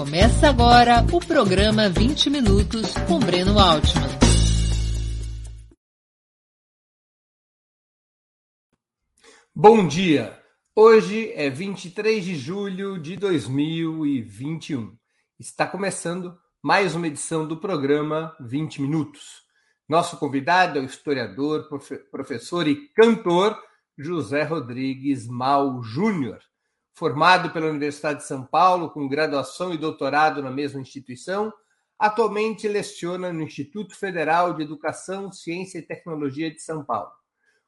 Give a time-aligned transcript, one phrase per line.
[0.00, 4.08] Começa agora o programa 20 Minutos com Breno Altman.
[9.54, 10.42] Bom dia!
[10.74, 14.96] Hoje é 23 de julho de 2021.
[15.38, 19.42] Está começando mais uma edição do programa 20 Minutos.
[19.86, 21.68] Nosso convidado é o historiador,
[22.10, 23.54] professor e cantor
[23.98, 26.40] José Rodrigues Mal Júnior.
[27.00, 31.50] Formado pela Universidade de São Paulo, com graduação e doutorado na mesma instituição,
[31.98, 37.10] atualmente leciona no Instituto Federal de Educação, Ciência e Tecnologia de São Paulo.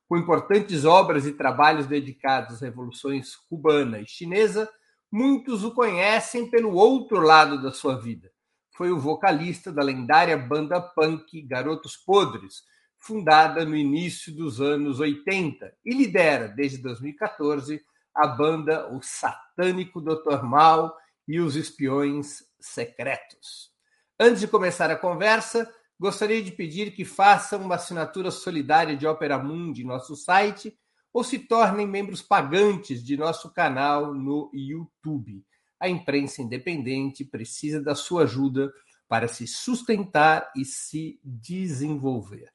[0.07, 4.71] Com importantes obras e trabalhos dedicados às revoluções cubana e chinesa,
[5.11, 8.31] muitos o conhecem pelo outro lado da sua vida.
[8.77, 12.65] Foi o vocalista da lendária banda punk Garotos Podres,
[12.99, 17.83] fundada no início dos anos 80, e lidera, desde 2014,
[18.15, 20.43] a banda O Satânico Dr.
[20.43, 23.71] Mal e os Espiões Secretos.
[24.19, 29.39] Antes de começar a conversa, gostaria de pedir que façam uma assinatura solidária de Opera
[29.39, 30.77] Mundi em nosso site
[31.13, 35.45] ou se tornem membros pagantes de nosso canal no YouTube.
[35.79, 38.73] A imprensa independente precisa da sua ajuda
[39.09, 42.51] para se sustentar e se desenvolver.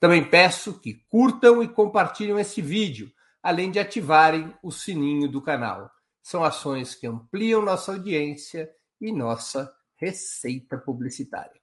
[0.00, 3.12] Também peço que curtam e compartilhem esse vídeo
[3.42, 5.90] além de ativarem o sininho do canal.
[6.22, 11.60] São ações que ampliam nossa audiência e nossa receita publicitária.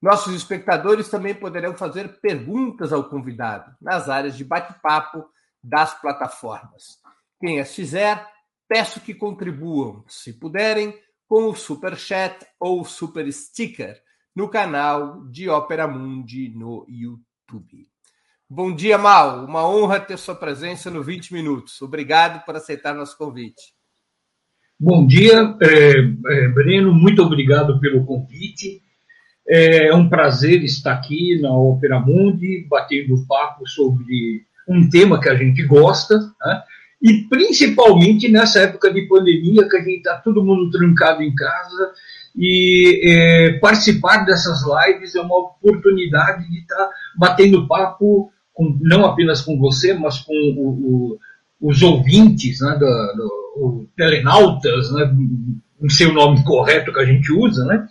[0.00, 5.24] Nossos espectadores também poderão fazer perguntas ao convidado nas áreas de bate-papo
[5.62, 6.98] das plataformas.
[7.38, 8.26] Quem as fizer,
[8.66, 14.02] peço que contribuam, se puderem, com o Super Chat ou Super Sticker
[14.34, 17.89] no canal de Opera Mundi no YouTube.
[18.52, 19.44] Bom dia, Mal.
[19.44, 21.80] Uma honra ter sua presença no 20 Minutos.
[21.80, 23.62] Obrigado por aceitar nosso convite.
[24.76, 26.92] Bom dia, é, é, Breno.
[26.92, 28.82] Muito obrigado pelo convite.
[29.46, 35.28] É, é um prazer estar aqui na Opera Mundi, batendo papo sobre um tema que
[35.28, 36.62] a gente gosta, né?
[37.00, 41.92] e principalmente nessa época de pandemia, que a gente está todo mundo trancado em casa,
[42.34, 49.06] e é, participar dessas lives é uma oportunidade de estar tá batendo papo com, não
[49.06, 51.18] apenas com você, mas com o, o,
[51.58, 52.86] os ouvintes, né, do,
[53.56, 55.10] do, telenautas, né,
[55.80, 57.88] não sei o nome correto que a gente usa, né,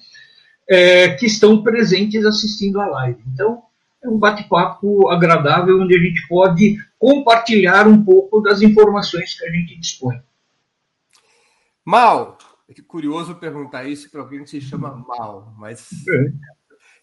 [0.70, 3.20] é, que estão presentes assistindo a live.
[3.34, 3.64] Então,
[4.04, 9.52] é um bate-papo agradável onde a gente pode compartilhar um pouco das informações que a
[9.52, 10.22] gente dispõe.
[11.84, 12.38] Mal,
[12.70, 16.59] é curioso perguntar isso para alguém que se chama Mal, mas é.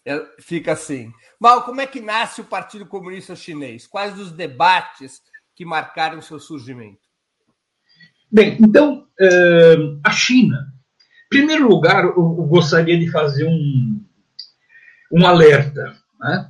[0.07, 1.11] É, fica assim.
[1.37, 3.85] Mal, como é que nasce o Partido Comunista Chinês?
[3.85, 5.21] Quais os debates
[5.53, 7.01] que marcaram seu surgimento?
[8.31, 10.73] Bem, então, uh, a China.
[11.25, 14.01] Em primeiro lugar, eu, gostaria de fazer um,
[15.11, 15.93] um alerta.
[16.17, 16.49] Né?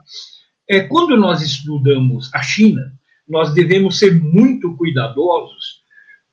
[0.70, 2.94] É, quando nós estudamos a China,
[3.28, 5.82] nós devemos ser muito cuidadosos,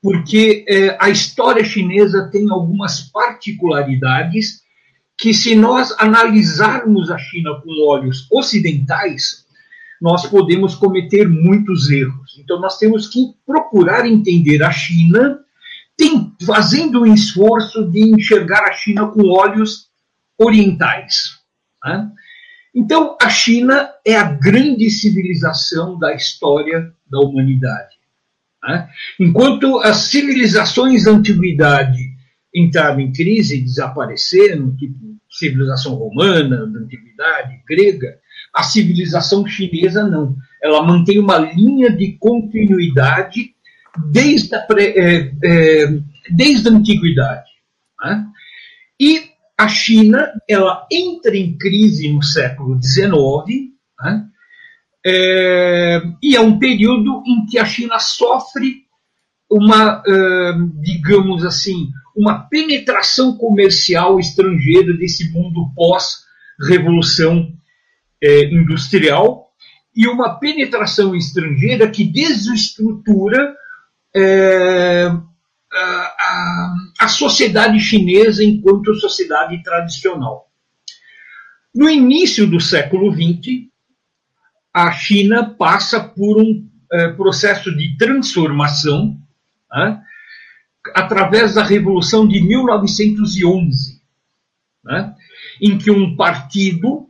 [0.03, 4.64] porque é, a história chinesa tem algumas particularidades
[5.25, 9.47] que se nós analisarmos a China com olhos ocidentais,
[9.99, 12.39] nós podemos cometer muitos erros.
[12.39, 15.39] Então nós temos que procurar entender a China,
[15.97, 19.89] tem, fazendo um esforço de enxergar a China com olhos
[20.37, 21.39] orientais.
[21.83, 22.11] Né?
[22.75, 27.97] Então a China é a grande civilização da história da humanidade.
[28.63, 28.91] Né?
[29.19, 32.13] Enquanto as civilizações da antiguidade
[32.55, 38.19] entraram em crise desapareceram, tipo civilização romana, da antiguidade, grega,
[38.55, 40.37] a civilização chinesa não.
[40.63, 43.55] Ela mantém uma linha de continuidade
[44.11, 45.99] desde a, pré, é, é,
[46.31, 47.51] desde a antiguidade.
[48.03, 48.27] Né?
[49.01, 54.27] E a China ela entra em crise no século XIX, né?
[55.05, 58.85] é, e é um período em que a China sofre
[59.51, 60.03] uma,
[60.81, 67.53] digamos assim, uma penetração comercial estrangeira desse mundo pós-revolução
[68.23, 69.51] é, industrial
[69.95, 73.55] e uma penetração estrangeira que desestrutura
[74.15, 75.11] é,
[75.73, 80.49] a, a sociedade chinesa enquanto sociedade tradicional.
[81.75, 83.69] No início do século XX,
[84.73, 89.17] a China passa por um é, processo de transformação
[89.73, 90.01] né,
[90.93, 94.03] através da Revolução de 1911,
[94.85, 95.15] né,
[95.61, 97.09] em que um partido,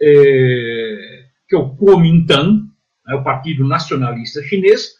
[0.00, 2.66] é, que é o Kuomintang,
[3.08, 4.94] é o Partido Nacionalista Chinês,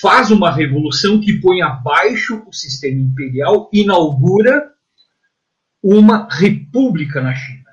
[0.00, 4.72] faz uma revolução que põe abaixo o sistema imperial, inaugura
[5.82, 7.70] uma república na China.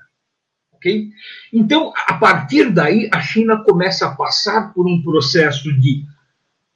[0.72, 1.10] Okay?
[1.52, 6.04] Então, a partir daí, a China começa a passar por um processo de,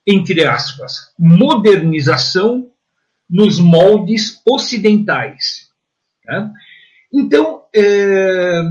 [0.06, 2.70] entre aspas, modernização
[3.28, 5.68] nos moldes ocidentais.
[6.24, 6.50] Tá?
[7.12, 8.62] Então, é,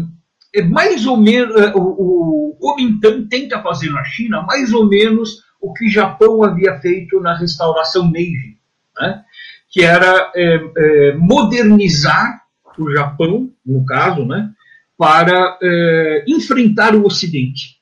[0.56, 5.44] é, mais ou menos, é, o, o Kuomintang tenta fazer na China mais ou menos
[5.62, 8.58] o que Japão havia feito na restauração Meiji,
[9.00, 9.24] né?
[9.70, 12.42] que era é, é, modernizar
[12.78, 14.52] o Japão, no caso, né?
[14.98, 17.78] para é, enfrentar o Ocidente.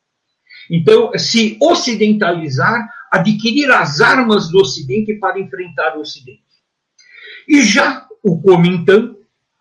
[0.69, 6.50] Então, se ocidentalizar, adquirir as armas do Ocidente para enfrentar o Ocidente.
[7.51, 9.13] E já o Kuomintang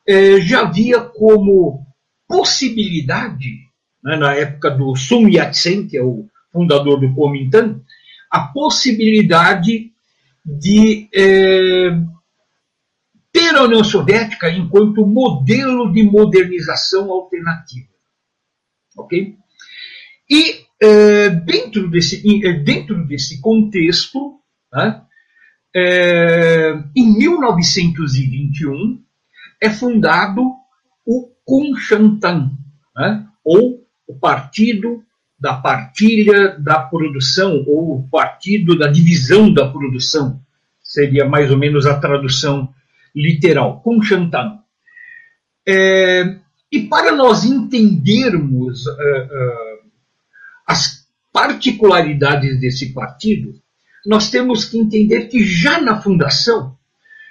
[0.06, 1.84] é, já via como
[2.28, 3.50] possibilidade,
[4.00, 7.82] né, na época do Sun Yat-sen, que é o fundador do Kuomintang,
[8.30, 9.90] a possibilidade
[10.46, 11.90] de é,
[13.32, 17.88] ter a União Soviética enquanto modelo de modernização alternativa.
[18.96, 19.34] Ok?
[20.30, 22.22] E é, dentro, desse,
[22.62, 24.38] dentro desse contexto,
[24.72, 25.02] né,
[25.74, 29.02] é, em 1921,
[29.60, 30.42] é fundado
[31.06, 32.52] o Kunshantan,
[32.96, 33.26] né?
[33.44, 35.02] ou o Partido
[35.38, 40.40] da Partilha da Produção, ou o Partido da Divisão da Produção,
[40.82, 42.72] seria mais ou menos a tradução
[43.14, 44.58] literal, Kunshantan.
[45.66, 46.36] É,
[46.70, 49.90] e para nós entendermos uh, uh,
[50.66, 53.60] as particularidades desse partido,
[54.06, 56.76] nós temos que entender que já na fundação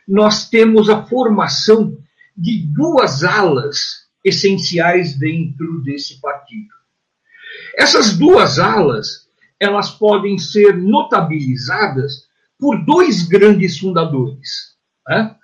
[0.07, 1.97] nós temos a formação
[2.35, 6.73] de duas alas essenciais dentro desse partido.
[7.77, 9.27] Essas duas alas,
[9.59, 12.27] elas podem ser notabilizadas
[12.57, 14.75] por dois grandes fundadores.
[15.07, 15.35] Né?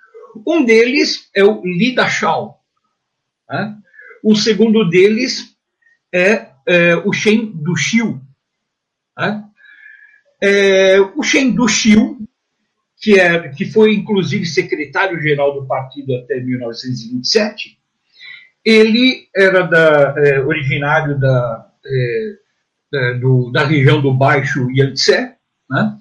[0.46, 2.60] Um deles é o Li Dachau.
[3.48, 3.76] Né?
[4.22, 5.56] O segundo deles
[6.12, 8.20] é, é o Shen Duxiu.
[9.16, 9.44] Né?
[10.42, 12.16] É, o Shen Duxiu
[12.98, 17.78] que, é, que foi inclusive secretário-geral do partido até 1927,
[18.64, 21.70] ele era da, é, originário da,
[22.92, 25.34] é, do, da região do Baixo Yangtze,
[25.70, 25.98] né?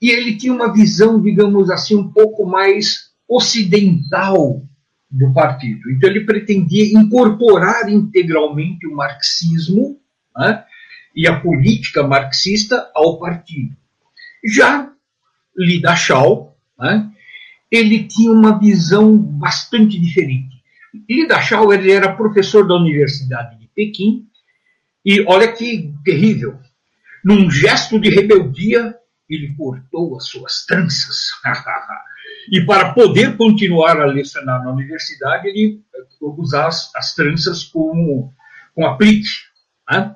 [0.00, 4.62] e ele tinha uma visão, digamos assim, um pouco mais ocidental
[5.08, 5.90] do partido.
[5.90, 10.00] Então ele pretendia incorporar integralmente o marxismo
[10.36, 10.64] né?
[11.14, 13.76] E a política marxista ao partido.
[14.44, 14.90] Já
[15.56, 17.10] Lida Shaw, né,
[17.70, 20.62] ele tinha uma visão bastante diferente.
[21.08, 24.26] Lida Shaw ele era professor da Universidade de Pequim
[25.04, 26.58] e olha que terrível.
[27.24, 28.94] Num gesto de rebeldia,
[29.28, 31.30] ele cortou as suas tranças.
[32.50, 35.80] e para poder continuar a lecionar na universidade, ele
[36.20, 38.30] usava as, as tranças com,
[38.74, 39.28] com aplique.
[39.90, 40.14] Né?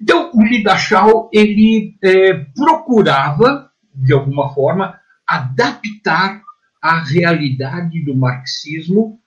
[0.00, 3.66] Então, o Lida Shaw, ele é, procurava
[3.96, 6.42] de alguma forma, adaptar
[6.82, 9.18] a realidade do marxismo,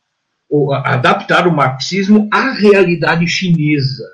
[0.50, 4.08] ou adaptar o marxismo à realidade chinesa.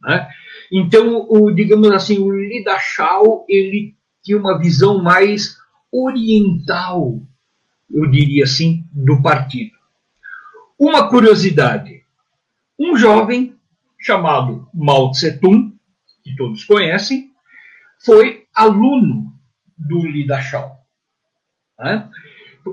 [0.00, 0.28] Né?
[0.72, 5.56] Então, o, digamos assim, o Li Dachau, ele tinha uma visão mais
[5.92, 7.20] oriental,
[7.90, 9.72] eu diria assim, do partido.
[10.78, 12.02] Uma curiosidade:
[12.78, 13.54] um jovem
[13.98, 15.69] chamado Mao Tse Tung,
[16.30, 17.30] que todos conhecem,
[18.04, 19.32] foi aluno
[19.76, 20.78] do Li Dachau.
[21.78, 22.08] Né?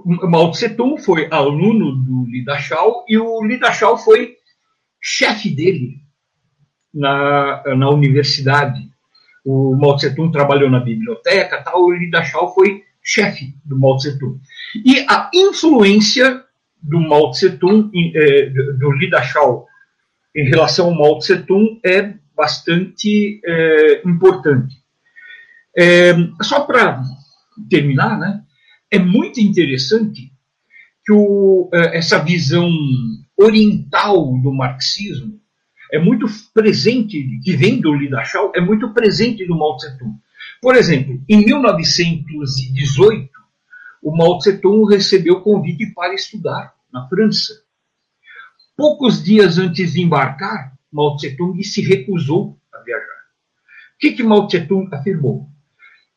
[0.06, 4.36] Mao Tse Tung foi aluno do Li Dachau e o Li Dachau foi
[5.02, 6.02] chefe dele
[6.94, 8.90] na, na universidade.
[9.46, 13.98] O Mao Tse Tung trabalhou na biblioteca, tal, o Li Dachau foi chefe do Mao
[13.98, 14.40] Tse Tung.
[14.86, 16.44] E a influência
[16.82, 19.66] do Mao Tse Tung, eh, do Li Dachau,
[20.36, 24.76] em relação ao Mao Tse Tung é bastante eh, importante.
[25.76, 27.02] É, só para
[27.70, 28.44] terminar, né,
[28.92, 30.32] é muito interessante
[31.04, 32.70] que o, é, essa visão
[33.36, 35.40] oriental do marxismo
[35.92, 40.16] é muito presente, que vem do Li Dachau, é muito presente no Mao Tse Tung.
[40.62, 43.30] Por exemplo, em 1918,
[44.04, 47.54] o Mao Tse recebeu convite para estudar na França.
[48.76, 53.06] Poucos dias antes de embarcar, Mao Tse Tung se recusou a viajar.
[53.96, 55.50] O que, que Mao Tse Tung afirmou?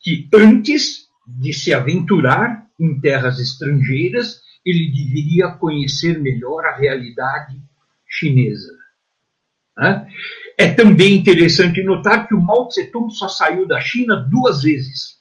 [0.01, 7.61] que antes de se aventurar em terras estrangeiras, ele deveria conhecer melhor a realidade
[8.07, 8.71] chinesa.
[10.57, 15.19] É também interessante notar que o Mao Tse-tung só saiu da China duas vezes.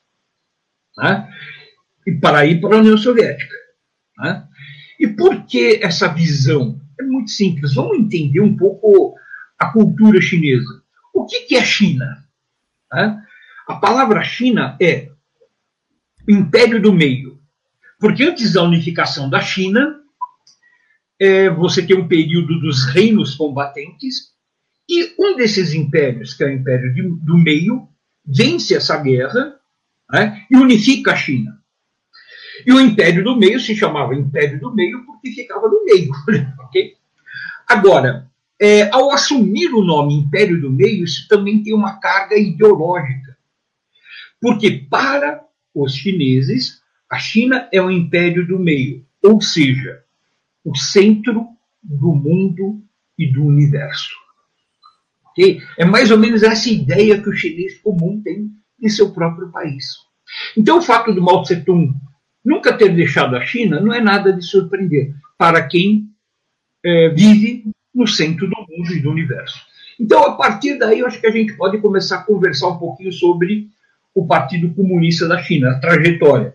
[2.07, 3.54] E para ir para a União Soviética.
[4.99, 7.75] E por que essa visão é muito simples.
[7.75, 9.14] Vamos entender um pouco
[9.61, 10.83] a cultura chinesa.
[11.12, 12.25] O que, que é China?
[13.69, 15.11] A palavra China é
[16.26, 17.38] Império do Meio.
[17.99, 20.00] Porque antes da unificação da China,
[21.21, 24.31] é, você tem um período dos reinos combatentes,
[24.88, 27.87] e um desses impérios, que é o Império do Meio,
[28.25, 29.55] vence essa guerra
[30.11, 31.61] né, e unifica a China.
[32.67, 36.11] E o Império do Meio se chamava Império do Meio porque ficava no meio.
[36.64, 36.95] okay?
[37.69, 38.30] Agora,
[38.61, 43.38] é, ao assumir o nome Império do Meio, isso também tem uma carga ideológica.
[44.38, 45.43] Porque para
[45.75, 50.02] os chineses, a China é o Império do Meio, ou seja,
[50.62, 51.47] o centro
[51.83, 52.83] do mundo
[53.19, 54.14] e do universo.
[55.31, 55.62] Okay?
[55.79, 58.50] É mais ou menos essa ideia que o chinês comum tem
[58.81, 59.97] em seu próprio país.
[60.57, 61.95] Então, o fato do Mao Tse Tung
[62.45, 66.11] nunca ter deixado a China não é nada de surpreender para quem
[66.85, 67.64] é, vive
[68.00, 69.61] no centro do mundo e do universo.
[69.99, 73.12] Então, a partir daí, eu acho que a gente pode começar a conversar um pouquinho
[73.12, 73.69] sobre
[74.14, 76.54] o Partido Comunista da China, a trajetória,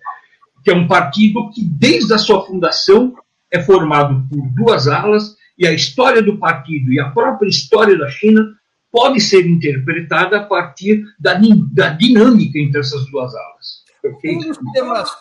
[0.63, 3.15] que é um partido que, desde a sua fundação,
[3.51, 8.09] é formado por duas alas, e a história do partido e a própria história da
[8.09, 8.45] China
[8.91, 11.39] pode ser interpretada a partir da,
[11.71, 13.83] da dinâmica entre essas duas alas.
[14.25, 15.11] Um dos temas,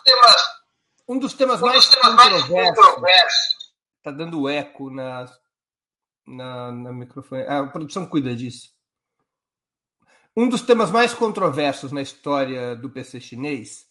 [1.07, 3.55] um dos temas mais controversos.
[3.99, 5.25] Está dando eco na,
[6.25, 7.43] na, na microfone.
[7.43, 8.73] A produção cuida disso.
[10.35, 13.87] Um dos temas mais controversos na história do PC chinês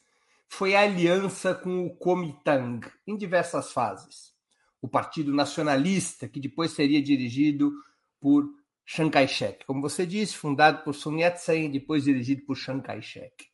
[0.47, 4.35] foi a aliança com o Kuomintang, em diversas fases.
[4.81, 7.73] O Partido Nacionalista, que depois seria dirigido
[8.21, 8.45] por
[8.85, 9.65] Chiang Kai-shek.
[9.65, 13.47] Como você disse, fundado por Sun Yat-sen depois dirigido por Chiang Kai-shek.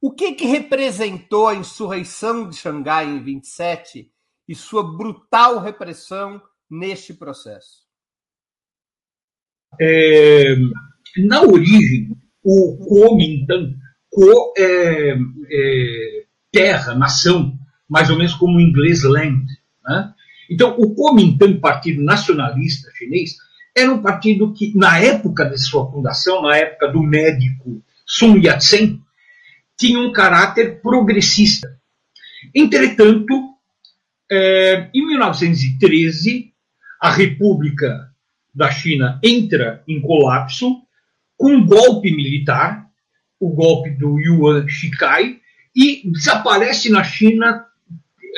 [0.00, 4.12] O que, que representou a insurreição de Xangai em 27
[4.46, 6.40] e sua brutal repressão
[6.70, 7.87] neste processo?
[9.80, 10.56] É,
[11.18, 13.76] na origem, o Kuomintang,
[14.10, 15.16] Ko é,
[15.50, 17.58] é, terra, nação,
[17.88, 19.44] mais ou menos como o inglês land.
[19.84, 20.12] Né?
[20.50, 23.36] Então, o Kuomintang, Partido Nacionalista Chinês,
[23.76, 29.00] era um partido que, na época de sua fundação, na época do médico Sun Yat-sen,
[29.78, 31.78] tinha um caráter progressista.
[32.54, 33.54] Entretanto,
[34.30, 36.52] é, em 1913,
[37.00, 38.07] a República
[38.58, 40.82] da China entra em colapso
[41.36, 42.84] com um golpe militar,
[43.38, 45.38] o golpe do Yuan Shikai,
[45.74, 47.64] e desaparece na China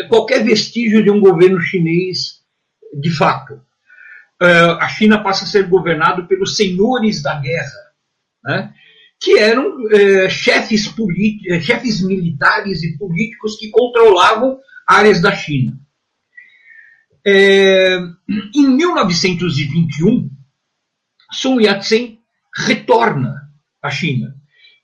[0.08, 2.42] qualquer vestígio de um governo chinês
[2.92, 3.54] de fato.
[4.42, 7.80] Uh, a China passa a ser governada pelos senhores da guerra,
[8.44, 8.74] né?
[9.18, 10.94] que eram uh, chefes,
[11.62, 15.78] chefes militares e políticos que controlavam áreas da China.
[17.26, 17.98] É,
[18.54, 20.30] em 1921,
[21.32, 22.18] Sun Yat-sen
[22.54, 23.50] retorna
[23.82, 24.34] à China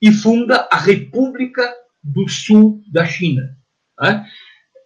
[0.01, 3.57] e funda a República do Sul da China.
[4.01, 4.27] Né?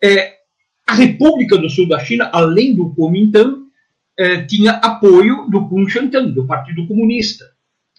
[0.02, 0.38] É,
[0.86, 3.60] a República do Sul da China, além do Kuomintang,
[4.18, 7.44] é, tinha apoio do Kuomintang, do Partido Comunista.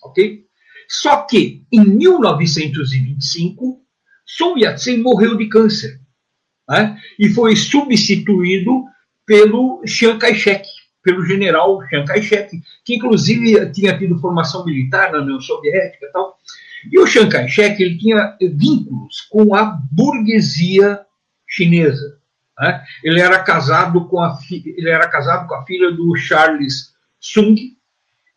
[0.03, 0.45] ok?
[0.87, 3.81] Só que, em 1925,
[4.25, 6.01] Sun Yat-sen morreu de câncer
[6.69, 6.97] né?
[7.17, 8.85] e foi substituído
[9.31, 10.67] pelo Chiang Kai-shek,
[11.01, 12.51] pelo general Chiang Kai-shek,
[12.83, 16.37] que inclusive tinha tido formação militar na União Soviética e tal.
[16.91, 20.99] E o Chiang Kai-shek ele tinha vínculos com a burguesia
[21.47, 22.17] chinesa.
[22.59, 22.83] Né?
[23.05, 27.55] Ele era casado com a ele era casado com a filha do Charles Sung,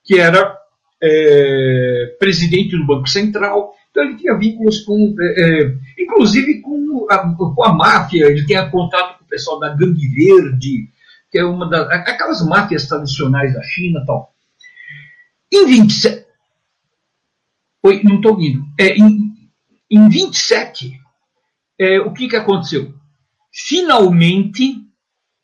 [0.04, 0.56] que era
[1.02, 3.74] é, presidente do Banco Central.
[3.90, 8.26] Então ele tinha vínculos com, é, inclusive com a, com a máfia.
[8.26, 10.88] Ele tinha contato com o pessoal da Gangue Verde,
[11.30, 14.32] que é uma das aquelas máfias tradicionais da China, tal.
[15.52, 16.24] Em 27,
[17.84, 18.64] Oi, não estou ouvindo.
[18.80, 19.34] É, em,
[19.90, 20.98] em 27,
[21.78, 22.94] é, o que, que aconteceu?
[23.52, 24.82] Finalmente,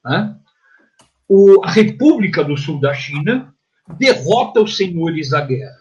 [0.03, 0.35] né,
[1.29, 3.55] o, a República do Sul da China
[3.99, 5.77] derrota os senhores da guerra,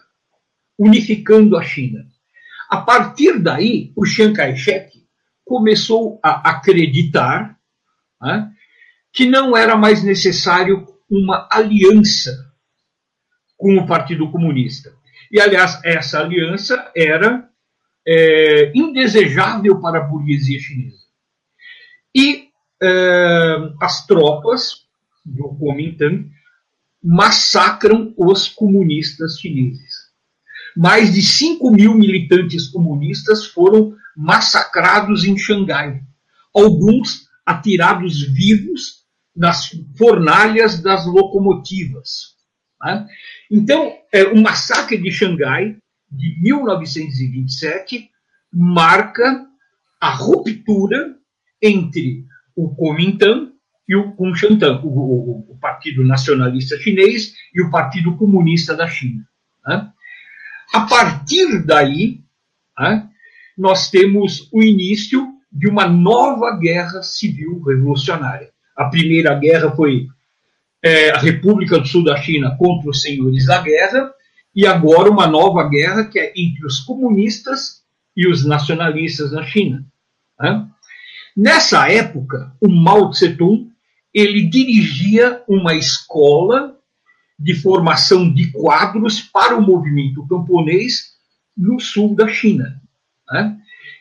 [0.78, 2.06] unificando a China.
[2.70, 5.04] A partir daí, o Chiang Kai-shek
[5.44, 7.58] começou a acreditar
[8.22, 8.52] né,
[9.12, 12.54] que não era mais necessário uma aliança
[13.56, 14.92] com o Partido Comunista.
[15.32, 17.50] E, aliás, essa aliança era
[18.06, 21.00] é, indesejável para a burguesia chinesa.
[22.14, 22.50] E
[22.80, 24.86] é, as tropas
[25.24, 26.30] do Kuomintang
[27.02, 29.89] massacram os comunistas chineses.
[30.80, 36.00] Mais de 5 mil militantes comunistas foram massacrados em Xangai.
[36.54, 39.04] Alguns atirados vivos
[39.36, 42.34] nas fornalhas das locomotivas.
[42.82, 43.06] Né?
[43.50, 45.76] Então, é, o massacre de Xangai,
[46.10, 48.10] de 1927,
[48.50, 49.46] marca
[50.00, 51.14] a ruptura
[51.60, 52.24] entre
[52.56, 53.52] o Kuomintang
[53.86, 59.28] e o Kuomintang, o, o, o, Partido Nacionalista Chinês e o Partido Comunista da China.
[59.66, 59.92] Né?
[60.72, 62.20] A partir daí,
[62.78, 63.08] né,
[63.56, 68.50] nós temos o início de uma nova guerra civil revolucionária.
[68.76, 70.06] A primeira guerra foi
[70.82, 74.12] é, a República do Sul da China contra os senhores da guerra,
[74.54, 77.82] e agora uma nova guerra que é entre os comunistas
[78.16, 79.84] e os nacionalistas na China.
[80.38, 80.66] Né?
[81.36, 83.70] Nessa época, o Mao Tse-tung
[84.12, 86.76] ele dirigia uma escola
[87.40, 91.14] de formação de quadros para o movimento camponês
[91.56, 92.80] no sul da China.
[93.30, 93.56] Né?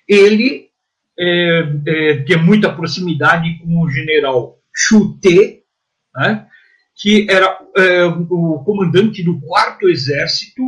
[0.05, 0.69] Ele
[1.17, 5.63] é, é, tinha muita proximidade com o general Chu Te,
[6.13, 6.45] né?
[6.95, 10.61] que era é, o comandante do quarto exército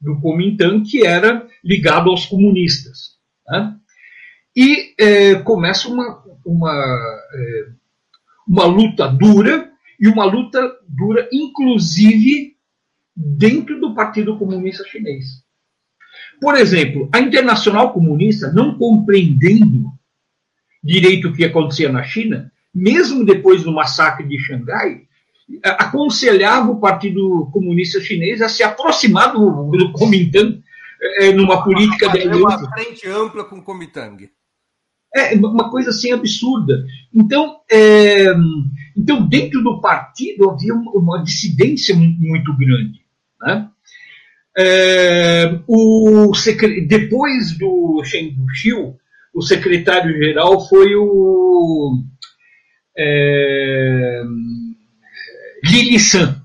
[0.00, 3.16] do Kuomintang, que era ligado aos comunistas.
[3.48, 3.76] Né?
[4.56, 7.68] E é, começa uma, uma, é,
[8.48, 12.56] uma luta dura, e uma luta dura, inclusive,
[13.14, 15.44] dentro do Partido Comunista Chinês.
[16.40, 19.90] Por exemplo, a Internacional Comunista, não compreendendo
[20.82, 25.06] direito o que acontecia na China, mesmo depois do massacre de Xangai,
[25.62, 30.62] aconselhava o Partido Comunista Chinês a se aproximar do, do Kuomintang
[31.18, 32.58] é, numa política de aliança.
[32.58, 34.30] uma frente ampla com o Kuomintang.
[35.14, 36.84] É uma coisa assim absurda.
[37.14, 38.34] Então, é,
[38.96, 43.00] então dentro do partido havia uma, dissidência muito grande.
[43.40, 43.68] Né?
[44.56, 46.32] É, o,
[46.88, 48.96] depois do Shen Xiu,
[49.34, 52.02] o secretário-geral foi o
[52.96, 54.22] é,
[55.62, 56.42] Lili San.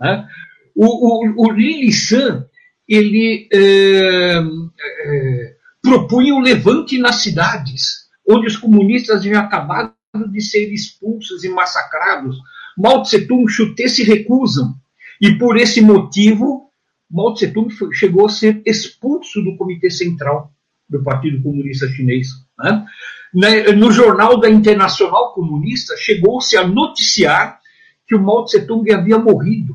[0.00, 0.26] Né?
[0.74, 2.46] O, o, o Lili San,
[2.88, 9.97] ele é, é, propunha o levante nas cidades, onde os comunistas já acabaram
[10.30, 12.36] de ser expulsos e massacrados.
[12.76, 14.74] Mao Tse-tung e Chuté se recusam.
[15.20, 16.70] E por esse motivo,
[17.10, 20.52] Mao Tse-tung chegou a ser expulso do Comitê Central
[20.88, 22.28] do Partido Comunista Chinês.
[22.58, 23.72] Né?
[23.72, 27.60] No jornal da Internacional Comunista, chegou-se a noticiar
[28.06, 29.74] que o Mao Tse-tung havia morrido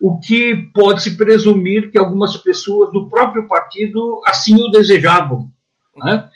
[0.00, 5.48] o que pode-se presumir que algumas pessoas do próprio partido assim o desejavam.
[5.96, 6.28] Né?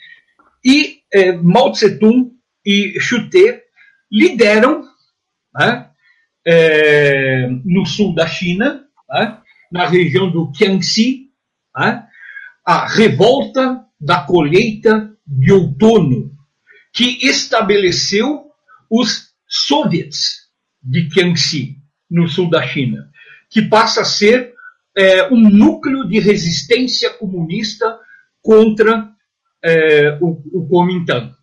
[0.63, 2.36] E é, Mao Tse-tung
[2.67, 3.63] e Chuté
[4.11, 4.83] lideram
[5.55, 5.89] né,
[6.45, 9.37] é, no sul da China, né,
[9.71, 11.29] na região do Jiangxi,
[11.75, 12.05] né,
[12.65, 16.31] a revolta da colheita de outono,
[16.91, 18.51] que estabeleceu
[18.89, 20.49] os soviets
[20.83, 21.77] de Jiangxi,
[22.09, 23.07] no sul da China
[23.49, 24.53] que passa a ser
[24.95, 27.97] é, um núcleo de resistência comunista
[28.41, 29.09] contra
[29.63, 31.33] é, o, o Kuomintang.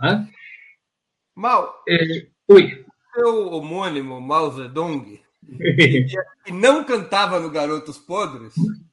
[0.00, 0.28] Né?
[1.40, 2.84] Mal, é, oi.
[3.14, 5.18] seu homônimo Mao Zedong,
[6.44, 8.52] que não cantava no Garotos Podres,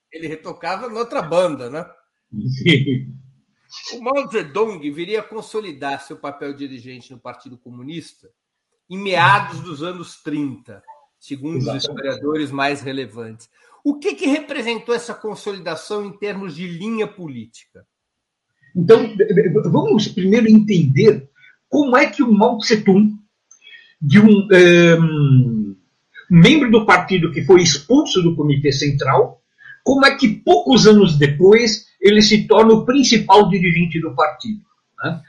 [0.09, 1.85] ele retocava noutra banda, né?
[2.63, 3.13] Sim.
[3.95, 8.29] O Mao Zedong viria a consolidar seu papel dirigente no Partido Comunista
[8.89, 10.81] em meados dos anos 30
[11.19, 11.83] segundo Exatamente.
[11.83, 13.49] os historiadores mais relevantes.
[13.83, 17.85] O que, que representou essa consolidação em termos de linha política?
[18.73, 19.13] Então,
[19.65, 21.29] vamos primeiro entender
[21.69, 23.11] como é que o Mao Tse-tung,
[24.01, 25.75] de um, um ehm,
[26.29, 29.41] membro do partido que foi expulso do Comitê Central,
[29.83, 34.61] como é que poucos anos depois ele se torna o principal dirigente do partido.
[35.03, 35.21] Né?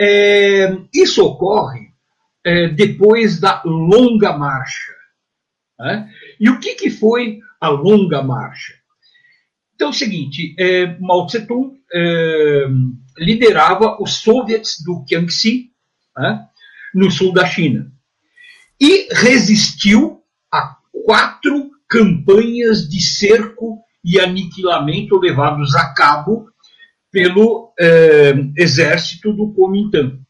[0.00, 1.92] É, isso ocorre
[2.44, 5.02] é, depois da longa marcha
[5.82, 6.08] né?
[6.38, 8.74] E o que, que foi a longa marcha?
[9.74, 12.66] Então é o seguinte, é, Mao Tse-tung é,
[13.18, 15.70] liderava os soviets do Jiangxi,
[16.16, 16.46] né,
[16.94, 17.90] no sul da China,
[18.80, 20.22] e resistiu
[20.52, 26.48] a quatro campanhas de cerco e aniquilamento levados a cabo
[27.10, 30.20] pelo é, exército do Kuomintang.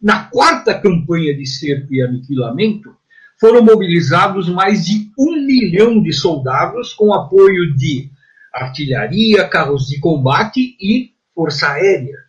[0.00, 2.94] Na quarta campanha de cerco e aniquilamento,
[3.40, 8.10] foram mobilizados mais de um milhão de soldados com apoio de
[8.52, 12.25] artilharia, carros de combate e força aérea.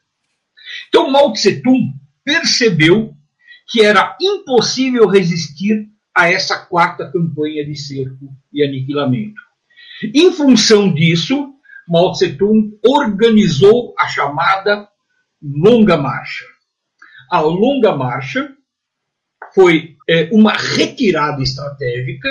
[0.88, 3.14] Então Mao Tse-tung percebeu
[3.68, 9.40] que era impossível resistir a essa quarta campanha de cerco e aniquilamento.
[10.14, 11.54] Em função disso,
[11.88, 14.90] Mao Tse-tung organizou a chamada
[15.42, 16.46] Longa Marcha.
[17.30, 18.54] A Longa Marcha
[19.54, 22.30] foi é, uma retirada estratégica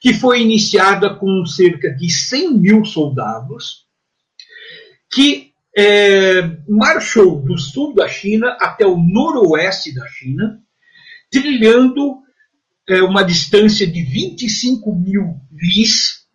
[0.00, 3.86] que foi iniciada com cerca de 100 mil soldados,
[5.12, 5.45] que
[5.76, 10.58] é, marchou do sul da China até o noroeste da China,
[11.30, 12.22] trilhando
[12.88, 16.26] é, uma distância de 25 mil lis.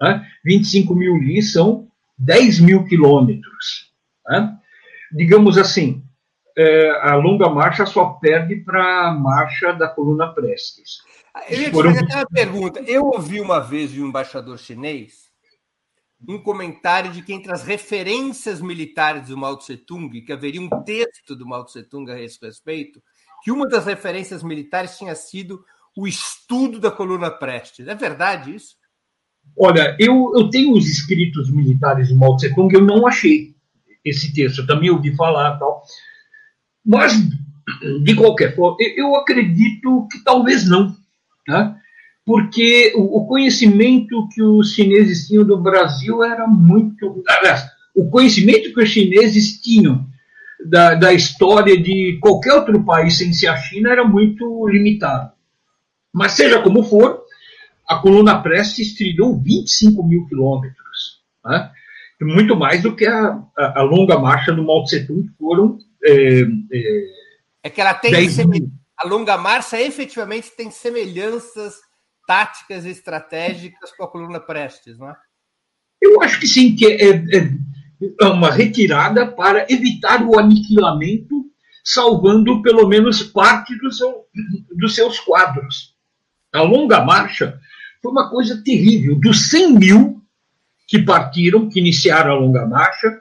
[0.00, 0.26] Né?
[0.44, 3.92] 25 mil lis são 10 mil quilômetros.
[4.26, 4.56] Né?
[5.12, 6.02] Digamos assim,
[6.58, 10.98] é, a longa marcha só perde para a marcha da coluna Prestes.
[11.48, 12.80] Eu ia te fazer uma pergunta.
[12.80, 15.29] Eu ouvi uma vez de um embaixador chinês
[16.28, 20.68] um comentário de que entre as referências militares do Mao Tse Tung, que haveria um
[20.84, 23.02] texto do Mao Tse Tung a esse respeito,
[23.42, 25.64] que uma das referências militares tinha sido
[25.96, 27.88] o estudo da coluna Prestes.
[27.88, 28.76] É verdade isso?
[29.58, 33.54] Olha, eu, eu tenho os escritos militares do Mao Tse Tung, eu não achei
[34.04, 35.82] esse texto, eu também ouvi falar tal.
[36.84, 37.12] Mas,
[38.02, 40.96] de qualquer forma, eu acredito que talvez não.
[41.46, 41.76] Tá?
[42.24, 47.22] Porque o conhecimento que os chineses tinham do Brasil era muito.
[47.28, 50.06] Aliás, o conhecimento que os chineses tinham
[50.64, 55.32] da, da história de qualquer outro país sem ser a China era muito limitado.
[56.12, 57.22] Mas, seja como for,
[57.88, 61.20] a coluna Prestes trilhou 25 mil quilômetros.
[61.44, 61.70] Né?
[62.20, 65.78] Muito mais do que a, a, a, longa marcha do Mao Tse Tung, que foram.
[66.04, 67.04] É, é,
[67.64, 68.12] é que ela tem.
[68.98, 71.76] A longa marcha efetivamente tem semelhanças
[72.30, 75.16] táticas e estratégicas com a coluna Prestes, não é?
[76.00, 77.50] Eu acho que sim, que é, é,
[78.20, 81.44] é uma retirada para evitar o aniquilamento,
[81.82, 84.26] salvando pelo menos parte do seu,
[84.78, 85.96] dos seus quadros.
[86.52, 87.58] A longa marcha
[88.00, 89.16] foi uma coisa terrível.
[89.16, 90.22] Dos 100 mil
[90.86, 93.20] que partiram, que iniciaram a longa marcha,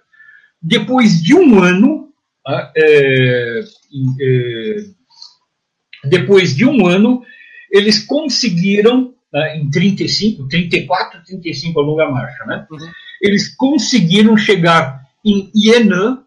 [0.62, 2.14] depois de um ano,
[2.46, 3.64] ah, é,
[4.22, 4.86] é,
[6.06, 7.26] depois de um ano,
[7.72, 12.66] eles conseguiram, né, em 35, 34, 35 a longa marcha, né?
[12.72, 12.90] Uhum.
[13.22, 16.24] Eles conseguiram chegar em Ienan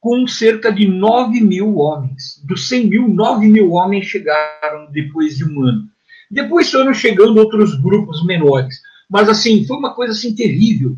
[0.00, 2.42] com cerca de 9 mil homens.
[2.44, 5.84] Dos 100 mil, 9 mil homens chegaram depois de um ano.
[6.28, 8.80] Depois foram chegando outros grupos menores.
[9.08, 10.96] Mas, assim, foi uma coisa assim terrível.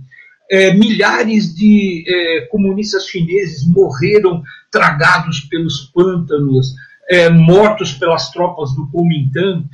[0.50, 6.74] É, milhares de é, comunistas chineses morreram tragados pelos pântanos,
[7.08, 9.64] é, mortos pelas tropas do Kuomintang.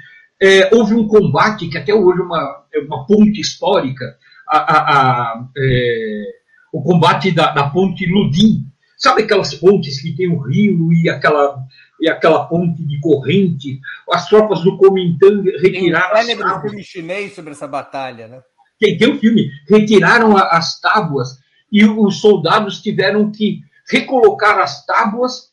[0.41, 4.17] É, houve um combate que até hoje é uma, é uma ponte histórica,
[4.49, 6.25] a, a, a, é,
[6.73, 8.65] o combate da, da ponte Ludim.
[8.97, 11.65] Sabe aquelas pontes que tem o rio e aquela
[12.01, 13.79] e aquela ponte de corrente,
[14.11, 16.57] as tropas do Kuomintang retiraram tem, as tábuas.
[16.57, 18.41] um filme chinês sobre essa batalha, né?
[18.79, 19.51] Tem, tem um filme.
[19.69, 21.39] Retiraram as tábuas
[21.71, 25.50] e os soldados tiveram que recolocar as tábuas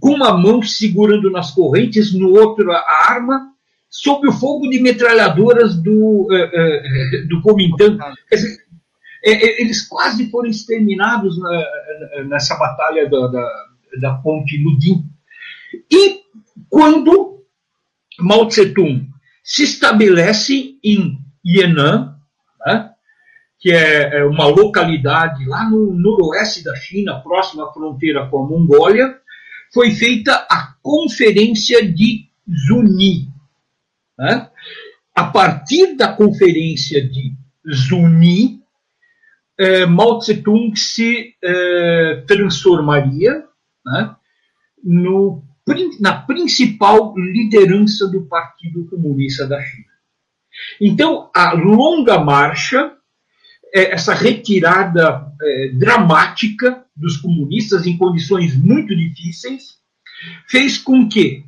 [0.00, 3.52] com uma mão segurando nas correntes, no outro a arma,
[3.88, 7.98] sob o fogo de metralhadoras do, uh, uh, do Kuomintang.
[8.28, 8.66] Quer dizer,
[9.22, 11.64] eles quase foram exterminados na,
[12.28, 13.64] nessa batalha da, da,
[14.00, 15.04] da ponte Ludim.
[15.90, 16.20] E
[16.68, 17.42] quando
[18.20, 19.08] Mao Tse-tung
[19.42, 22.14] se estabelece em Yan'an,
[22.64, 22.90] né,
[23.58, 28.48] que é, é uma localidade lá no noroeste da China, próxima à fronteira com a
[28.48, 29.18] Mongólia,
[29.72, 32.28] foi feita a Conferência de
[32.66, 33.28] Zuni.
[34.18, 34.48] Né?
[35.14, 37.32] A partir da Conferência de
[37.72, 38.60] Zuni,
[39.58, 43.44] eh, Mao Tse-tung se eh, transformaria
[43.84, 44.16] né,
[44.82, 45.42] no
[45.98, 49.86] na principal liderança do Partido Comunista da China.
[50.80, 52.92] Então, a longa marcha,
[53.74, 59.76] é, essa retirada é, dramática dos comunistas em condições muito difíceis,
[60.48, 61.44] fez com que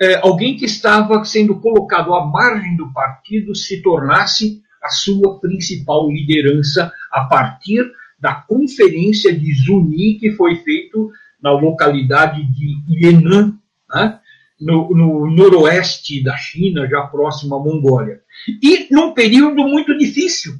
[0.00, 6.10] é, alguém que estava sendo colocado à margem do partido se tornasse a sua principal
[6.10, 7.84] liderança a partir
[8.18, 11.10] da conferência de Zuni que foi feito
[11.42, 13.58] na localidade de Yan'an,
[13.92, 14.18] né,
[14.60, 18.20] no, no, noroeste da China, já próximo à Mongólia.
[18.62, 20.54] E num período muito difícil,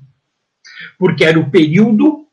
[0.98, 2.26] porque era o período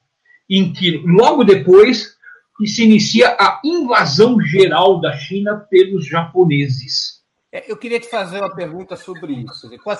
[0.50, 2.18] em que, logo depois,
[2.66, 7.24] se inicia a invasão geral da China pelos japoneses.
[7.52, 9.70] É, eu queria te fazer uma pergunta sobre isso.
[9.80, 9.92] Com,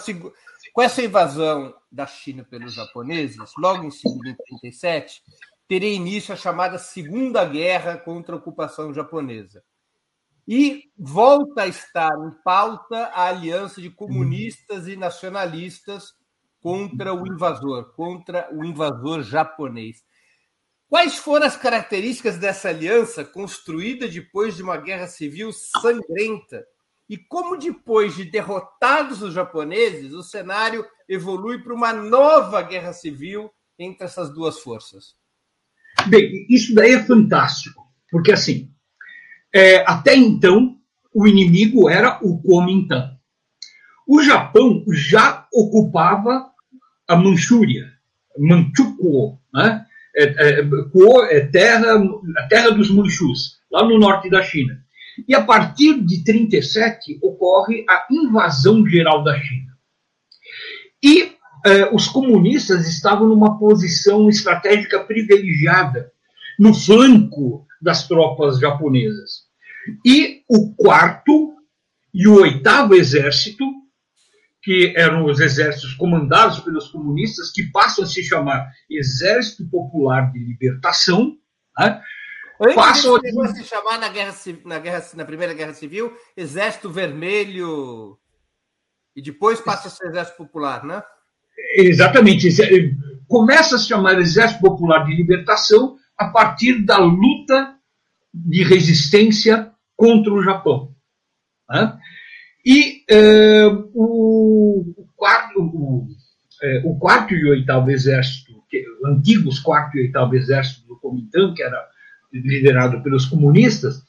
[0.74, 5.22] com essa invasão da China pelos japoneses, logo em 1937,
[5.68, 9.64] teria início a chamada Segunda Guerra contra a ocupação japonesa.
[10.48, 16.14] E volta a estar em pauta a aliança de comunistas e nacionalistas
[16.62, 20.04] contra o invasor, contra o invasor japonês.
[20.90, 26.66] Quais foram as características dessa aliança construída depois de uma guerra civil sangrenta
[27.10, 33.50] e como depois de derrotados os japoneses, o cenário evolui para uma nova guerra civil
[33.80, 35.16] entre essas duas forças.
[36.08, 38.72] Bem, isso daí é fantástico, porque assim,
[39.54, 40.78] é, até então
[41.14, 43.18] o inimigo era o Kuomintang.
[44.06, 46.50] O Japão já ocupava
[47.08, 47.92] a Manchúria,
[48.38, 49.87] Manchukuo, né?
[50.16, 52.02] É, é, é terra,
[52.38, 54.78] a terra dos Manchus, lá no norte da China.
[55.28, 59.74] E a partir de 37 ocorre a invasão geral da China.
[61.04, 61.32] E
[61.66, 66.12] eh, os comunistas estavam numa posição estratégica privilegiada
[66.58, 69.48] no flanco das tropas japonesas.
[70.06, 71.56] E o quarto
[72.14, 73.64] e o oitavo exército,
[74.68, 80.40] que eram os exércitos comandados pelos comunistas, que passam a se chamar Exército Popular de
[80.40, 81.38] Libertação,
[81.80, 82.02] né?
[82.60, 88.20] Antes passam a se chamar na, guerra, na, guerra, na Primeira Guerra Civil Exército Vermelho
[89.16, 91.02] e depois passa a ser Exército Popular, né?
[91.78, 92.50] Exatamente.
[93.26, 97.74] Começa a se chamar Exército Popular de Libertação a partir da luta
[98.34, 100.94] de resistência contra o Japão.
[101.70, 101.98] Né?
[102.70, 106.08] E é, o, quarto, o,
[106.62, 111.64] é, o, quarto e oitavo exército, que, antigos quarto e oitavo exército do Comitã, que
[111.64, 111.82] era
[112.34, 114.04] liderado pelos comunistas,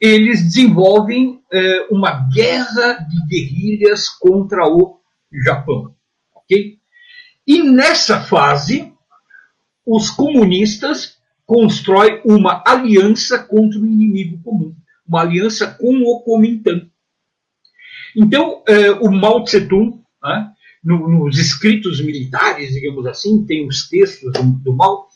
[0.00, 4.98] eles desenvolvem é, uma guerra de guerrilhas contra o
[5.44, 5.94] Japão.
[6.34, 6.78] Okay?
[7.46, 8.90] E nessa fase,
[9.84, 14.74] os comunistas constroem uma aliança contra o inimigo comum,
[15.06, 16.90] uma aliança com o Kuomintang.
[18.16, 20.50] Então, eh, o Mao Tse-tung, né,
[20.82, 25.08] no, nos escritos militares, digamos assim, tem os textos do, do Mao,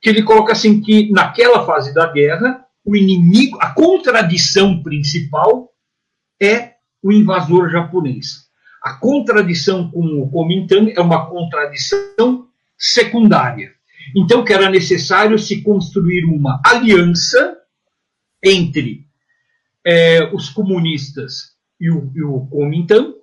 [0.00, 5.70] que ele coloca assim que naquela fase da guerra, o inimigo, a contradição principal
[6.40, 8.48] é o invasor japonês.
[8.82, 12.46] A contradição com o Kuomintang é uma contradição
[12.78, 13.72] secundária.
[14.16, 17.58] Então, que era necessário se construir uma aliança
[18.42, 19.04] entre
[19.84, 23.14] é, os comunistas e o, e o Kuomintang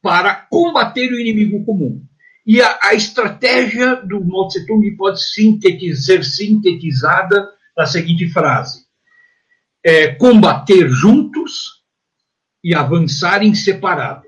[0.00, 2.04] para combater o inimigo comum.
[2.44, 8.84] E a, a estratégia do Mao Tse-tung pode ser sintetizada na seguinte frase:
[9.84, 11.82] é, combater juntos
[12.62, 14.26] e avançar em separado.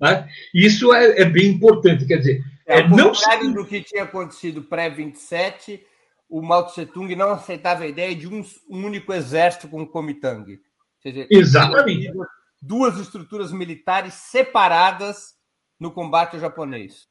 [0.00, 0.28] Né?
[0.54, 3.52] Isso é, é, bem importante, quer dizer, é, é não se...
[3.52, 5.80] do que tinha acontecido pré-27,
[6.28, 9.86] o Mao Tse Tung não aceitava a ideia de um, um único exército com o
[9.86, 10.60] Kuomintang.
[11.10, 12.12] Dizer, Exatamente.
[12.60, 15.34] Duas estruturas militares separadas
[15.78, 17.06] no combate ao japonês.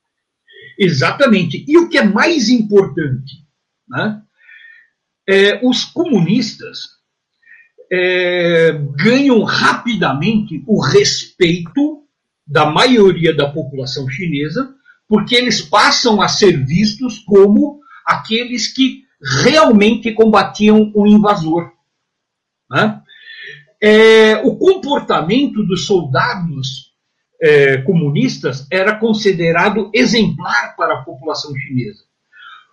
[0.78, 1.64] Exatamente.
[1.68, 3.46] E o que é mais importante,
[3.88, 4.22] né?
[5.28, 6.96] É, os comunistas
[7.92, 12.04] é, ganham rapidamente o respeito
[12.46, 14.76] da maioria da população chinesa,
[15.08, 19.04] porque eles passam a ser vistos como aqueles que
[19.42, 21.72] realmente combatiam o invasor.
[22.70, 23.02] Né?
[23.82, 26.94] É, o comportamento dos soldados
[27.42, 32.04] é, comunistas era considerado exemplar para a população chinesa.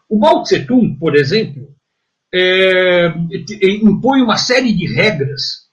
[0.08, 1.74] O Mao Tse-tung, por exemplo,
[2.32, 3.12] é,
[3.82, 5.70] impõe uma série de regras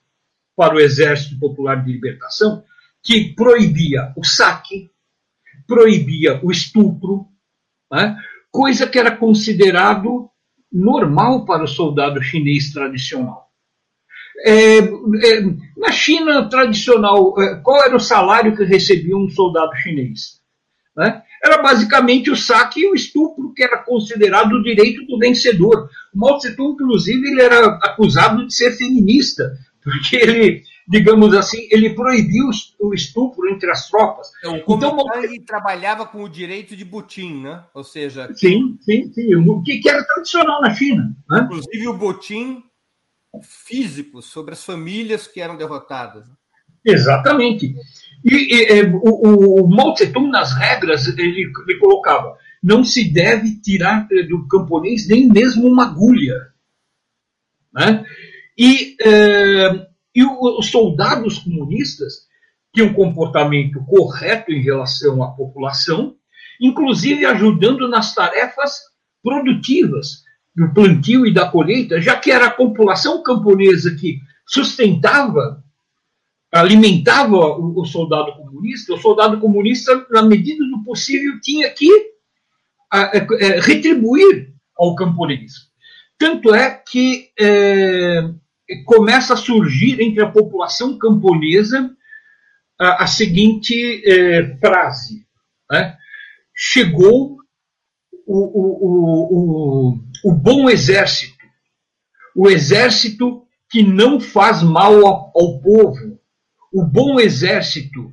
[0.56, 2.64] para o Exército Popular de Libertação
[3.02, 4.90] que proibia o saque,
[5.66, 7.26] proibia o estupro,
[7.90, 8.16] né?
[8.50, 10.30] coisa que era considerado
[10.70, 13.49] normal para o soldado chinês tradicional.
[14.42, 15.40] É, é,
[15.76, 20.40] na China tradicional, é, qual era o salário que recebia um soldado chinês?
[20.96, 21.22] Né?
[21.42, 25.88] Era basicamente o saque e o estupro, que era considerado o direito do vencedor.
[26.14, 31.66] O Mao Tse Tung, inclusive, ele era acusado de ser feminista, porque ele, digamos assim,
[31.70, 32.50] ele proibiu
[32.80, 34.28] o estupro entre as tropas.
[34.38, 35.06] Então, o então, Mao...
[35.46, 37.62] trabalhava com o direito de butim, né?
[37.74, 38.28] Ou seja...
[38.34, 39.34] Sim, sim, sim.
[39.36, 41.14] O que, era tradicional na China.
[41.28, 41.42] Né?
[41.44, 42.62] Inclusive o butim
[43.42, 46.26] físico sobre as famílias que eram derrotadas.
[46.84, 47.74] Exatamente.
[48.24, 53.10] E, e, e o, o Mao Tse Tung, nas regras, ele, ele colocava não se
[53.10, 56.52] deve tirar eh, do camponês nem mesmo uma agulha.
[57.72, 58.04] Né?
[58.56, 62.28] E, eh, e os soldados comunistas
[62.74, 66.16] tinham um comportamento correto em relação à população,
[66.60, 68.80] inclusive ajudando nas tarefas
[69.22, 70.22] produtivas
[70.60, 75.64] do plantio e da colheita, já que era a população camponesa que sustentava,
[76.52, 81.90] alimentava o, o soldado comunista, o soldado comunista, na medida do possível, tinha que
[82.92, 85.52] a, a, a retribuir ao camponês.
[86.18, 88.28] Tanto é que é,
[88.84, 91.90] começa a surgir entre a população camponesa
[92.78, 95.24] a, a seguinte é, frase:
[95.70, 95.96] né?
[96.54, 97.38] chegou
[98.26, 101.44] o, o, o, o, bom exército,
[102.34, 106.18] o exército que não faz mal ao, ao povo,
[106.72, 108.12] o bom exército,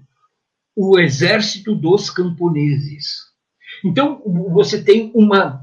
[0.76, 3.28] o exército dos camponeses.
[3.84, 4.22] Então,
[4.54, 5.62] você tem uma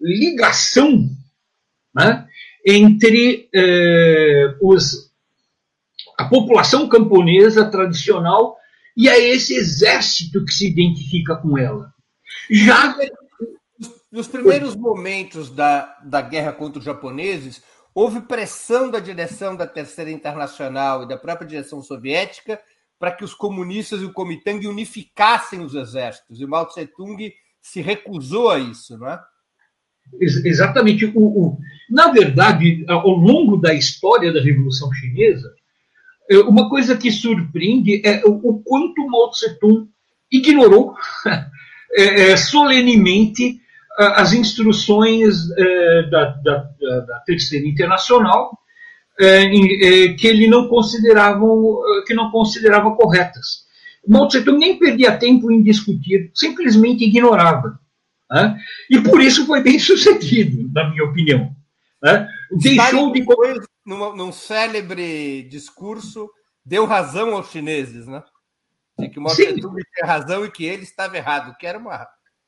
[0.00, 1.08] ligação
[1.94, 2.26] né,
[2.64, 5.10] entre eh, os,
[6.18, 8.56] a população camponesa tradicional
[8.96, 11.92] e a esse exército que se identifica com ela.
[12.50, 12.96] Já
[14.10, 17.62] nos primeiros momentos da, da guerra contra os japoneses,
[17.94, 22.60] houve pressão da direção da Terceira Internacional e da própria direção soviética
[22.98, 26.40] para que os comunistas e o Kuomintang unificassem os exércitos.
[26.40, 29.20] E Mao Tse-tung se recusou a isso, não é?
[30.20, 31.04] Exatamente.
[31.06, 31.58] O, o,
[31.90, 35.52] na verdade, ao longo da história da Revolução Chinesa,
[36.30, 39.88] é, uma coisa que surpreende é o, quanto Mao Tse-tung
[40.30, 40.94] ignorou
[41.94, 43.60] é, solenemente
[43.98, 45.48] as instruções
[46.10, 48.58] da, da, da, Terceira Internacional
[50.18, 51.44] que ele não considerava
[52.06, 53.66] que não considerava corretas.
[54.06, 57.78] Mao Tse-tung nem perdia tempo em discutir, simplesmente ignorava.
[58.30, 58.58] Né?
[58.88, 61.54] E por isso foi bem sucedido, na minha opinião.
[62.02, 62.28] Né?
[62.52, 63.24] Deixou de.
[63.84, 66.28] Num, num célebre discurso,
[66.64, 68.22] deu razão aos chineses, né?
[68.98, 72.06] De que Mao Tse-tung tinha razão e que ele estava errado, que era uma,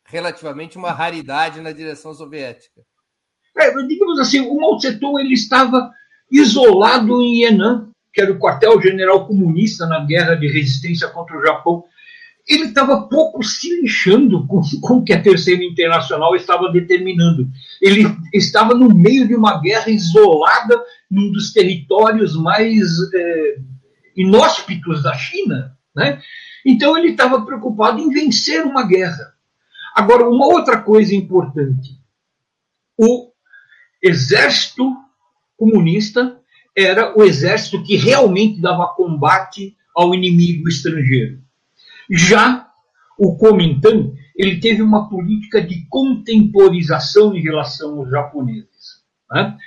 [0.09, 2.81] relativamente uma raridade na direção soviética.
[3.57, 5.91] É, digamos assim, o Mao Tse-tung ele estava
[6.31, 11.85] isolado em Henan, que era o quartel-general comunista na guerra de resistência contra o Japão
[12.49, 17.47] ele estava pouco se lixando com, com o que a Terceira Internacional estava determinando.
[17.81, 22.81] Ele estava no meio de uma guerra isolada num dos territórios mais
[23.15, 23.57] é,
[24.17, 25.77] inóspitos da China.
[25.95, 26.23] Né?
[26.65, 29.35] Então ele estava preocupado em vencer uma guerra.
[29.99, 31.99] Agora, uma outra coisa importante:
[32.97, 33.33] o
[34.01, 34.97] exército
[35.57, 36.41] comunista
[36.77, 41.41] era o exército que realmente dava combate ao inimigo estrangeiro.
[42.09, 42.69] Já
[43.19, 49.03] o Kuomintang, ele teve uma política de contemporização em relação aos japoneses.
[49.29, 49.59] Né?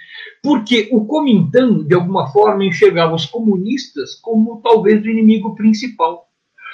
[0.41, 6.30] Porque o Kuomintang, de alguma forma, enxergava os comunistas como talvez o inimigo principal.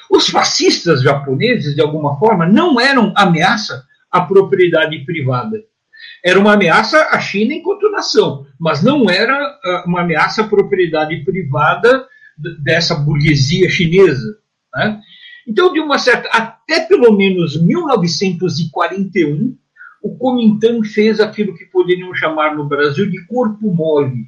[0.10, 5.64] Os fascistas japoneses, de alguma forma, não eram ameaça à propriedade privada.
[6.24, 11.24] Era uma ameaça à China enquanto nação, mas não era ah, uma ameaça à propriedade
[11.24, 12.08] privada
[12.60, 14.38] dessa burguesia chinesa.
[14.74, 15.00] Né?
[15.48, 19.56] Então, de uma certa, até pelo menos 1941,
[20.02, 24.28] o Kuomintang fez aquilo que poderíamos chamar no Brasil de corpo mole,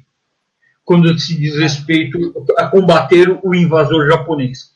[0.84, 2.18] quando se diz respeito
[2.56, 4.70] a combater o invasor japonês.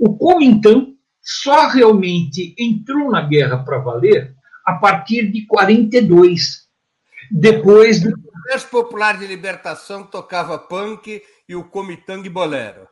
[0.00, 4.34] O Kuomintang só realmente entrou na guerra para valer
[4.64, 6.66] a partir de 42,
[7.30, 8.08] depois do...
[8.08, 12.88] O Exército Popular de Libertação tocava punk e o Kuomintang bolero.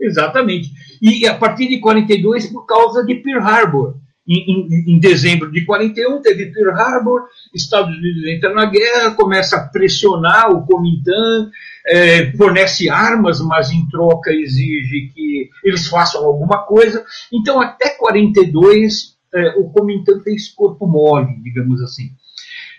[0.00, 0.70] Exatamente.
[1.00, 3.96] E a partir de 42, por causa de Pearl Harbor.
[4.26, 9.56] Em, em, em, dezembro de 41, teve Pearl Harbor, Estados Unidos entra na guerra, começa
[9.56, 11.50] a pressionar o Kuomintang,
[11.86, 17.04] é, fornece armas, mas em troca exige que eles façam alguma coisa.
[17.30, 22.10] Então, até 42, é, o Kuomintang fez corpo mole, digamos assim.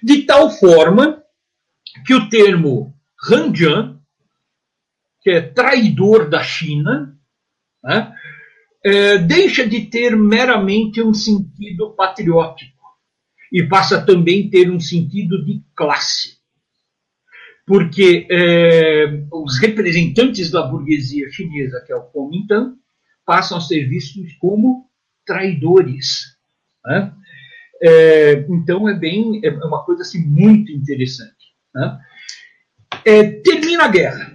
[0.01, 1.21] De tal forma
[2.05, 2.93] que o termo
[3.29, 3.99] Hanjian,
[5.21, 7.15] que é traidor da China,
[7.83, 8.11] né,
[8.85, 12.75] é, deixa de ter meramente um sentido patriótico
[13.51, 16.35] e passa também a ter um sentido de classe.
[17.65, 22.75] Porque é, os representantes da burguesia chinesa, que é o Kuomintang,
[23.25, 24.87] passam a ser vistos como
[25.25, 26.37] traidores.
[26.85, 27.11] Né?
[27.81, 31.55] É, então é bem é uma coisa assim muito interessante.
[31.73, 31.99] Né?
[33.03, 34.31] É, termina a guerra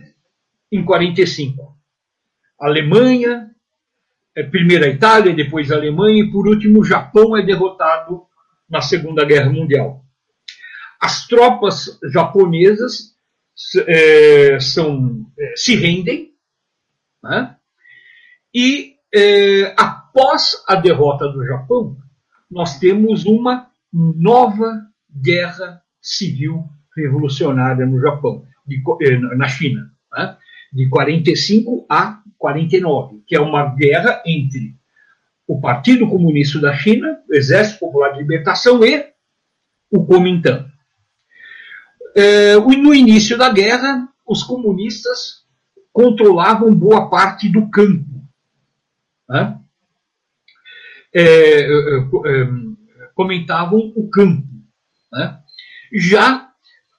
[0.73, 1.71] em 45.
[2.59, 3.50] Alemanha, é,
[4.51, 8.23] primeiro a Itália, depois a Alemanha e por último o Japão é derrotado
[8.69, 10.05] na Segunda Guerra Mundial.
[11.01, 13.15] As tropas japonesas
[13.87, 16.33] é, são, é, se rendem
[17.23, 17.57] né?
[18.55, 21.97] e é, após a derrota do Japão
[22.51, 26.65] nós temos uma nova guerra civil
[26.97, 29.91] revolucionária no Japão, de, é, na China.
[30.13, 30.37] Né?
[30.73, 34.75] de 45 a 49, que é uma guerra entre
[35.47, 39.13] o Partido Comunista da China, o Exército Popular de Libertação e
[39.91, 40.67] o Kuomintang.
[42.17, 45.45] É, no início da guerra, os comunistas
[45.93, 48.09] controlavam boa parte do campo.
[49.29, 49.59] Né?
[51.13, 52.07] É, é,
[53.15, 54.49] comentavam o campo.
[55.13, 55.39] Né?
[55.93, 56.49] Já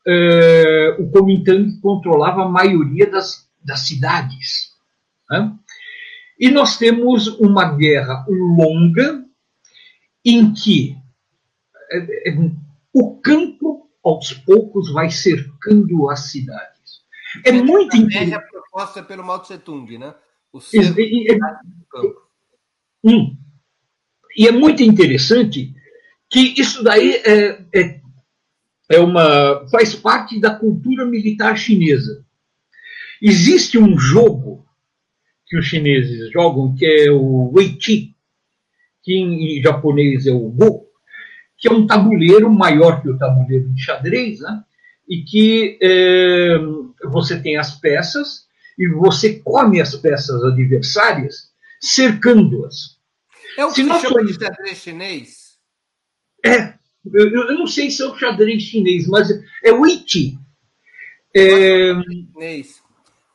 [0.05, 4.70] é, o Kuomintang controlava a maioria das, das cidades.
[5.31, 5.55] Né?
[6.37, 9.23] E nós temos uma guerra longa
[10.25, 10.97] em que
[11.89, 12.35] é, é,
[12.93, 17.01] o campo, aos poucos, vai cercando as cidades.
[17.45, 18.33] É muito interessante.
[18.33, 20.13] A proposta pelo Mao Tse Tung, né?
[20.51, 22.21] O cerco é, do campo.
[23.03, 23.37] Hum.
[24.35, 25.73] E é muito interessante
[26.29, 28.01] que isso daí é, é,
[28.89, 32.25] é uma, faz parte da cultura militar chinesa.
[33.21, 34.65] Existe um jogo
[35.51, 38.15] que os chineses jogam que é o Wei Chi,
[39.03, 40.85] que em japonês é o Go,
[41.57, 44.63] que é um tabuleiro maior que o tabuleiro de xadrez, né?
[45.09, 46.57] e que é,
[47.03, 48.47] você tem as peças
[48.79, 52.97] e você come as peças adversárias cercando-as.
[53.57, 54.27] É o que se chama somos...
[54.27, 55.57] de xadrez chinês?
[56.45, 56.75] É,
[57.13, 59.27] eu, eu, não sei se é o xadrez chinês, mas
[59.61, 60.39] é o Iti.
[61.35, 61.91] É...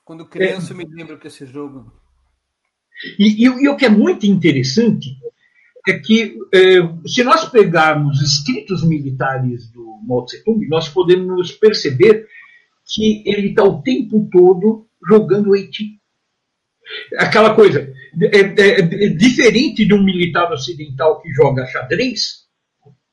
[0.02, 0.72] Quando criança é...
[0.72, 1.92] eu me lembro que esse jogo.
[3.18, 5.16] E, e, e, o que é muito interessante
[5.86, 12.26] é que, é, se nós pegarmos escritos militares do Mao Tse Tung, nós podemos perceber
[12.86, 16.00] que ele está o tempo todo jogando Haiti.
[17.18, 22.46] Aquela coisa, é, é, é, diferente de um militar ocidental que joga xadrez,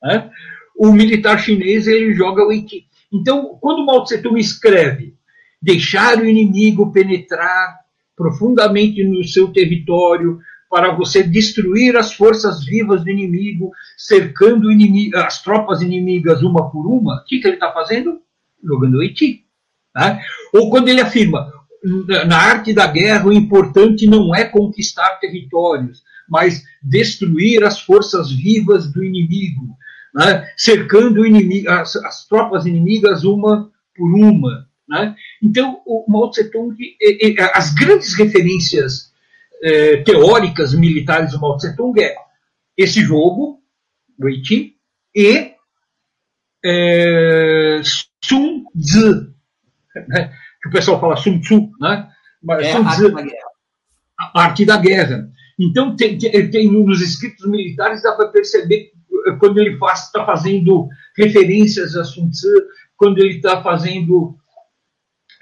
[0.02, 0.30] né?
[0.76, 2.88] o militar chinês ele joga Haiti.
[3.12, 5.16] Então, quando Mao Tse Tung escreve
[5.62, 7.83] deixar o inimigo penetrar
[8.16, 10.40] profundamente no seu território,
[10.70, 16.88] para você destruir as forças vivas do inimigo, cercando inimigo, as tropas inimigas uma por
[16.88, 18.20] uma, o que, que ele está fazendo?
[18.64, 19.46] Jogando Haiti.
[19.96, 20.20] Né?
[20.54, 21.52] Ou quando ele afirma,
[22.28, 28.92] na arte da guerra, o importante não é conquistar territórios, mas destruir as forças vivas
[28.92, 29.78] do inimigo,
[30.16, 30.50] né?
[30.58, 34.68] cercando inimigo, as, as, tropas inimigas uma por uma.
[34.88, 35.16] Né?
[35.42, 36.76] Então, o Mao Tse Tung,
[37.54, 39.12] as grandes referências
[39.62, 42.16] é, teóricas militares do Mao Tse Tung é
[42.78, 43.62] esse jogo,
[44.18, 44.76] do Haiti,
[45.16, 45.54] e
[46.64, 47.82] é,
[48.24, 49.34] Sun Tzu,
[50.08, 50.34] né?
[50.62, 52.10] que o pessoal fala Sun Tzu, né?
[52.42, 53.14] Mas é, Sun Tzu,
[54.18, 55.30] a arte da guerra.
[55.60, 58.92] Então, tem, tem, nos escritos militares dá para perceber
[59.40, 62.48] quando ele está fazendo referências a Sun Tzu,
[62.98, 64.36] quando ele está fazendo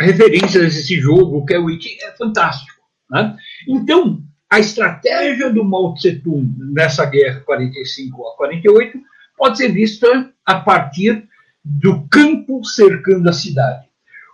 [0.01, 2.81] referências a esse jogo, que é o Haiti, é fantástico.
[3.09, 3.35] Né?
[3.67, 8.99] Então, a estratégia do Mao Tse-tung nessa guerra 45 a 48
[9.37, 11.27] pode ser vista a partir
[11.63, 13.85] do campo cercando a cidade.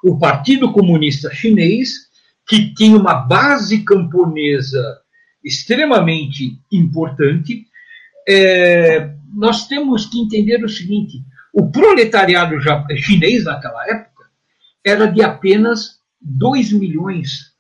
[0.04, 2.08] O Partido Comunista Chinês,
[2.48, 5.00] que tinha uma base camponesa
[5.44, 7.66] extremamente importante,
[8.28, 12.56] é, nós temos que entender o seguinte: o proletariado
[12.98, 14.17] chinês naquela época
[14.88, 17.58] era de apenas 2 milhões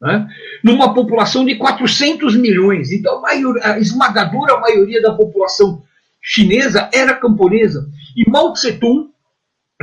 [0.00, 0.26] né?
[0.64, 2.90] numa população de 400 milhões.
[2.90, 5.82] Então, a, maior, a esmagadora maioria da população
[6.22, 7.88] chinesa era camponesa.
[8.16, 9.10] E Mao Tse-tung,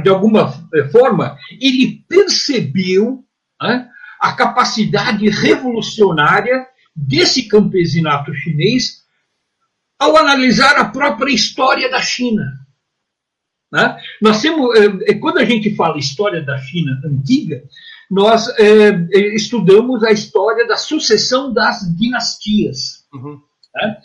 [0.01, 3.23] de alguma eh, forma, ele percebeu
[3.61, 9.03] né, a capacidade revolucionária desse campesinato chinês
[9.99, 12.66] ao analisar a própria história da China.
[13.72, 13.97] Né?
[14.22, 17.63] Nós temos, eh, quando a gente fala história da China antiga,
[18.09, 18.91] nós é,
[19.36, 23.05] estudamos a história da sucessão das dinastias.
[23.13, 23.39] Uhum.
[23.76, 23.97] Né?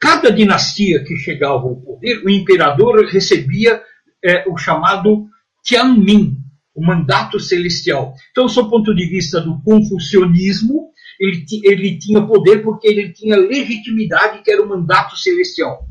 [0.00, 3.82] Cada dinastia que chegava ao poder, o imperador recebia
[4.24, 5.26] é, o chamado
[5.62, 6.38] Tianmin,
[6.74, 8.14] o mandato celestial.
[8.30, 10.90] Então, do ponto de vista do confucionismo,
[11.20, 15.86] ele, ele tinha poder porque ele tinha legitimidade, que era o mandato celestial.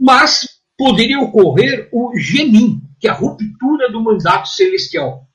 [0.00, 5.26] Mas poderia ocorrer o genin, que é a ruptura do mandato celestial.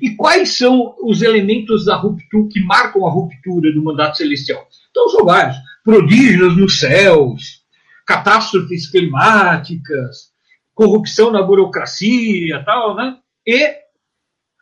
[0.00, 4.66] E quais são os elementos da ruptura que marcam a ruptura do mandato celestial?
[4.90, 7.62] Então são vários: prodígios nos céus,
[8.06, 10.32] catástrofes climáticas,
[10.74, 13.18] corrupção na burocracia, tal, né?
[13.46, 13.76] E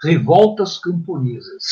[0.03, 1.63] revoltas camponesas.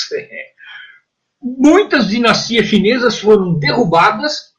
[1.43, 4.53] Muitas dinastias chinesas foram derrubadas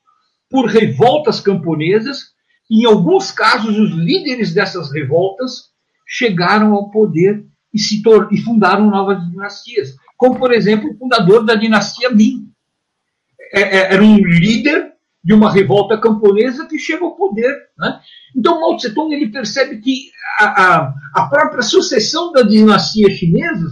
[0.50, 2.33] por revoltas camponesas.
[2.70, 5.72] Em alguns casos, os líderes dessas revoltas
[6.08, 8.02] chegaram ao poder e, se
[8.32, 12.48] e fundaram novas dinastias, como, por exemplo, o fundador da dinastia Ming.
[13.52, 14.94] É, é, era um líder
[15.24, 17.56] de uma revolta camponesa que chega ao poder.
[17.78, 18.00] Né?
[18.36, 20.10] Então, Mao Tse-tung ele percebe que
[20.40, 23.72] a, a, a, própria sucessão das dinastias chinesas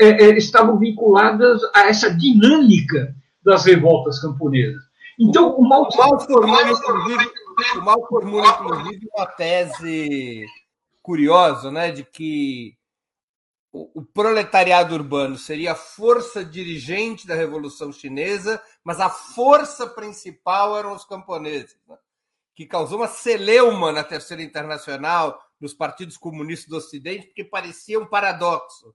[0.00, 3.14] é, é, estavam vinculadas a essa dinâmica
[3.44, 4.82] das revoltas camponesas.
[5.18, 7.30] Então, o Mao, inclusive,
[7.76, 10.46] o Mao formula, inclusive, uma tese
[11.02, 12.76] curiosa, né, de que
[13.72, 20.94] o proletariado urbano seria a força dirigente da Revolução Chinesa, mas a força principal eram
[20.94, 21.96] os camponeses, né?
[22.54, 28.06] que causou uma celeuma na Terceira Internacional, nos partidos comunistas do Ocidente, porque parecia um
[28.06, 28.94] paradoxo.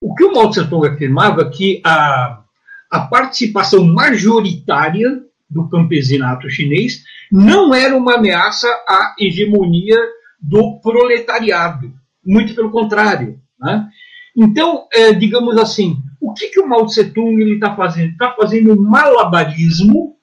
[0.00, 2.44] O que o Mao Tse-tung afirmava é que a,
[2.90, 9.96] a participação majoritária do campesinato chinês não era uma ameaça à hegemonia
[10.40, 11.92] do proletariado.
[12.24, 13.40] Muito pelo contrário.
[13.58, 13.88] Né?
[14.36, 18.12] Então, é, digamos assim, o que, que o Mao Tse-tung está fazendo?
[18.12, 20.16] Está fazendo um malabarismo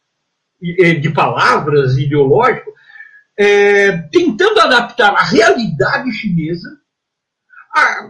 [0.62, 2.72] de palavras ideológico,
[3.38, 6.70] é, tentando adaptar a realidade chinesa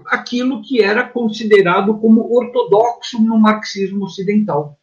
[0.07, 4.78] aquilo que era considerado como ortodoxo no marxismo ocidental.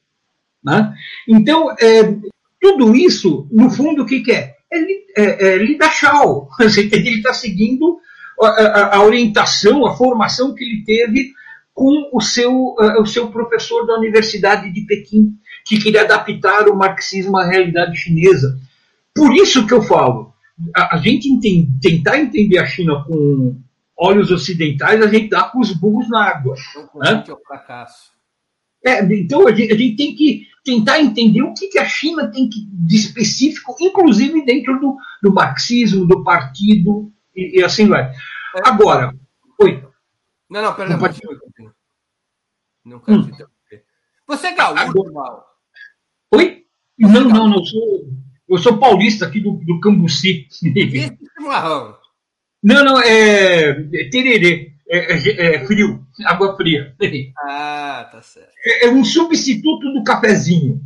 [0.62, 0.95] Né?
[1.28, 2.16] Então, é,
[2.61, 4.57] tudo isso, no fundo, o que, que é?
[4.70, 4.78] É,
[5.16, 6.49] é, é Lida Shaw.
[6.61, 8.01] Ele está seguindo
[8.41, 11.33] a, a, orientação, a formação que ele teve
[11.72, 17.37] com o seu, o seu professor da Universidade de Pequim, que queria adaptar o marxismo
[17.39, 18.59] à realidade chinesa.
[19.14, 20.33] Por isso que eu falo,
[20.74, 23.57] a, a gente entende, tentar entender a China com
[24.03, 26.57] olhos ocidentais, a gente dá com os burros na água.
[26.96, 27.24] Né?
[27.28, 28.11] É o fracasso.
[28.84, 32.28] É, então a gente, a gente, tem que tentar entender o que, que a China
[32.28, 38.11] tem que, de específico, inclusive dentro do, do marxismo, do partido e, e assim vai.
[38.11, 38.14] É.
[38.64, 39.14] Agora,
[39.61, 39.84] oi.
[40.50, 40.92] Não, não, peraí.
[40.92, 41.20] Não, pode...
[42.84, 43.22] não quero hum.
[43.22, 43.84] interromper.
[44.26, 45.46] Você é gaúcho, Mal?
[46.34, 46.66] Oi?
[46.98, 47.64] Não, é não, não.
[47.64, 48.09] Sou,
[48.48, 50.48] eu sou paulista aqui do, do Cambuci.
[50.50, 52.01] Esse chimarrão.
[52.63, 54.73] Não, não, é, é tererê.
[54.89, 56.95] É, é, é, frio, água fria.
[57.39, 58.53] Ah, tá certo.
[58.65, 60.81] É, é, um substituto do cafezinho,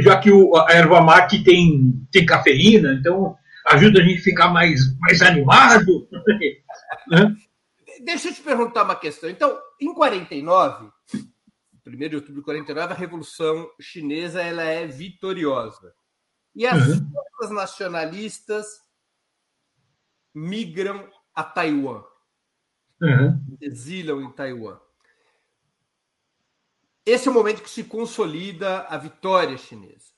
[0.00, 4.48] já que o, a erva mate tem, tem cafeína, então ajuda a gente a ficar
[4.48, 6.08] mais, mais animado.
[7.08, 7.34] né?
[8.04, 9.28] Deixa eu te perguntar uma questão.
[9.28, 10.90] Então, em 49,
[11.86, 15.92] 1 de outubro de 49, a Revolução Chinesa ela é vitoriosa.
[16.54, 17.10] E as uhum.
[17.10, 18.66] forças nacionalistas
[20.34, 21.08] migram
[21.38, 22.02] a Taiwan.
[23.00, 23.56] Uhum.
[23.60, 24.76] Exilam em Taiwan.
[27.06, 30.08] Esse é o momento que se consolida a vitória chinesa.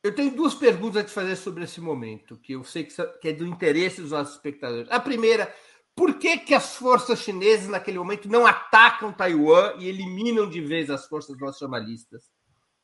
[0.00, 3.32] Eu tenho duas perguntas a te fazer sobre esse momento, que eu sei que é
[3.32, 4.88] do interesse dos nossos espectadores.
[4.92, 5.52] A primeira,
[5.92, 10.88] por que, que as forças chinesas naquele momento não atacam Taiwan e eliminam de vez
[10.88, 12.30] as forças nacionalistas?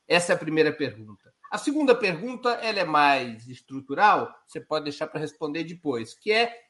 [0.05, 1.33] Essa é a primeira pergunta.
[1.49, 6.68] A segunda pergunta, ela é mais estrutural, você pode deixar para responder depois, que é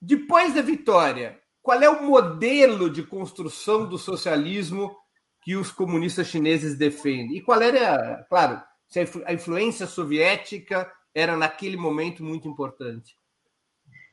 [0.00, 4.96] depois da vitória, qual é o modelo de construção do socialismo
[5.42, 7.36] que os comunistas chineses defendem?
[7.36, 13.14] E qual era, claro, se a influência soviética era naquele momento muito importante?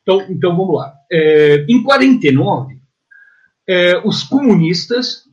[0.02, 0.94] Então, então vamos lá.
[1.12, 2.80] É, em 49,
[3.68, 5.24] é, os comunistas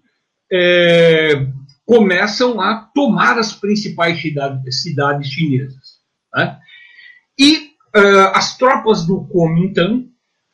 [0.52, 1.46] é,
[1.84, 6.00] começam a tomar as principais cidades, cidades chinesas.
[6.34, 6.58] Né?
[7.38, 10.10] E uh, as tropas do Kuomintang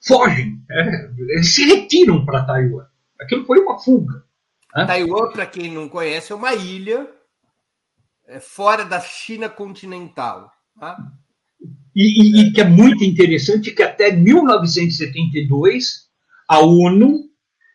[0.07, 2.87] fogem, é, eles se retiram para Taiwan.
[3.21, 4.25] Aquilo foi uma fuga.
[4.75, 4.87] Né?
[4.87, 7.07] Taiwan, para quem não conhece, é uma ilha
[8.27, 10.51] é, fora da China continental.
[10.79, 10.97] Tá?
[11.95, 16.09] E, e, e, que é muito interessante que até 1972
[16.49, 17.29] a ONU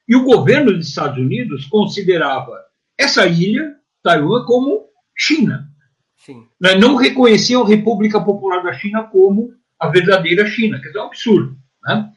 [0.08, 2.64] e o governo dos Estados Unidos considerava
[2.98, 5.70] essa ilha, Taiwan, como China.
[6.18, 6.48] Sim.
[6.60, 11.06] Né, não reconheciam a República Popular da China como a verdadeira China, que é um
[11.06, 11.56] absurdo.
[11.84, 12.12] Né?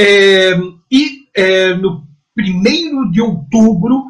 [0.00, 0.52] É,
[0.92, 2.06] e é, no
[2.38, 4.04] 1 de outubro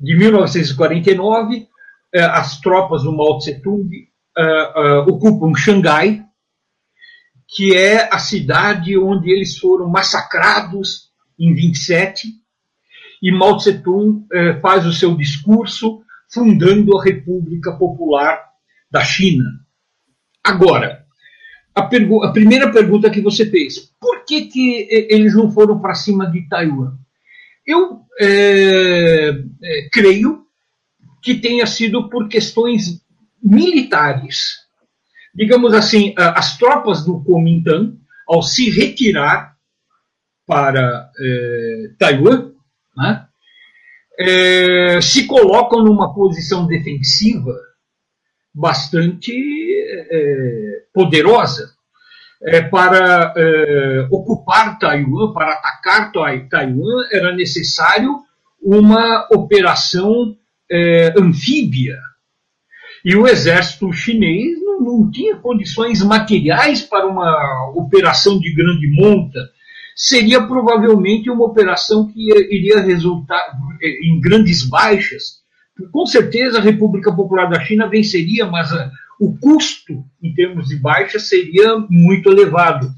[0.00, 1.68] de 1949,
[2.14, 3.90] é, as tropas do Mao Tse-tung
[4.36, 6.24] é, é, ocupam Xangai,
[7.46, 12.28] que é a cidade onde eles foram massacrados em 27,
[13.20, 14.26] e Mao Tse-tung
[14.62, 18.42] faz o seu discurso fundando a República Popular
[18.90, 19.44] da China.
[20.42, 21.03] Agora,
[21.74, 26.30] a, a, primeira pergunta que você fez: por que, que eles não foram para cima
[26.30, 26.94] de Taiwan?
[27.66, 29.30] Eu é,
[29.62, 30.44] é, creio
[31.22, 33.02] que tenha sido por questões
[33.42, 34.62] militares.
[35.34, 37.98] Digamos assim, as tropas do Kuomintang,
[38.28, 39.56] ao se retirar
[40.46, 42.52] para é, Taiwan,
[42.96, 43.26] né,
[44.18, 47.52] é, se colocam numa posição defensiva
[48.54, 51.74] bastante é, poderosa.
[52.46, 58.18] é, para é, ocupar Taiwan, para atacar Taiwan, era necessário
[58.62, 60.36] uma operação
[60.70, 61.98] é, anfíbia.
[63.04, 69.40] E o exército chinês não, não, tinha condições materiais para uma operação de grande monta.
[69.96, 73.42] Seria provavelmente uma operação que iria resultar
[73.82, 75.42] em grandes baixas.
[75.92, 78.70] Com certeza a República Popular da China venceria, mas
[79.20, 82.92] o custo em termos de baixa seria muito elevado.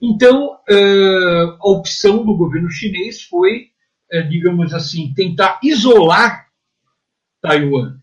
[0.00, 3.68] Então, eh, a opção do governo chinês foi,
[4.12, 6.46] eh, digamos assim, tentar isolar
[7.40, 7.96] Taiwan.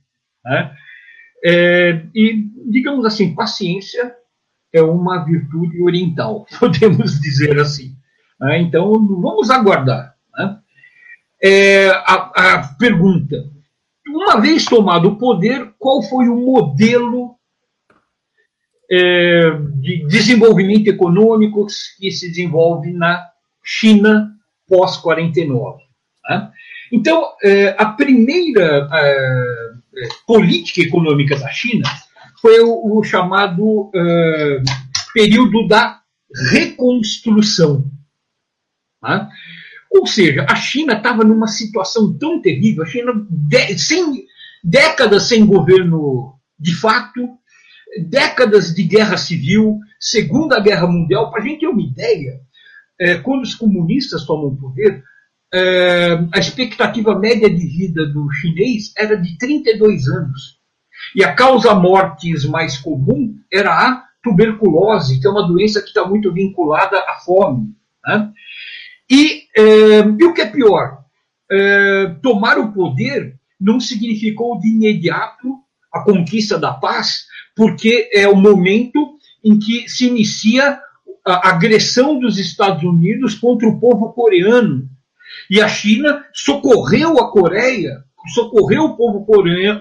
[0.43, 0.75] Né?
[1.45, 4.15] É, e, digamos assim, paciência
[4.71, 7.95] é uma virtude oriental, podemos dizer assim.
[8.39, 8.61] Né?
[8.61, 10.15] Então, vamos aguardar.
[10.35, 10.59] Né?
[12.05, 13.35] A pergunta:
[14.07, 17.32] uma vez tomado o poder, qual foi o modelo
[18.93, 21.65] é, de desenvolvimento econômico
[21.97, 23.25] que se desenvolve na
[23.63, 24.31] China
[24.67, 25.77] pós-49.
[26.29, 26.51] Né?
[26.91, 31.89] Então, é, a primeira é, política econômica da China
[32.39, 33.89] foi o, o chamado
[35.13, 36.01] período da
[36.51, 37.89] reconstrução.
[39.01, 39.27] Né?
[39.91, 44.25] Ou seja, a China estava numa situação tão terrível, a China, de, sem,
[44.63, 47.37] décadas sem governo de fato,
[48.01, 51.31] décadas de guerra civil, Segunda Guerra Mundial.
[51.31, 52.39] Para a gente ter uma ideia,
[52.99, 55.03] é, quando os comunistas tomam o poder,
[55.53, 60.59] é, a expectativa média de vida do chinês era de 32 anos.
[61.15, 66.07] E a causa mortes mais comum era a tuberculose, que é uma doença que está
[66.07, 67.75] muito vinculada à fome.
[68.05, 68.31] Né?
[69.11, 71.03] E, é, e, o que é pior,
[71.51, 75.59] é, tomar o poder não significou de imediato
[75.93, 80.79] a conquista da paz, porque é o momento em que se inicia
[81.25, 84.89] a agressão dos Estados Unidos contra o povo coreano.
[85.49, 89.25] E a China socorreu a Coreia, socorreu o povo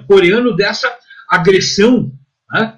[0.07, 0.93] coreano dessa
[1.29, 2.13] agressão.
[2.51, 2.75] Né?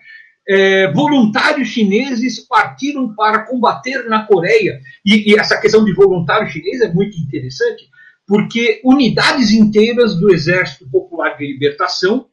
[0.47, 4.81] É, voluntários chineses partiram para combater na Coreia.
[5.05, 7.89] E, e, essa questão de voluntário chinês é muito interessante,
[8.27, 12.27] porque unidades inteiras do Exército Popular de Libertação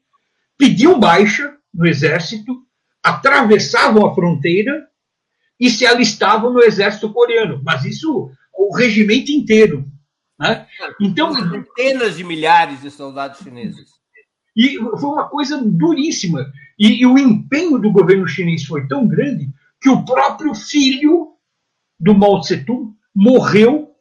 [0.58, 2.64] pediam baixa no exército,
[3.04, 4.88] atravessavam a fronteira
[5.60, 7.62] e se alistavam no exército coreano.
[7.64, 9.86] Mas isso, o regimento inteiro.
[10.40, 10.68] Né?
[11.00, 13.92] Então, centenas de milhares de soldados chineses.
[14.56, 16.52] E foi uma coisa duríssima.
[16.78, 19.50] E, e, o empenho do governo chinês foi tão grande
[19.80, 21.36] que o próprio filho
[22.00, 23.92] do Mao Tse-tung morreu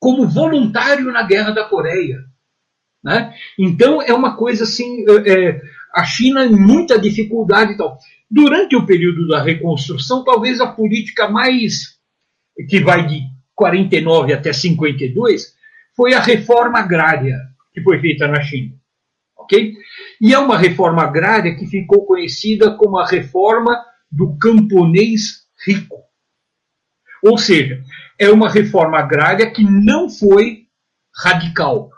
[0.00, 2.24] como voluntário na Guerra da Coreia.
[3.02, 3.34] Né?
[3.58, 5.62] Então é uma coisa assim, é, é
[5.94, 7.98] a China em muita dificuldade e tal.
[8.30, 11.98] Durante o período da reconstrução, talvez a política mais
[12.68, 13.22] que vai de
[13.54, 15.54] 49 até 52
[15.96, 17.38] foi a reforma agrária
[17.72, 18.74] que foi feita na China.
[19.36, 19.74] OK?
[20.20, 25.96] E é uma reforma agrária que ficou conhecida como a reforma do camponês rico.
[27.22, 27.82] Ou seja,
[28.18, 30.64] é uma reforma agrária que não foi
[31.16, 31.90] radical.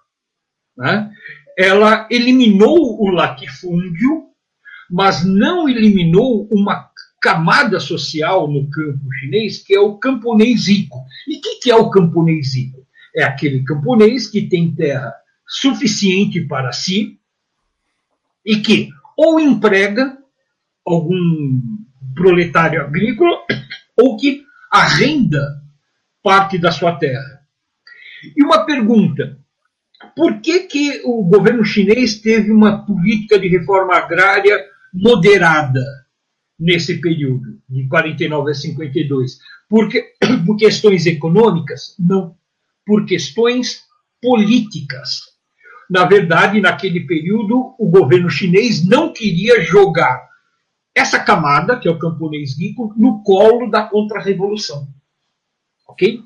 [0.77, 1.11] Né?
[1.57, 4.25] Ela eliminou o latifúndio,
[4.91, 6.91] mas não eliminou uma
[7.21, 11.03] camada social no campo chinês, que é o camponês rico.
[11.27, 12.87] E o que, que é o camponês rico?
[13.15, 15.13] É aquele camponês que tem terra
[15.49, 17.19] suficiente para si
[18.45, 20.19] e que ou emprega
[20.85, 21.61] algum
[22.15, 23.39] proletário agrícola
[23.97, 25.63] ou que arrenda
[26.23, 27.41] parte da sua terra.
[28.37, 29.39] E uma pergunta:
[30.15, 35.85] por que, que o governo chinês teve uma política de reforma agrária moderada
[36.59, 39.39] nesse período, de 49 a 52?
[39.69, 40.15] Porque,
[40.47, 41.95] por questões econômicas?
[41.99, 42.37] Não.
[42.85, 43.83] Por questões
[44.21, 45.21] políticas.
[45.89, 50.27] Na verdade, naquele período, o governo chinês não queria jogar
[50.95, 54.89] essa camada, que é o camponês rico, no colo da contra-revolução.
[55.87, 56.23] Ok?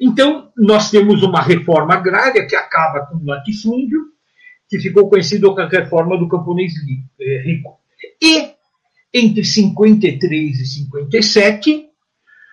[0.00, 4.00] Então, nós temos uma reforma agrária que acaba com o latifúndio,
[4.68, 6.72] que ficou conhecido como a reforma do camponês
[7.20, 7.78] eh, rico.
[8.20, 8.52] E,
[9.12, 11.88] entre 53 e 57,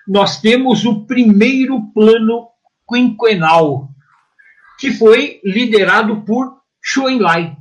[0.07, 2.49] nós temos o primeiro plano
[2.87, 3.89] quinquenal,
[4.79, 6.59] que foi liderado por
[7.09, 7.55] Enlai.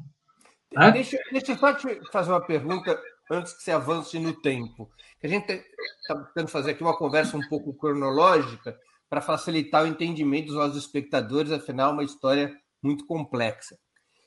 [0.73, 0.91] Né?
[0.93, 2.99] Deixa, deixa eu só te fazer uma pergunta
[3.31, 4.91] antes que você avance no tempo.
[5.23, 10.47] A gente está tentando fazer aqui uma conversa um pouco cronológica, para facilitar o entendimento
[10.47, 13.79] dos nossos espectadores, afinal, é uma história muito complexa.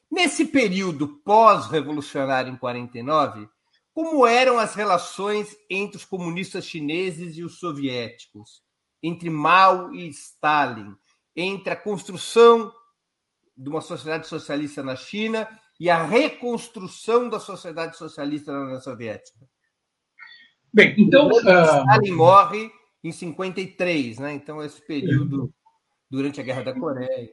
[0.10, 3.48] Nesse período pós-revolucionário em 49,
[3.94, 8.62] como eram as relações entre os comunistas chineses e os soviéticos,
[9.04, 10.96] entre Mao e Stalin,
[11.36, 12.72] entre a construção
[13.56, 15.48] de uma sociedade socialista na China
[15.80, 19.40] e a reconstrução da sociedade socialista na União Soviética?
[20.74, 21.28] Bem, então.
[21.28, 21.38] Uh...
[21.38, 22.72] Stalin morre
[23.04, 24.34] em 53, né?
[24.34, 25.52] Então, esse período
[26.10, 27.30] durante a Guerra da Coreia.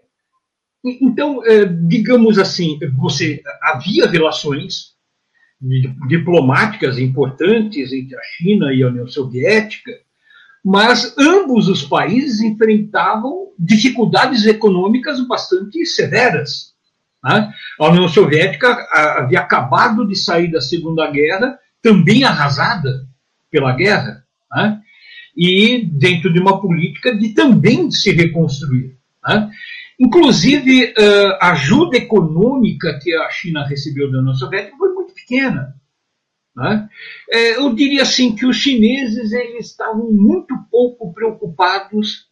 [0.84, 4.96] Então, eh, digamos assim, você havia relações
[6.06, 9.90] diplomáticas importantes entre a China e a União Soviética,
[10.64, 16.74] mas ambos os países enfrentavam dificuldades econômicas bastante severas.
[17.24, 17.52] Né?
[17.80, 23.08] A União Soviética havia acabado de sair da Segunda Guerra, também arrasada
[23.50, 24.24] pela guerra?
[25.38, 28.98] E dentro de uma política de também se reconstruir.
[29.24, 29.48] Né?
[30.00, 30.92] Inclusive,
[31.40, 35.76] a ajuda econômica que a China recebeu da União Soviética foi muito pequena.
[36.56, 36.88] Né?
[37.30, 42.26] É, eu diria assim que os chineses eles estavam muito pouco preocupados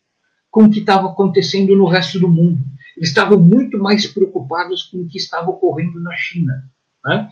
[0.50, 2.58] com o que estava acontecendo no resto do mundo.
[2.96, 6.68] Eles estavam muito mais preocupados com o que estava ocorrendo na China.
[7.04, 7.28] Né?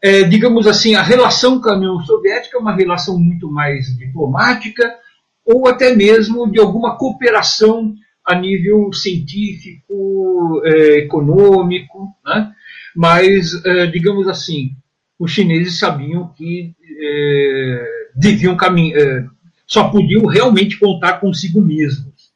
[0.00, 4.96] É, digamos assim, a relação com a União Soviética é uma relação muito mais diplomática
[5.44, 7.94] ou até mesmo de alguma cooperação
[8.24, 12.52] a nível científico, é, econômico, né?
[12.94, 14.72] mas, é, digamos assim,
[15.18, 17.84] os chineses sabiam que é,
[18.14, 19.30] deviam caminhar,
[19.66, 22.28] só podiam realmente contar consigo mesmos.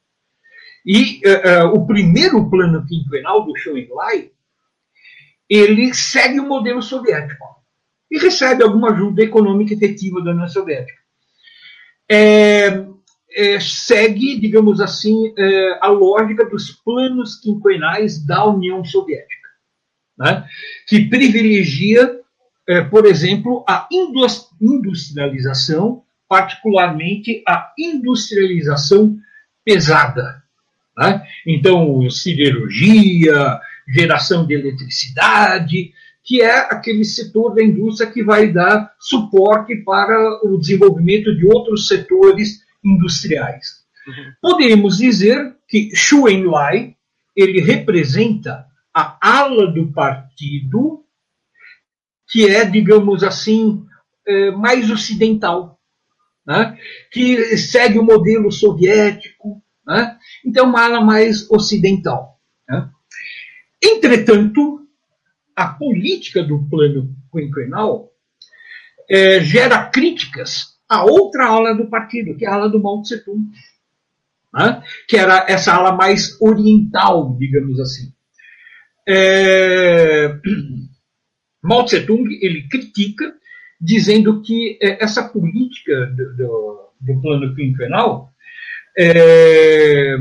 [0.85, 1.21] E
[1.73, 4.31] o primeiro plano quinquenal do Zhou Enlai,
[5.55, 7.45] ele segue o modelo soviético
[8.09, 10.99] e recebe alguma ajuda econômica efetiva da União Soviética.
[12.09, 12.85] É,
[13.35, 19.49] é, segue, digamos assim, é, a lógica dos planos quinquenais da União Soviética,
[20.17, 20.45] né?
[20.87, 22.19] que privilegia
[22.67, 23.87] é, por exemplo, a
[24.61, 29.17] industrialização, particularmente a industrialização
[29.65, 30.41] pesada.
[30.97, 31.23] Né?
[31.45, 35.91] Então, siderurgia, geração de eletricidade,
[36.23, 41.87] que é aquele setor da indústria que vai dar suporte para o desenvolvimento de outros
[41.87, 43.83] setores industriais.
[44.07, 44.33] Uhum.
[44.41, 46.95] Poderíamos dizer que Xu Enlai
[47.35, 51.03] ele representa a ala do partido
[52.33, 53.85] que é, digamos assim,
[54.25, 55.79] é, mais ocidental,
[56.45, 56.77] né?
[57.11, 60.17] que segue o modelo soviético, né?
[60.43, 62.39] então uma ala mais ocidental.
[62.67, 62.89] Né?
[63.83, 64.87] Entretanto,
[65.55, 68.09] a política do plano quinquenal
[69.09, 73.23] é, gera críticas a outra ala do partido, que é a ala do Mao Tse
[73.23, 73.49] Tung,
[74.53, 74.83] né?
[75.07, 78.13] que era essa ala mais oriental, digamos assim.
[79.07, 80.37] É...
[81.63, 83.33] Mao Tse-tung ele critica,
[83.79, 88.33] dizendo que é, essa política do, do, do plano quinquenal
[88.97, 90.15] é,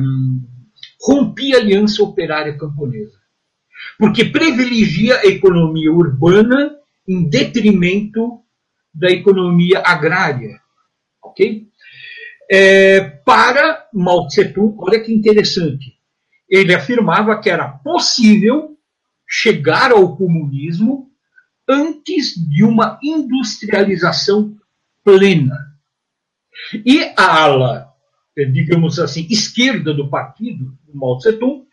[1.01, 3.19] rompia a aliança operária camponesa,
[3.99, 6.77] porque privilegia a economia urbana
[7.07, 8.41] em detrimento
[8.95, 10.61] da economia agrária,
[11.23, 11.69] ok?
[12.51, 15.97] É, para Mao Tse-tung, olha que interessante,
[16.49, 18.77] ele afirmava que era possível
[19.27, 21.11] chegar ao comunismo
[21.67, 24.55] antes de uma industrialização
[25.03, 25.73] plena.
[26.85, 27.89] E a ala,
[28.37, 31.67] digamos assim, esquerda do partido, o Mao Tse-tung,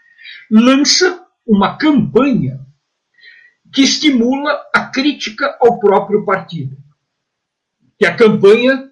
[0.49, 1.18] lança
[1.49, 2.63] uma campanha
[3.73, 6.77] que estimula a crítica ao próprio partido.
[7.97, 8.91] Que é a campanha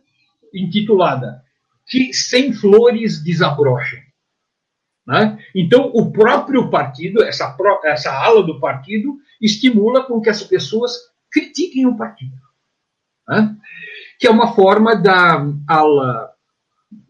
[0.51, 1.43] intitulada
[1.85, 4.03] Que Sem Flores Desabrochem.
[5.05, 5.37] Né?
[5.55, 10.93] Então, o próprio partido, essa, essa ala do partido, estimula com que as pessoas
[11.31, 12.35] critiquem o partido.
[13.29, 13.55] Né?
[14.19, 16.33] Que é uma forma da ala,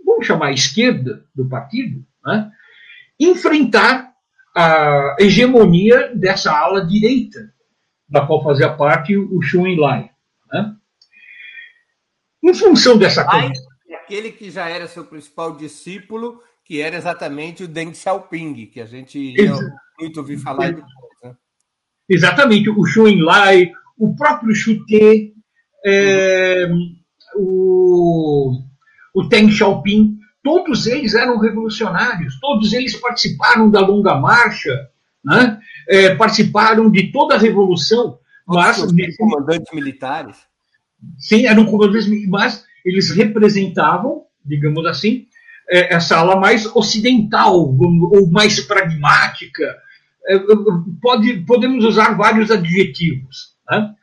[0.06, 2.52] vamos chamar esquerda do partido, né?
[3.18, 4.07] enfrentar
[4.58, 7.54] a hegemonia dessa ala direita,
[8.10, 10.10] da qual fazia parte o Xu Enlai.
[10.52, 10.76] Né?
[12.44, 13.54] Em função dessa coisa.
[13.94, 18.86] Aquele que já era seu principal discípulo que era exatamente o Deng Xiaoping, que a
[18.86, 19.36] gente
[19.98, 20.92] muito ouvir falar depois.
[21.24, 21.34] Né?
[22.10, 25.34] Exatamente, o Xu Enlai, o próprio Xu Te,
[25.86, 26.68] é,
[27.38, 28.52] o,
[29.16, 34.88] o Deng Xiaoping, todos eles eram revolucionários, todos eles participaram da Longa Marcha,
[35.24, 35.60] né?
[35.90, 38.18] É, participaram de toda a revolução.
[38.48, 38.78] Mas,
[39.18, 40.38] comandantes militares?
[41.18, 45.26] Sim, eram comandantes mas eles representavam, digamos assim,
[45.70, 49.76] é, essa ala mais ocidental ou mais pragmática.
[50.30, 50.40] É,
[51.02, 53.58] pode, podemos usar vários adjetivos.
[53.70, 53.94] Né?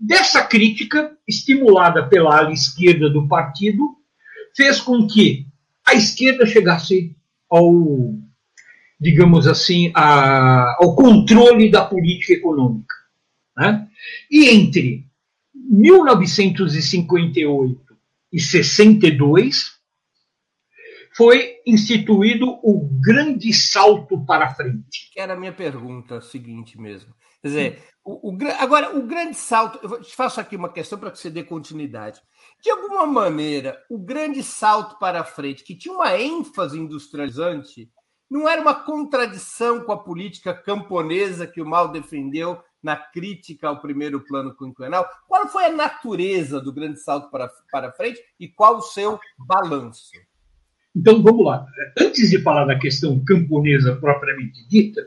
[0.00, 3.94] Dessa crítica, estimulada pela ala esquerda do partido,
[4.56, 5.53] fez com que
[5.86, 7.14] a esquerda chegasse
[7.50, 8.14] ao,
[9.00, 12.94] digamos assim, a, ao controle da política econômica.
[13.56, 13.86] Né?
[14.30, 15.06] E entre
[15.54, 17.96] 1958
[18.32, 19.74] e 62
[21.16, 25.10] foi instituído o grande salto para frente.
[25.16, 27.14] Era a minha pergunta seguinte mesmo.
[27.40, 31.10] Quer dizer, o, o, agora, o grande salto, eu te faço aqui uma questão para
[31.10, 32.20] que você dê continuidade.
[32.64, 37.90] De alguma maneira, o grande salto para frente, que tinha uma ênfase industrializante,
[38.30, 43.82] não era uma contradição com a política camponesa que o Mal defendeu na crítica ao
[43.82, 45.06] primeiro plano quinquenal?
[45.28, 50.12] Qual foi a natureza do grande salto para, para frente e qual o seu balanço?
[50.96, 51.66] Então, vamos lá.
[51.98, 55.06] Antes de falar da questão camponesa propriamente dita,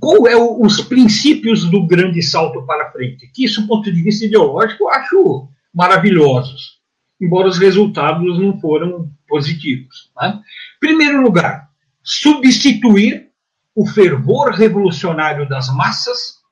[0.00, 3.30] qual é o, os princípios do grande salto para frente?
[3.34, 6.80] Que, isso, do ponto de vista ideológico, eu acho maravilhosos,
[7.20, 10.10] embora os resultados não foram positivos.
[10.16, 10.40] Né?
[10.78, 11.70] Primeiro lugar,
[12.02, 13.30] substituir
[13.74, 16.42] o fervor revolucionário das massas,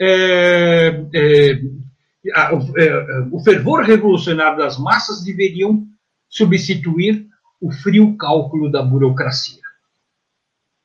[0.00, 1.52] é, é,
[2.34, 2.52] é,
[3.30, 5.86] o fervor revolucionário das massas deveriam
[6.28, 7.26] substituir
[7.60, 9.62] o frio cálculo da burocracia.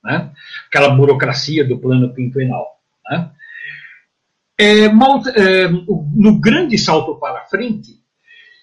[0.03, 0.31] Né?
[0.67, 2.79] Aquela burocracia do plano quinquenal.
[3.09, 3.31] Né?
[4.59, 8.01] É, é, no grande salto para frente,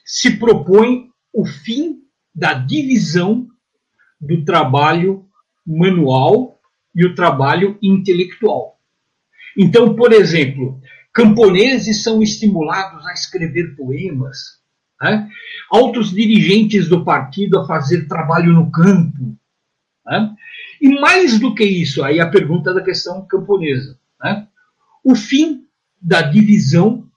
[0.05, 2.01] se propõe o fim
[2.35, 3.47] da divisão
[4.21, 5.27] do trabalho
[5.67, 6.59] manual
[6.95, 8.79] e o trabalho intelectual.
[9.57, 10.81] Então, por exemplo,
[11.13, 14.61] camponeses são estimulados a escrever poemas,
[15.01, 15.29] né?
[15.71, 19.37] altos dirigentes do partido a fazer trabalho no campo.
[20.05, 20.35] Né?
[20.81, 23.99] E mais do que isso, aí a pergunta da questão camponesa.
[24.21, 24.47] Né?
[25.05, 25.64] O fim
[26.05, 27.09] da divisão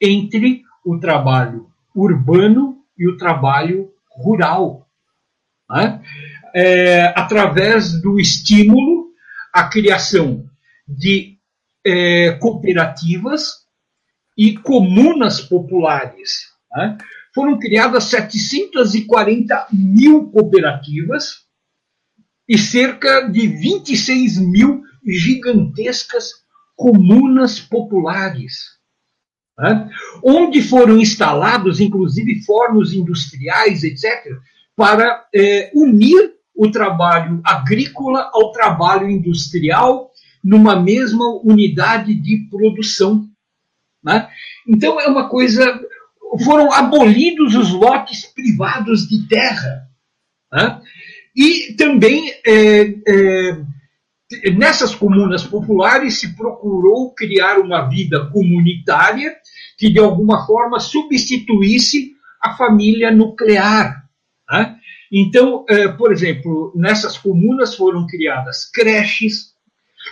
[0.00, 4.86] entre o trabalho urbano e o trabalho rural.
[5.68, 6.00] Né?
[6.54, 9.08] É, através do estímulo
[9.52, 10.48] à criação
[10.86, 11.36] de
[11.84, 13.66] é, cooperativas
[14.36, 16.96] e comunas populares, né?
[17.34, 21.44] Foram criadas 740 mil cooperativas
[22.48, 26.39] e cerca de 26 mil gigantescas
[26.80, 28.78] comunas populares,
[29.58, 29.90] né?
[30.24, 34.08] onde foram instalados, inclusive, fornos industriais, etc.,
[34.74, 40.10] para é, unir o trabalho agrícola ao trabalho industrial
[40.42, 43.28] numa mesma unidade de produção.
[44.02, 44.26] Né?
[44.66, 45.78] Então, é uma coisa
[46.42, 49.86] foram abolidos os lotes privados de terra.
[50.50, 50.80] Né?
[51.36, 53.64] E também, é, é,
[54.56, 59.36] nessas comunas populares, se procurou criar uma vida comunitária
[59.76, 64.04] que, de alguma forma, substituísse a família nuclear.
[64.50, 64.76] Né?
[65.10, 69.52] Então, é, por exemplo, nessas comunas foram criadas creches,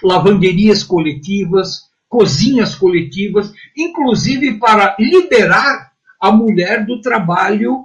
[0.02, 7.84] lavanderias coletivas, cozinhas coletivas, inclusive para liberar a mulher do trabalho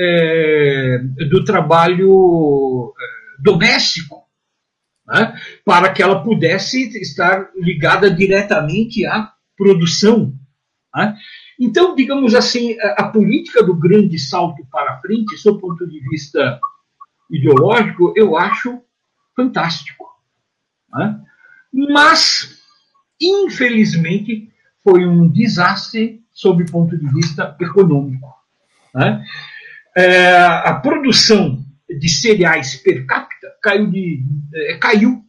[0.00, 0.98] é,
[1.28, 4.27] do trabalho é, doméstico,
[5.08, 5.34] né?
[5.64, 10.34] para que ela pudesse estar ligada diretamente à produção.
[10.94, 11.16] Né?
[11.58, 16.60] Então, digamos assim, a, a, política do grande salto para frente, do ponto de vista
[17.30, 18.80] ideológico, eu acho
[19.34, 20.06] fantástico.
[20.92, 21.20] Né?
[21.72, 22.60] Mas,
[23.20, 24.52] infelizmente,
[24.84, 28.32] foi um desastre sob ponto de vista econômico.
[28.94, 29.24] Né?
[29.96, 33.90] É, a produção de cereais per capita caiu.
[33.90, 34.22] De,
[34.54, 35.22] é, caiu.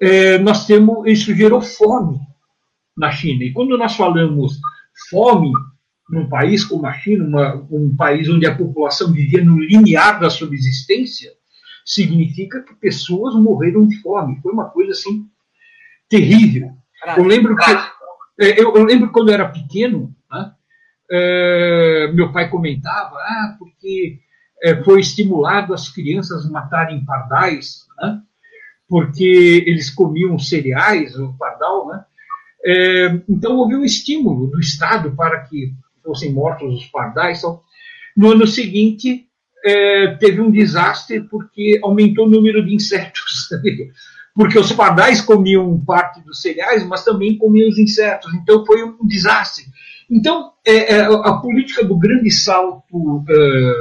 [0.00, 2.18] É, nós temos, isso gerou fome
[2.96, 3.44] na China.
[3.44, 4.58] E quando nós falamos
[5.10, 5.52] fome
[6.10, 10.28] num país como a China, uma, um país onde a população vivia no limiar da
[10.28, 11.32] subsistência,
[11.84, 14.40] significa que pessoas morreram de fome.
[14.42, 15.26] Foi uma coisa assim
[16.08, 16.70] terrível.
[17.16, 17.70] Eu lembro que
[18.40, 20.52] é, eu, eu, lembro quando eu era pequeno, né,
[21.10, 24.18] é, meu pai comentava, ah, porque
[24.62, 28.20] é, foi estimulado as crianças matarem pardais, né,
[28.88, 32.04] porque eles comiam cereais, o pardal, né,
[32.64, 35.72] é, então houve um estímulo do Estado para que
[36.04, 37.38] fossem mortos os pardais.
[37.38, 37.60] Então,
[38.16, 39.26] no ano seguinte,
[39.64, 43.48] é, teve um desastre porque aumentou o número de insetos.
[44.34, 48.32] porque os pardais comiam parte dos cereais, mas também comiam os insetos.
[48.34, 49.64] Então foi um desastre.
[50.10, 53.72] Então é, é, a política do grande salto é,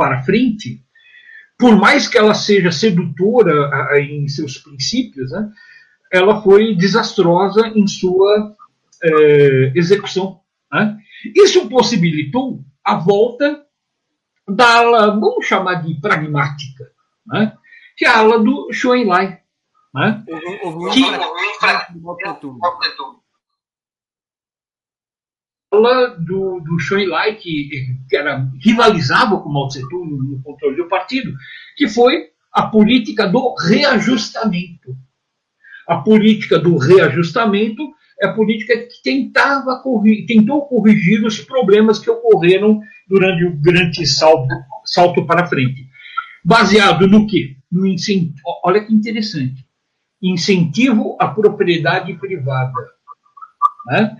[0.00, 0.82] para frente,
[1.58, 5.50] por mais que ela seja sedutora em seus princípios, né,
[6.10, 8.56] ela foi desastrosa em sua
[9.02, 10.40] é, execução.
[10.72, 10.96] Né?
[11.36, 13.62] Isso possibilitou a volta
[14.48, 16.90] da ala, vamos chamar de pragmática,
[17.26, 17.52] né?
[17.94, 19.38] que é a ala do Enlai.
[19.94, 20.24] Né?
[20.94, 21.26] Que, ala
[26.18, 27.68] do, do Enlai, que,
[28.08, 31.32] que era, rivalizava com Mao Tse-tung no controle do partido,
[31.76, 34.96] que foi a política do reajustamento.
[35.86, 37.82] A política do reajustamento
[38.20, 39.82] é a política que tentava
[40.26, 44.54] tentou corrigir os problemas que ocorreram durante o grande salto,
[44.84, 45.86] salto para frente.
[46.44, 47.56] Baseado no quê?
[47.70, 49.64] No incentivo, olha que interessante.
[50.22, 52.72] Incentivo à propriedade privada.
[53.86, 54.16] Né?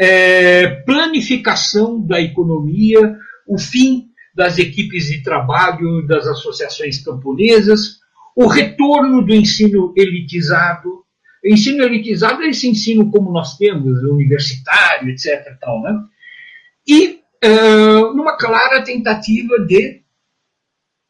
[0.00, 3.16] É, planificação da economia,
[3.46, 7.98] o fim das equipes de trabalho das associações camponesas,
[8.36, 11.04] o retorno do ensino elitizado,
[11.44, 15.56] ensino elitizado é esse ensino como nós temos, universitário, etc.
[15.60, 15.98] Tal, né?
[16.86, 20.02] E uh, numa clara tentativa de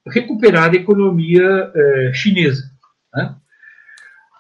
[0.07, 2.64] recuperar a economia uh, chinesa.
[3.14, 3.37] Né?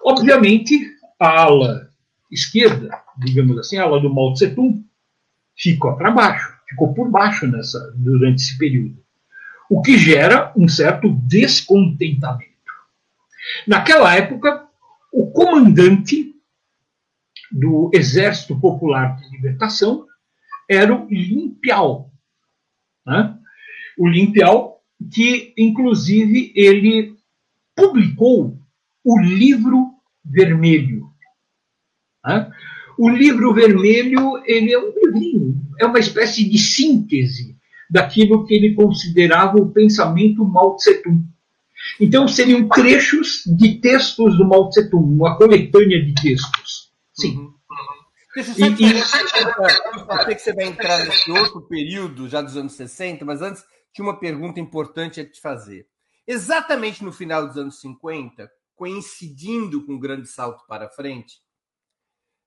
[0.02, 0.80] Obviamente,
[1.20, 1.87] a ala
[2.30, 4.84] esquerda, digamos assim, a ala do Mao Tse-tung,
[5.56, 9.02] ficou para baixo, ficou por baixo nessa, durante esse período.
[9.70, 12.48] O que gera um certo descontentamento.
[13.66, 14.66] Naquela época,
[15.12, 16.34] o comandante
[17.50, 20.06] do Exército Popular de Libertação
[20.68, 22.10] era o Lin Piao.
[23.06, 23.36] Né?
[23.98, 24.80] O Lin Piao,
[25.12, 27.16] que inclusive ele
[27.74, 28.58] publicou
[29.04, 30.97] o livro vermelho.
[32.24, 32.50] Né?
[32.98, 37.56] O livro vermelho ele é um livrinho, é uma espécie de síntese
[37.88, 41.24] daquilo que ele considerava o pensamento Mao Tse-tung.
[42.00, 46.92] Então, seriam trechos de textos do Mao Tse Tung, uma coletânea de textos.
[47.12, 47.38] Sim.
[47.38, 47.54] Uhum.
[48.34, 52.56] Deixa eu só e, eu sei que você vai entrar nesse outro período, já dos
[52.56, 55.86] anos 60, mas antes tinha uma pergunta importante a te fazer.
[56.26, 61.38] Exatamente no final dos anos 50, coincidindo com o grande salto para frente,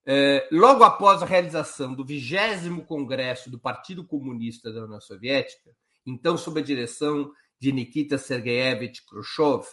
[0.06, 5.72] é, logo após a realização do vigésimo congresso do Partido Comunista da União Soviética,
[6.06, 9.66] então sob a direção de Nikita Sergeyevich Khrushchev,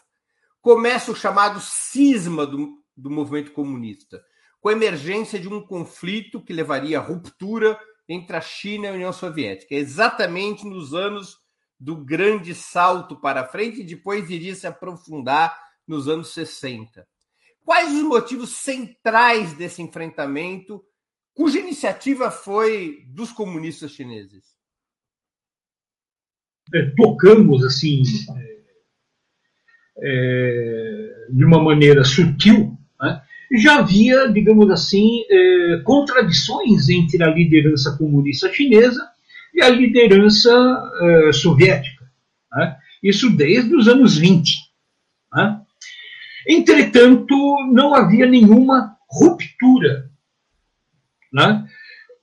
[0.61, 4.23] começa o chamado cisma do, do movimento comunista,
[4.61, 8.95] com a emergência de um conflito que levaria à ruptura entre a China e a
[8.95, 11.39] União Soviética, exatamente nos anos
[11.79, 15.57] do grande salto para frente e depois iria se aprofundar
[15.87, 17.07] nos anos 60.
[17.69, 20.83] Quais os motivos centrais desse enfrentamento,
[21.35, 24.59] cuja iniciativa foi dos comunistas chineses?
[26.75, 28.03] é, tocamos assim
[28.37, 28.59] é,
[30.01, 33.23] é, de uma maneira sutil, né,
[33.59, 39.09] já havia, digamos assim, é, contradições entre a liderança comunista chinesa
[39.55, 40.51] e a liderança
[41.01, 42.05] é, soviética.
[42.53, 44.55] Né, isso desde os anos 20.
[45.33, 45.61] Né.
[46.49, 47.37] Entretanto,
[47.71, 50.11] não havia nenhuma ruptura
[51.31, 51.69] né,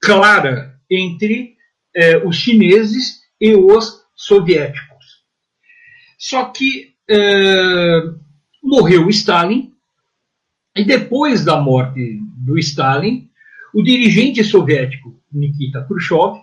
[0.02, 1.56] clara entre
[1.96, 5.24] é, os chineses e os soviéticos.
[6.18, 8.02] Só que é,
[8.64, 9.72] morreu Stalin,
[10.76, 13.30] e depois da morte do Stalin,
[13.74, 16.42] o dirigente soviético Nikita Khrushchev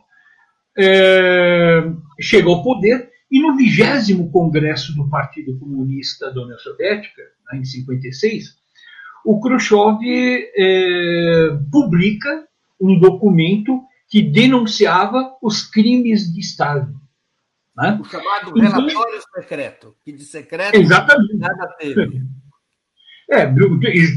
[0.79, 1.83] é,
[2.21, 7.65] chegou ao poder e no vigésimo congresso do Partido Comunista da União Soviética, né, em
[7.65, 8.57] 56,
[9.25, 9.99] o Khrushchev
[10.55, 12.47] é, publica
[12.79, 13.81] um documento
[14.11, 16.93] que denunciava os crimes de Stalin.
[17.75, 17.99] Né?
[17.99, 21.39] O chamado então, relatório secreto, que de secreto exatamente.
[21.39, 22.23] nada teve.
[23.31, 23.47] É,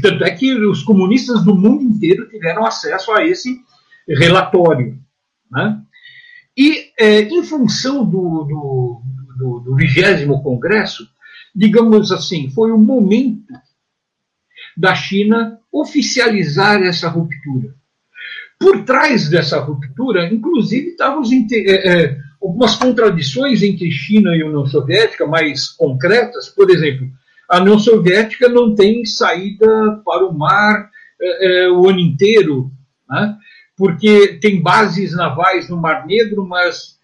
[0.02, 3.58] tanto é que os comunistas do mundo inteiro tiveram acesso a esse
[4.06, 4.98] relatório.
[5.50, 5.82] Né?
[6.56, 9.02] E, é, em função do, do,
[9.38, 11.06] do, do 20 Congresso,
[11.54, 13.52] digamos assim, foi o momento
[14.76, 17.74] da China oficializar essa ruptura.
[18.58, 25.26] Por trás dessa ruptura, inclusive, estavam é, é algumas contradições entre China e União Soviética
[25.26, 26.48] mais concretas.
[26.48, 27.08] Por exemplo,
[27.48, 30.90] a União Soviética não tem saída para o mar
[31.20, 32.70] é, é, o ano inteiro,
[33.08, 33.36] né?
[33.76, 36.96] Porque tem bases navais no Mar Negro, mas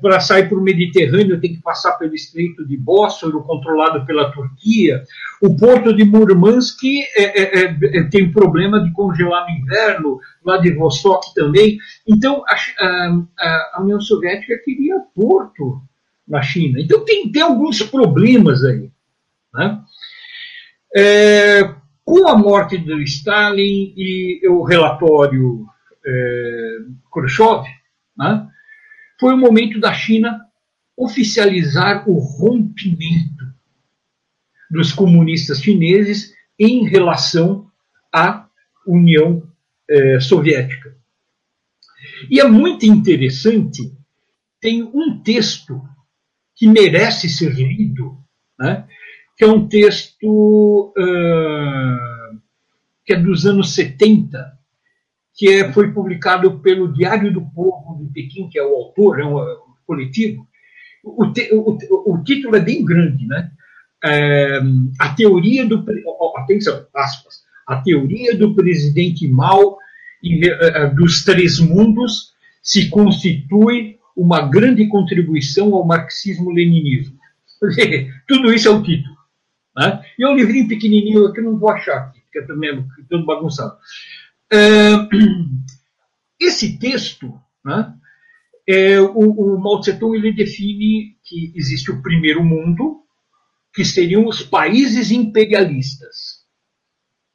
[0.00, 4.30] para é, sair para o Mediterrâneo tem que passar pelo Estreito de Bósforo, controlado pela
[4.30, 5.02] Turquia.
[5.42, 6.84] O porto de Murmansk
[7.16, 11.78] é, é, é, tem problema de congelar no inverno, Vladivostok também.
[12.06, 15.82] Então, a, a, a, União Soviética queria porto
[16.28, 16.80] na China.
[16.80, 18.88] Então, tem, tem alguns problemas aí.
[19.52, 19.80] Né?
[20.94, 21.74] É,
[22.04, 25.66] com a morte do Stalin e o relatório
[26.04, 26.78] é,
[27.12, 27.64] Khrushchev,
[28.16, 28.48] né,
[29.18, 30.40] foi o momento da China
[30.96, 33.44] oficializar o rompimento
[34.70, 37.70] dos comunistas chineses em relação
[38.12, 38.46] à
[38.86, 39.42] União
[39.88, 40.96] é, Soviética.
[42.30, 43.92] E é muito interessante,
[44.60, 45.82] tem um texto
[46.54, 48.18] que merece ser lido,
[48.58, 48.86] né,
[49.36, 52.40] que é um texto uh,
[53.06, 54.59] que é dos anos 70,
[55.40, 59.24] que é, foi publicado pelo Diário do Povo de Pequim, que é o autor, é
[59.24, 59.38] um,
[59.86, 60.46] coletivo.
[61.02, 61.78] O, te, o,
[62.12, 63.50] o, título é bem grande, né?
[64.04, 64.60] É,
[64.98, 65.82] a teoria do
[66.36, 69.78] atenção aspas a teoria do presidente Mao
[70.22, 77.16] e uh, dos três mundos se constitui uma grande contribuição ao marxismo-leninismo.
[78.28, 79.16] Tudo isso é o título.
[79.74, 80.02] Né?
[80.18, 83.24] E é um livrinho pequenininho que eu não vou achar aqui, porque é também todo
[83.24, 83.78] bagunçado.
[86.40, 87.32] esse texto,
[87.64, 87.94] né,
[88.66, 93.00] é, o, o Mao Tse-tung ele define que existe o primeiro mundo,
[93.74, 96.44] que seriam os países imperialistas.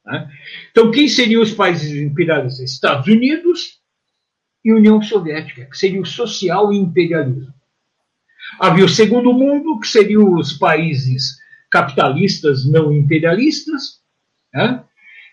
[0.04, 0.30] Né?
[0.70, 2.70] Então, quem seriam os países imperialistas?
[2.70, 3.80] Estados Unidos
[4.64, 7.54] e União Soviética, que seria o social imperialismo.
[8.60, 11.36] Havia o segundo mundo, que seriam os países
[11.70, 14.00] capitalistas não imperialistas,
[14.54, 14.84] né?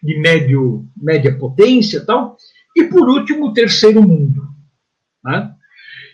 [0.04, 2.36] De médio, média potência tal.
[2.76, 4.44] E, por último, o terceiro mundo.
[5.24, 5.54] Né?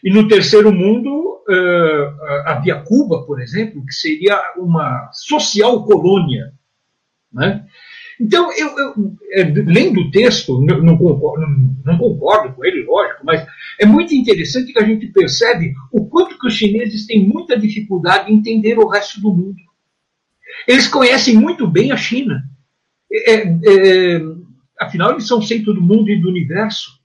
[0.03, 6.53] E no terceiro mundo uh, havia Cuba, por exemplo, que seria uma social colônia.
[7.33, 7.65] Né?
[8.19, 11.45] Então, eu, eu é, lendo o texto, não, concordo,
[11.85, 13.47] não, concordo, com ele, lógico, mas
[13.79, 18.29] é muito interessante que a gente percebe o quanto que os chineses têm muita dificuldade
[18.29, 19.57] em entender o resto do mundo.
[20.67, 22.43] Eles conhecem muito bem a China.
[23.11, 24.21] É, é,
[24.79, 26.99] afinal, eles são centro do mundo e do universo.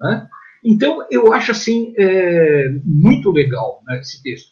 [0.00, 0.28] Né?
[0.64, 4.50] Então, eu acho assim é, muito legal né, esse texto.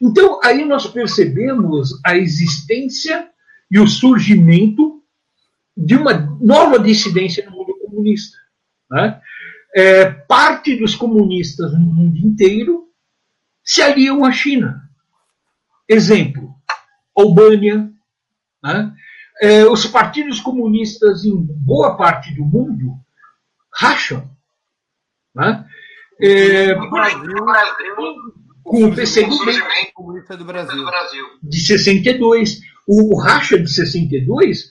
[0.00, 3.28] Então, aí nós percebemos a existência
[3.70, 5.02] e o surgimento
[5.76, 8.36] de uma nova dissidência no mundo comunista.
[8.90, 9.20] Né?
[9.74, 12.88] É, parte dos comunistas no mundo inteiro
[13.62, 14.82] se aliam à China.
[15.88, 16.54] Exemplo,
[17.16, 17.90] Albânia,
[18.62, 18.92] né?
[19.40, 22.94] É, os partidos comunistas em boa parte do mundo
[23.72, 24.30] racham.
[25.34, 25.64] Né?
[26.20, 26.74] É,
[28.62, 29.52] com o PCdoB
[29.94, 30.84] comunista do Brasil,
[31.42, 32.60] de 62.
[32.86, 34.70] O, racha de 62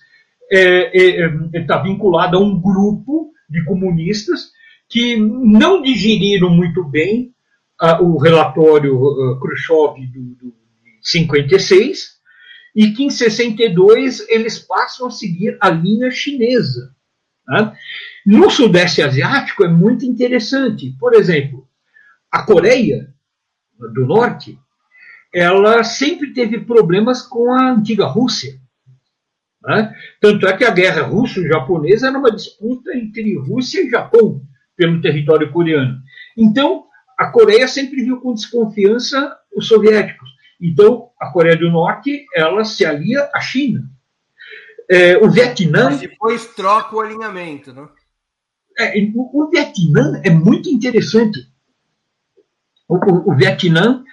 [0.51, 4.51] está é, é, vinculado a um grupo de comunistas
[4.87, 7.33] que não digeriram muito bem
[7.81, 10.53] uh, o relatório uh, Khrushchev do, do,
[10.83, 12.18] de 56
[12.75, 16.95] e que em 62 eles passam a seguir a linha chinesa.
[17.47, 17.75] Né?
[18.25, 20.95] No Sudeste Asiático é muito interessante.
[20.99, 21.67] Por exemplo,
[22.31, 23.13] a Coreia
[23.93, 24.57] do Norte,
[25.33, 28.59] ela sempre teve problemas com a antiga Rússia.
[29.63, 29.93] Né?
[30.21, 34.41] Tanto é que a guerra russo-japonesa era uma disputa entre Rússia e Japão
[34.75, 35.99] pelo território coreano.
[36.37, 36.85] Então,
[37.17, 40.28] a Coreia sempre viu com desconfiança os soviéticos.
[40.59, 43.89] Então, a Coreia do Norte ela se alia à China.
[44.89, 45.85] É, o Vietnã.
[45.85, 47.87] Mas depois troca o alinhamento, né?
[48.77, 51.47] É, o, o, Vietnã é muito interessante.
[52.87, 54.03] O, o, o Vietnã,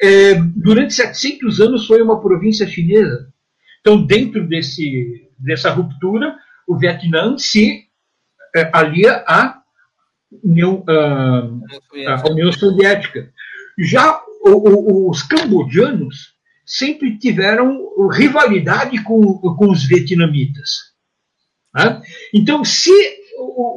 [0.00, 3.32] é, durante 700 anos, foi uma província chinesa.
[3.80, 7.86] Então, dentro desse, dessa ruptura, o Vietnã se
[8.54, 9.62] é, alia à
[10.42, 13.32] União, uh, à União Soviética.
[13.78, 14.20] Já
[14.54, 17.78] o, o, os cambodianos sempre tiveram
[18.10, 20.94] rivalidade com, com os vietnamitas.
[21.74, 22.02] Né?
[22.34, 22.90] Então, se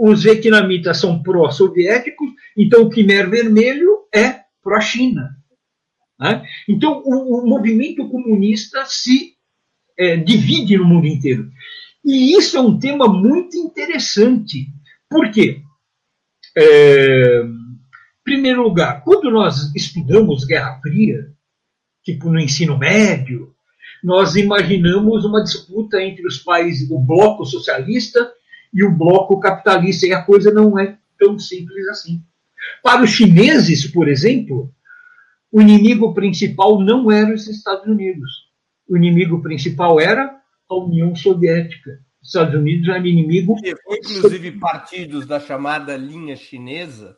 [0.01, 5.29] os vietnamitas são pró-soviéticos, então o Khmer Vermelho é pró-China.
[6.19, 6.43] Né?
[6.67, 9.33] Então, o, o, movimento comunista se
[9.97, 11.49] é, divide no mundo inteiro.
[12.03, 14.67] E isso é um tema muito interessante.
[15.09, 15.61] Por quê?
[16.57, 17.43] É,
[18.30, 21.31] primeiro lugar, quando nós estudamos Guerra Fria,
[22.03, 23.56] tipo no ensino médio,
[24.03, 28.31] nós imaginamos uma disputa entre os países, o bloco socialista
[28.72, 32.22] e o bloco capitalista, e a coisa não é tão simples assim.
[32.84, 34.72] Para os chineses, por exemplo,
[35.51, 38.30] o inimigo principal não era os Estados Unidos.
[38.88, 40.39] O inimigo principal era
[40.69, 41.99] a União Soviética.
[42.22, 43.56] Os Estados Unidos era inimigo.
[43.88, 47.18] Inclusive, partidos da chamada linha chinesa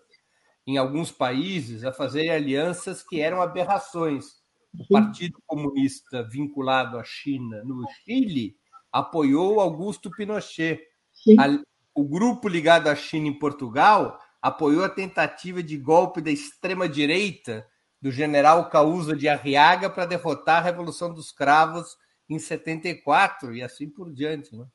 [0.66, 4.42] em alguns países a fazer alianças que eram aberrações.
[4.78, 8.56] O Partido Comunista vinculado à China no Chile
[8.92, 10.82] apoiou Augusto Pinochet.
[11.38, 11.48] A,
[11.94, 17.68] o grupo ligado à China em Portugal apoiou a tentativa de golpe da extrema-direita
[18.02, 21.96] do general Causa de Arriaga para derrotar a Revolução dos Cravos
[22.28, 24.56] em 74 e assim por diante.
[24.56, 24.66] Né?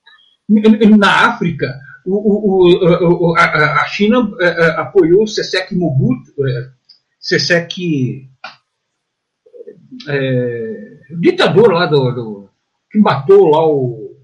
[0.48, 6.70] Na África, o, o, o, a, a, China é, é, apoiou o Sesek Mobutu, é,
[7.18, 8.31] Sesek,
[10.09, 12.51] é, ditador lá do, do,
[12.90, 14.16] que matou lá o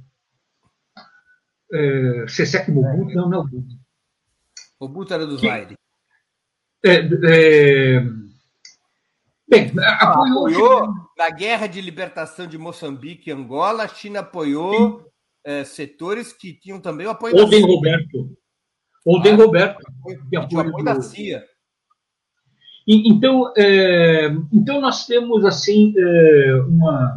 [1.72, 3.50] é, Sesek Mobutu, não, não.
[4.80, 5.76] Mobutu era do Zaire.
[6.84, 8.00] É, é,
[9.48, 10.88] bem, apoiou, apoiou
[11.18, 15.11] na guerra de libertação de Moçambique e Angola, a China apoiou
[15.44, 17.74] é, setores que tinham também o apoio Oden da CIA.
[17.74, 18.36] Roberto.
[19.04, 19.92] Oden ah, Roberto.
[20.28, 21.44] Que apoio, apoio da CIA.
[22.86, 27.16] E, então, é, então nós temos assim é, uma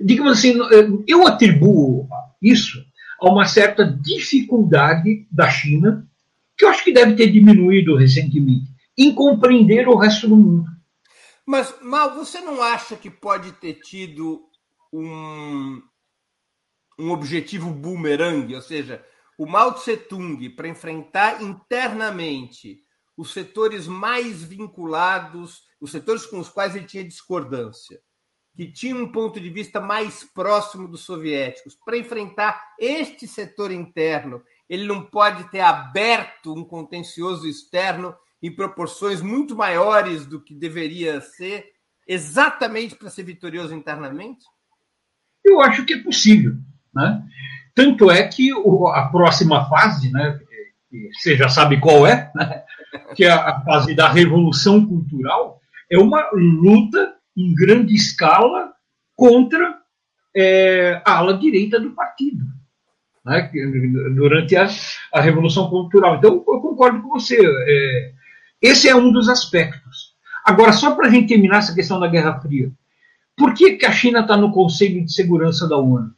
[0.00, 2.08] digamos assim, é, eu atribuo
[2.40, 2.84] isso
[3.20, 6.06] a uma certa dificuldade da China,
[6.56, 8.66] que eu acho que deve ter diminuído recentemente,
[8.96, 10.64] em compreender o resto do mundo.
[11.46, 14.42] Mas, Mal, você não acha que pode ter tido
[14.92, 15.80] um,
[16.98, 18.54] um objetivo boomerang?
[18.54, 19.04] Ou seja,
[19.38, 22.82] o Mao Tse Tung, para enfrentar internamente
[23.16, 28.00] os setores mais vinculados, os setores com os quais ele tinha discordância,
[28.54, 34.42] que tinham um ponto de vista mais próximo dos soviéticos, para enfrentar este setor interno,
[34.68, 41.20] ele não pode ter aberto um contencioso externo em proporções muito maiores do que deveria
[41.20, 41.72] ser,
[42.06, 44.44] exatamente para ser vitorioso internamente?
[45.44, 46.54] Eu acho que é possível.
[46.96, 47.22] Né?
[47.74, 50.40] Tanto é que o, a próxima fase, né,
[50.88, 52.62] que você já sabe qual é, né,
[53.14, 55.60] que é a fase da revolução cultural,
[55.90, 58.72] é uma luta em grande escala
[59.14, 59.78] contra
[60.34, 62.46] é, a ala direita do partido
[63.26, 63.50] né,
[64.14, 64.66] durante a,
[65.12, 66.16] a Revolução Cultural.
[66.16, 67.36] Então, eu concordo com você.
[67.38, 68.12] É,
[68.62, 70.14] esse é um dos aspectos.
[70.44, 72.70] Agora, só para a gente terminar essa questão da Guerra Fria,
[73.36, 76.14] por que, que a China está no Conselho de Segurança da ONU?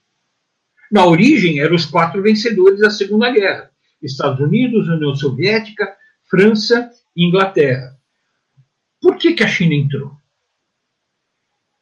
[0.91, 3.71] Na origem, eram os quatro vencedores da Segunda Guerra:
[4.03, 5.97] Estados Unidos, União Soviética,
[6.29, 7.97] França e Inglaterra.
[9.01, 10.13] Por que, que a China entrou?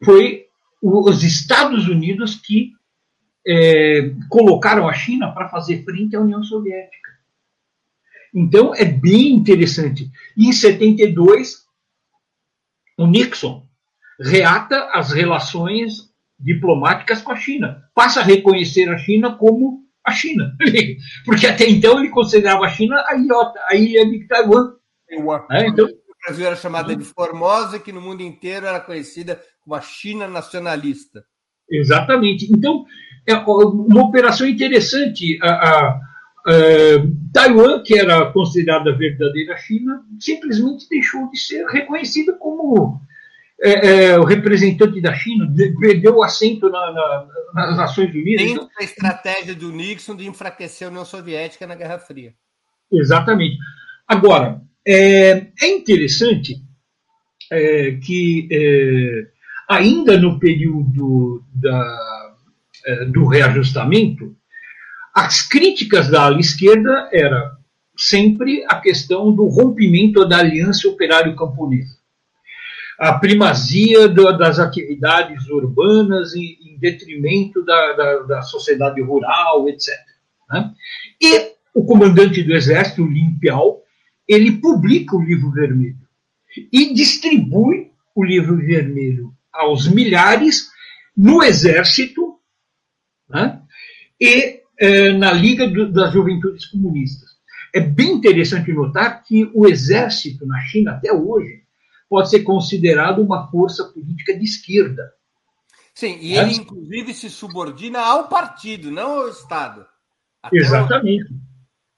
[0.05, 0.47] Foi
[0.83, 2.73] os Estados Unidos que
[3.47, 7.12] é, colocaram a China para fazer frente à União Soviética.
[8.35, 10.11] Então é bem interessante.
[10.37, 11.65] E em 72,
[12.99, 13.66] o Nixon
[14.20, 16.06] reata as relações
[16.39, 20.57] diplomáticas com a China, passa a reconhecer a China como a China,
[21.25, 24.73] porque até então ele considerava a China a ilha, a ilha de Taiwan.
[25.51, 29.75] É, então, o Brasil era chamada de Formosa, que no mundo inteiro era conhecida como
[29.75, 31.25] a China nacionalista.
[31.71, 32.53] Exatamente.
[32.53, 32.85] Então,
[33.27, 35.39] é uma operação interessante.
[35.43, 36.01] A, a, a,
[37.33, 43.01] Taiwan, que era considerada a verdadeira China, simplesmente deixou de ser reconhecida como
[43.61, 45.51] é, é, o representante da China,
[45.81, 48.45] perdeu o assento na, na, nas Nações Unidas.
[48.45, 52.35] Dentro então, da estratégia do Nixon de enfraquecer a União Soviética na Guerra Fria.
[52.93, 53.57] Exatamente.
[54.07, 56.57] Agora, é, é interessante
[57.51, 59.27] é, que é,
[59.69, 62.35] ainda no período da,
[62.85, 64.37] é, do reajustamento,
[65.15, 67.57] as críticas da ala esquerda era
[67.97, 71.95] sempre a questão do rompimento da aliança operário-camponesa
[72.98, 79.94] a primazia do, das atividades urbanas em, em detrimento da, da, da, sociedade rural, etc.
[80.51, 80.73] Né?
[81.20, 83.82] E o comandante do exército, Lin Piao,
[84.27, 85.98] ele publica o livro vermelho
[86.73, 90.68] e distribui o livro vermelho aos milhares
[91.14, 92.39] no exército
[93.28, 93.60] né?
[94.20, 97.36] e eh, na Liga do, das Juventudes Comunistas.
[97.74, 101.66] É bem interessante notar que o exército na China, até hoje,
[102.09, 105.12] pode ser considerado uma força política de esquerda.
[105.95, 109.87] Sim, e ele, inclusive, se subordina ao partido, não ao Estado.
[110.43, 111.35] Até Exatamente.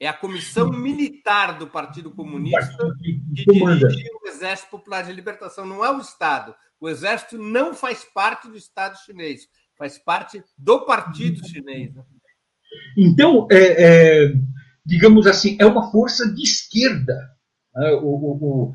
[0.01, 5.85] É a comissão militar do Partido Comunista que dirige o Exército Popular de Libertação, não
[5.85, 6.55] é o Estado.
[6.81, 11.93] O Exército não faz parte do Estado chinês, faz parte do Partido Chinês.
[11.93, 12.05] Né?
[12.97, 14.33] Então, é, é,
[14.87, 17.17] digamos assim, é uma força de esquerda.
[17.75, 17.91] Né?
[17.95, 18.73] O, o,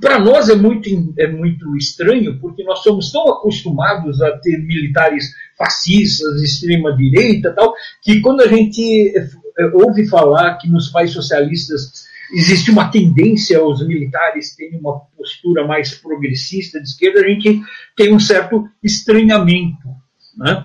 [0.00, 0.88] para nós é muito,
[1.18, 8.20] é muito estranho, porque nós somos tão acostumados a ter militares fascistas, extrema-direita tal, que
[8.20, 14.54] quando a gente é, ouve falar que nos países socialistas existe uma tendência aos militares
[14.54, 17.60] terem uma postura mais progressista de esquerda, a gente
[17.96, 19.88] tem um certo estranhamento.
[20.36, 20.64] Né?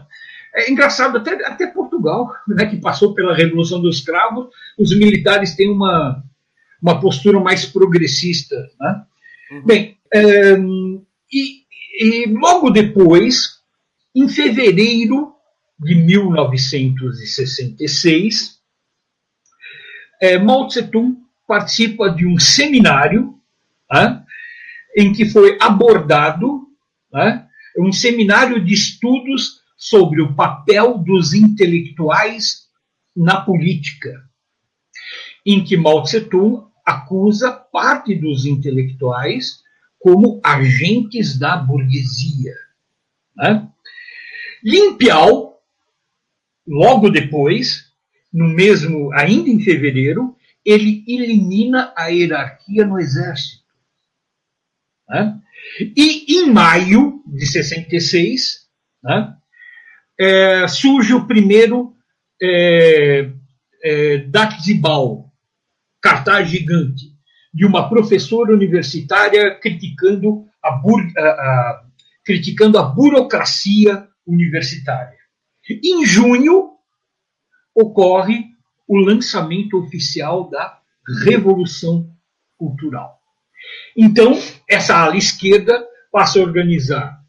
[0.56, 5.70] É engraçado, até, até Portugal, né, que passou pela Revolução dos Cravos, os militares têm
[5.70, 6.24] uma,
[6.82, 8.56] uma postura mais progressista.
[8.80, 9.06] Né?
[9.52, 9.66] Uhum.
[9.66, 10.58] Bem, é,
[11.32, 11.64] e,
[12.00, 13.62] e logo depois,
[14.16, 15.34] em fevereiro
[15.80, 18.58] de 1966,
[20.20, 21.16] é, Mao Tse-tung
[21.48, 23.36] participa de um seminário
[23.92, 24.24] né,
[24.96, 26.68] em que foi abordado
[27.12, 27.46] né,
[27.78, 32.68] um seminário de estudos sobre o papel dos intelectuais
[33.16, 34.12] na política,
[35.46, 39.62] em que Mao Tse-tung acusa parte dos intelectuais
[40.00, 42.54] como agentes da burguesia.
[43.36, 43.68] Né?
[44.64, 45.60] Lin Piao,
[46.66, 47.92] logo depois,
[48.32, 50.34] no mesmo, ainda em fevereiro,
[50.64, 53.66] ele elimina a hierarquia no exército.
[55.10, 55.38] Né?
[55.96, 58.66] E em maio de 66,
[59.04, 59.36] né,
[60.18, 61.94] é, surge o primeiro
[62.42, 63.30] é,
[63.84, 64.18] é,
[66.08, 67.12] cartaz gigante,
[67.54, 71.84] de uma professora universitária criticando a, a, a,
[72.24, 75.18] criticando a burocracia universitária.
[75.70, 76.76] Em junho,
[77.76, 78.46] ocorre
[78.88, 80.80] o lançamento oficial da
[81.26, 82.10] Revolução
[82.56, 83.20] Cultural.
[83.96, 84.40] Então,
[84.70, 87.20] essa ala esquerda passa a organizar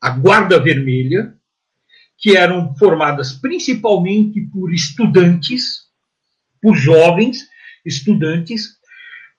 [0.00, 1.34] a Guarda Vermelha,
[2.16, 5.82] que eram formadas principalmente por estudantes,
[6.62, 7.51] por jovens
[7.84, 8.76] estudantes.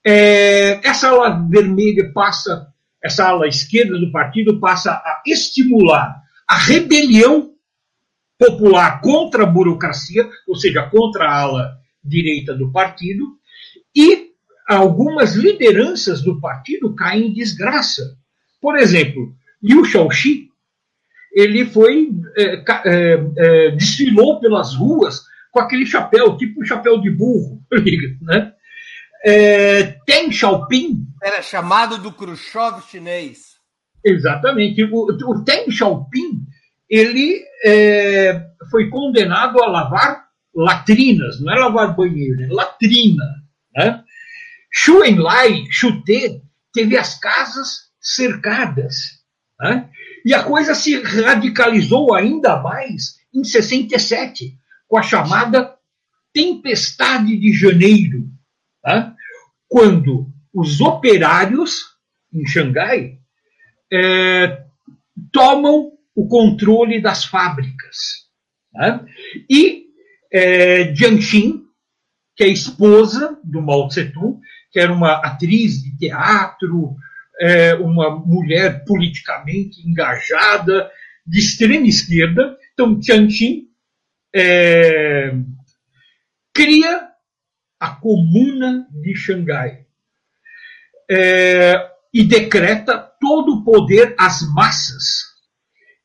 [0.05, 2.67] É, essa ala vermelha passa,
[3.01, 7.53] essa ala esquerda do partido passa a estimular a rebelião
[8.37, 13.37] popular contra a burocracia, ou seja, contra a ala direita do partido,
[13.95, 14.31] e
[14.67, 18.17] algumas lideranças do partido caem em desgraça.
[18.61, 20.49] Por exemplo, Liu Shaoxi,
[21.33, 25.23] ele foi é, é, é, desfilou pelas ruas
[25.53, 27.61] com aquele chapéu, tipo chapéu de burro,
[28.21, 28.53] né?
[29.23, 33.53] É, Deng Xiaoping era chamado do Khrushchev chinês.
[34.03, 34.83] Exatamente.
[34.83, 36.45] O, o Deng Xiaoping
[36.89, 43.23] ele é, foi condenado a lavar latrinas, não é lavar banheiro, é latrina.
[43.75, 44.03] Né?
[44.73, 46.41] Xu Enlai, Xu Te,
[46.73, 49.21] teve as casas cercadas.
[49.61, 49.87] Né?
[50.25, 54.57] E a coisa se radicalizou ainda mais em 67,
[54.93, 55.75] com a chamada
[56.31, 58.29] Tempestade de Janeiro,
[58.85, 59.11] né?
[59.67, 61.79] quando os operários
[62.31, 63.17] em Xangai
[63.91, 64.65] é,
[65.31, 68.27] tomam o controle das fábricas.
[68.71, 69.03] Né?
[69.49, 69.85] E
[70.31, 71.63] é, Jiang Xin,
[72.35, 74.39] que é esposa do Mao Tse-tung,
[74.71, 76.95] que era uma atriz de teatro,
[77.41, 80.91] é, uma mulher politicamente engajada,
[81.25, 82.55] de extrema esquerda.
[82.73, 83.72] Então, Jiang Xin
[84.33, 85.33] é,
[86.53, 87.09] cria
[87.79, 89.85] a Comuna de Xangai
[91.09, 95.33] é, e decreta todo o poder às massas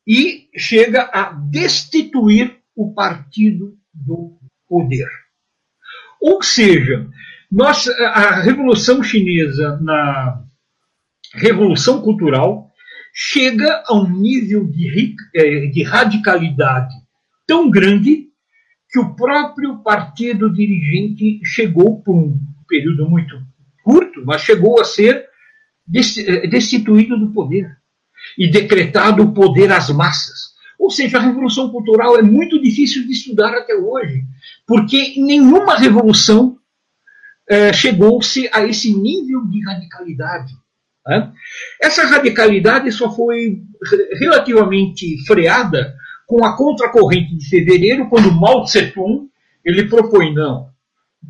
[0.05, 5.07] e chega a destituir o partido do poder.
[6.21, 7.07] Ou seja,
[7.51, 10.43] nós, a Revolução Chinesa, na
[11.33, 12.69] Revolução Cultural,
[13.13, 16.93] chega a um nível de, eh, de radicalidade
[17.49, 18.27] tão grande
[18.91, 23.41] que o próprio partido dirigente chegou, por um período muito
[23.83, 25.27] curto, mas chegou a ser
[25.91, 27.75] eh, destituído do poder
[28.37, 30.53] e decretado o poder às massas.
[30.77, 34.23] Ou seja, a revolução cultural é muito difícil de estudar até hoje,
[34.67, 36.55] porque nenhuma revolução
[37.49, 40.53] eh, chegou-se a esse nível de radicalidade.
[41.07, 41.31] Né?
[41.81, 43.63] Essa radicalidade só foi
[44.19, 45.95] relativamente freada
[46.29, 49.27] com a contracorrente de fevereiro, quando Mao Tse-tung
[49.65, 50.69] ele propõe não,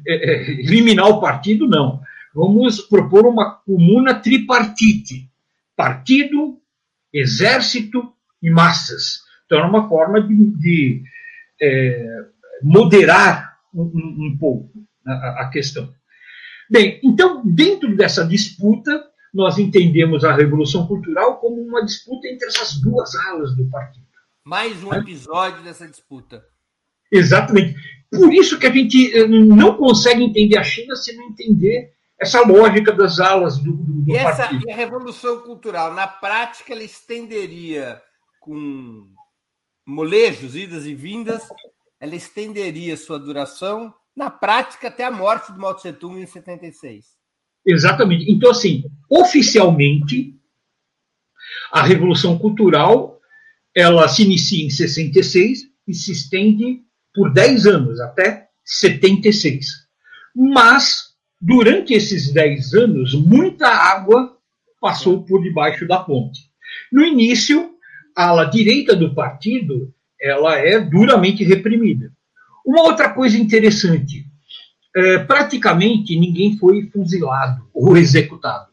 [0.06, 2.02] é, é, eliminar o partido não,
[2.36, 5.30] vamos propor uma comuna tripartite,
[5.74, 6.60] partido,
[7.14, 8.12] exército
[8.44, 9.22] e massas.
[9.46, 11.04] Então, era uma forma de, de
[11.62, 12.26] é,
[12.62, 15.94] moderar um, um, pouco a, a questão.
[16.70, 19.02] Bem, então, dentro dessa disputa,
[19.34, 24.09] nós entendemos a Revolução Cultural como uma disputa entre essas duas alas do partido.
[24.50, 26.44] Mais um episódio dessa disputa.
[27.12, 27.76] Exatamente.
[28.10, 32.42] Por isso que a gente eh, não consegue entender a China se não entender essa
[32.42, 34.68] lógica das alas do, do, do e essa, partido.
[34.68, 38.02] E a revolução cultural, na prática, ela estenderia
[38.40, 39.08] com
[39.86, 41.48] molejos, idas e vindas,
[42.00, 47.06] ela estenderia sua duração, na prática, até a morte do Mao Tse Tung em 76.
[47.64, 48.32] Exatamente.
[48.32, 50.36] Então, assim, oficialmente,
[51.72, 53.19] a Revolução Cultural
[53.76, 56.82] ela se inicia em 66 e se estende
[57.14, 59.66] por 10 anos, até 76.
[60.36, 64.38] Mas, durante esses 10 anos, muita água
[64.80, 66.40] passou por debaixo da ponte.
[66.92, 67.72] No início,
[68.16, 72.12] a ala direita do partido ela é duramente reprimida.
[72.66, 74.26] Uma outra coisa interessante,
[74.96, 78.70] é, praticamente ninguém foi fuzilado ou executado.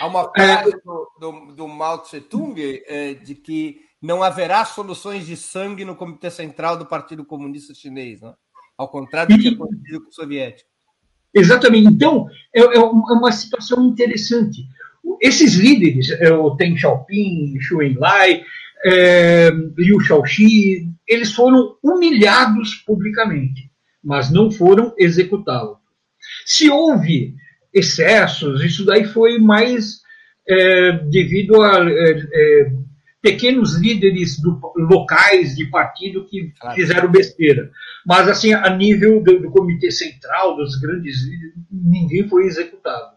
[0.00, 4.64] Há uma frase é, do, do, do, Mao Tse Tung é, de que não haverá
[4.64, 8.32] soluções de sangue no Comitê Central do Partido Comunista Chinês, né?
[8.76, 10.70] ao contrário do que aconteceu com o soviético.
[11.34, 11.88] Exatamente.
[11.88, 14.64] Então, é, é, é uma situação interessante.
[15.20, 18.42] Esses líderes, é, o Deng Xiaoping, Xu Enlai,
[18.84, 23.70] é, Liu Shaoxi, eles foram humilhados publicamente,
[24.02, 25.76] mas não foram executados.
[26.46, 27.34] Se houve
[27.72, 30.00] excessos, isso daí foi mais
[30.48, 32.72] é, devido a é, é
[33.20, 36.74] pequenos líderes do, locais de partido que claro.
[36.74, 37.70] fizeram besteira.
[38.06, 43.16] Mas, assim, a nível do, do, Comitê Central, dos grandes líderes, ninguém foi executado.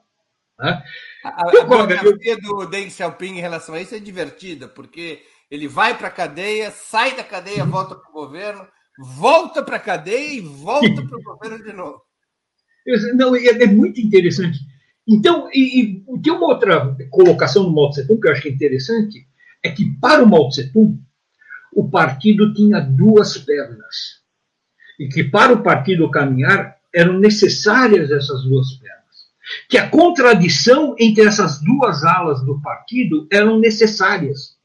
[0.59, 0.83] Né?
[1.23, 5.97] A, a, a do Deng Xiaoping em relação a isso é divertida, porque ele vai
[5.97, 8.67] para a cadeia, sai da cadeia, volta para o governo,
[8.99, 12.01] volta para a cadeia e volta para o governo de novo.
[13.15, 14.59] Não, é, é, muito interessante.
[15.07, 18.49] Então, e, e, tem uma outra colocação do Mao Tse Tung que eu acho que
[18.49, 19.27] é interessante,
[19.63, 20.71] é que para o Mao Tse
[21.75, 24.21] o partido tinha duas pernas.
[24.99, 28.93] E que para o partido caminhar eram necessárias essas duas pernas.
[29.67, 34.57] Que a contradição entre essas duas alas do partido eram necessárias.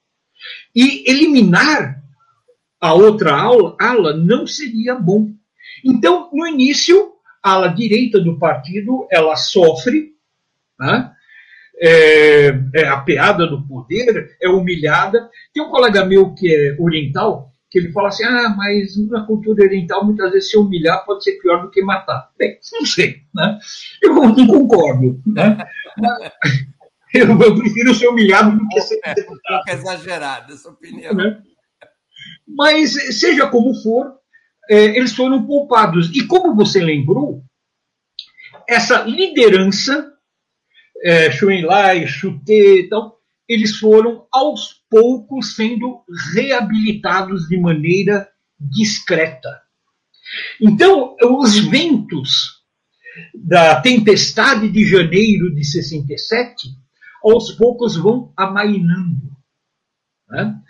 [0.75, 2.03] E eliminar
[2.81, 5.33] a outra ala, ala não seria bom.
[5.85, 7.13] Então, no início,
[7.43, 10.13] a ala direita do partido ela sofre,
[10.79, 11.13] né?
[11.81, 15.31] É, é apeada do poder, é humilhada.
[15.53, 19.65] Tem um colega meu que é oriental, que ele fala assim: ah, mas na cultura
[19.65, 22.31] oriental muitas vezes se humilhar pode ser pior do que matar.
[22.39, 23.59] Bem, não sei, né?
[24.03, 25.59] Eu não concordo, né?
[27.15, 29.63] eu, eu, prefiro ser humilhado do que ser é, executado.
[29.69, 31.15] É exagerado essa opinião.
[31.15, 31.43] Né?
[32.47, 34.15] Mas seja como for,
[34.69, 36.11] é, eles foram poupados.
[36.15, 37.43] E como você lembrou,
[38.69, 40.18] essa liderança
[41.03, 43.15] é, Xu Enlai, Xu Te, então,
[43.49, 46.05] eles foram aos poucos sendo
[46.35, 49.63] reabilitados de maneira discreta.
[50.61, 52.59] Então, os ventos
[53.35, 56.69] da tempestade de janeiro de 67,
[57.23, 59.31] aos poucos vão amainando.
[60.29, 60.61] Né?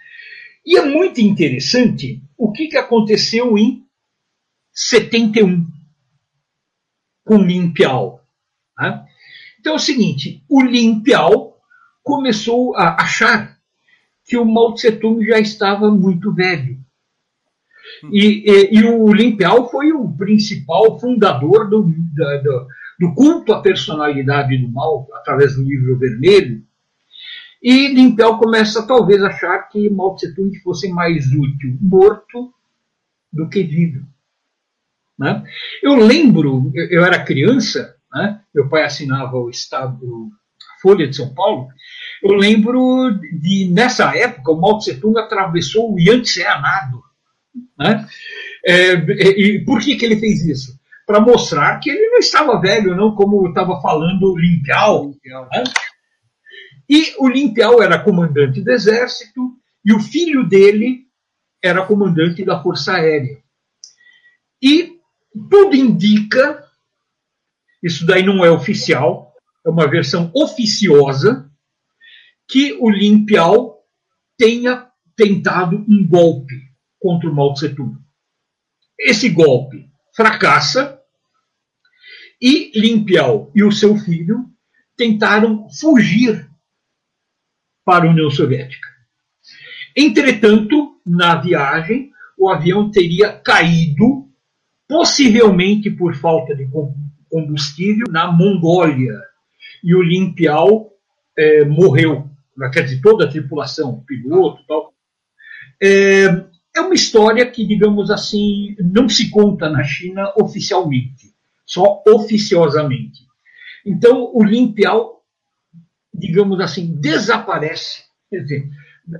[0.64, 3.84] E é muito interessante o que, que aconteceu em
[4.72, 5.66] 71
[7.24, 8.20] com Lin Piao.
[8.78, 9.07] Né?
[9.58, 11.56] Então é o seguinte, o Lin Piao
[12.02, 13.58] começou a achar
[14.24, 16.78] que o Mao Tse Tung já estava muito velho.
[18.12, 22.66] E, e, e o Lin Piao foi o principal fundador do, do,
[23.00, 26.62] do culto à personalidade do Mao, através do livro vermelho.
[27.62, 32.52] E Lin Piao começa talvez a achar que Mao Tse Tung fosse mais útil morto
[33.32, 34.06] do que vivo.
[35.18, 35.42] Né?
[35.82, 38.37] Eu lembro, eu era criança, né?
[38.54, 40.30] Meu pai assinava o Estado,
[40.80, 41.68] Folha de São Paulo.
[42.22, 43.10] Eu lembro
[43.40, 47.02] de, nessa época, o Mao Tse Tung atravessou o Yangtze a nado.
[47.78, 48.06] Né?
[48.64, 50.78] É, e por que, que ele fez isso?
[51.06, 55.14] Para mostrar que ele não estava velho, não como estava falando o Limpiao.
[55.24, 55.64] Né?
[56.88, 59.52] E o Limpiao era comandante do exército
[59.84, 61.06] e o filho dele
[61.62, 63.38] era comandante da Força Aérea.
[64.62, 64.98] E
[65.50, 66.67] tudo indica
[67.82, 69.32] isso daí não é oficial,
[69.64, 71.50] é uma versão oficiosa,
[72.48, 73.78] que o Lin Piao
[74.36, 76.54] tenha tentado um golpe
[76.98, 77.96] contra o Mao Tse Tung.
[78.98, 80.98] Esse golpe fracassa
[82.40, 84.48] e Lin Piao e o seu filho
[84.96, 86.48] tentaram fugir
[87.84, 88.88] para a União Soviética.
[89.96, 94.28] Entretanto, na viagem, o avião teria caído,
[94.88, 96.66] possivelmente por falta de
[97.30, 99.14] combustível na Mongólia.
[99.82, 100.90] E o Limpial
[101.36, 102.28] é, morreu,
[102.72, 104.92] quer dizer, toda a tripulação, piloto tal.
[105.80, 106.24] É,
[106.76, 111.32] é uma história que, digamos assim, não se conta na China oficialmente,
[111.64, 113.26] só oficiosamente.
[113.86, 115.22] Então, o Limpial,
[116.12, 118.68] digamos assim, desaparece dizer,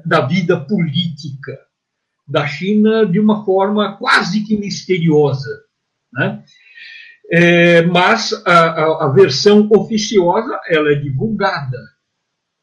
[0.05, 1.59] da vida política
[2.26, 5.48] da China de uma forma quase que misteriosa.
[6.12, 6.44] Né?
[7.30, 11.78] É, mas a, a, versão oficiosa ela é divulgada.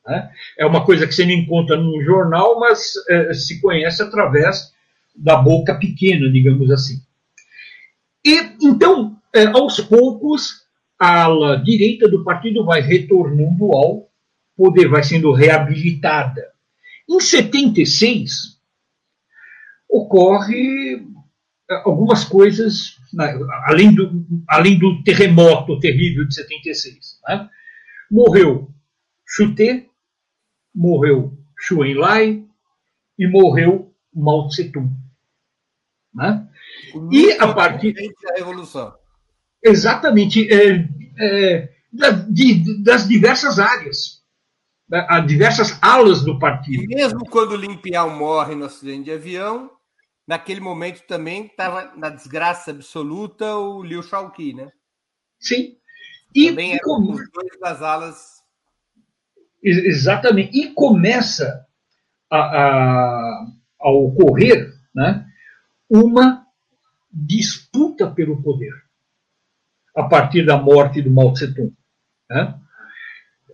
[0.05, 0.31] Né?
[0.57, 4.73] É uma coisa que você não encontra no jornal, mas é, se conhece através
[5.15, 6.99] da boca pequena, digamos assim.
[8.25, 10.65] E então, é, aos poucos,
[10.99, 14.09] a ala direita do partido vai retornando ao
[14.57, 16.51] poder, vai sendo reabilitada.
[17.07, 18.57] Em 76,
[19.87, 21.05] ocorre
[21.83, 27.19] algumas coisas, né, além do, além do terremoto terrível de 76.
[27.27, 27.49] Né?
[28.09, 28.69] Morreu
[29.25, 29.87] Chuté,
[30.73, 32.43] morreu Xu Enlai
[33.17, 34.89] e morreu Mao Tse-tung.
[36.13, 36.47] Né?
[37.11, 38.93] E a partir da revolução.
[39.63, 40.87] Exatamente, é,
[41.19, 41.69] é,
[42.83, 44.21] das diversas áreas,
[44.87, 45.05] né?
[45.09, 46.83] há diversas alas do partido.
[46.83, 49.71] E mesmo quando Limpial morre no acidente de avião,
[50.27, 54.71] naquele momento também estava na desgraça absoluta o Liu Shaoqi, né?
[55.39, 55.77] Sim.
[56.33, 57.11] E também eram como...
[57.11, 58.35] os dois das alas.
[59.63, 60.57] Exatamente.
[60.57, 61.65] E começa
[62.29, 63.45] a, a,
[63.79, 65.25] a ocorrer né,
[65.89, 66.45] uma
[67.11, 68.73] disputa pelo poder
[69.95, 71.73] a partir da morte do Mao Tse Tung.
[72.29, 72.59] Né?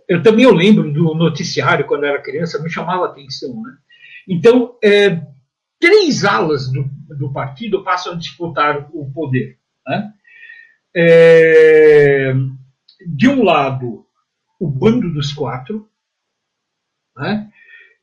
[0.07, 3.61] Eu também eu lembro do noticiário quando era criança, me chamava a atenção.
[3.61, 3.77] Né?
[4.27, 5.21] Então, é,
[5.81, 6.85] três alas do,
[7.17, 9.57] do, partido passam a disputar o poder.
[9.85, 10.13] Né?
[10.95, 12.33] É,
[13.05, 14.05] de um lado,
[14.59, 15.89] o bando dos quatro,
[17.17, 17.49] né?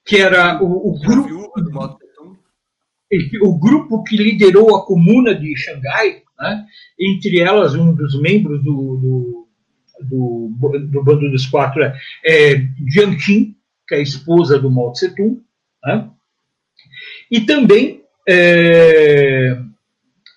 [0.05, 1.38] que era o, o grupo
[3.40, 6.66] o grupo que liderou a comuna de Xangai, né?
[6.98, 9.48] entre elas um dos membros do, do,
[10.02, 11.94] do, do bando dos quatro é,
[12.24, 12.56] é
[12.86, 13.56] Jiang Qin,
[13.86, 15.40] que é a esposa do Mao Tse Tung,
[15.82, 16.10] né?
[17.30, 19.59] E também é,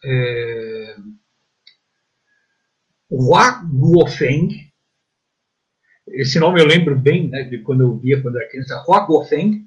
[0.04, 0.96] é,
[3.10, 4.72] Hua Guofeng,
[6.08, 9.66] esse nome eu lembro bem né, de quando eu via quando era criança, Hua Guofeng,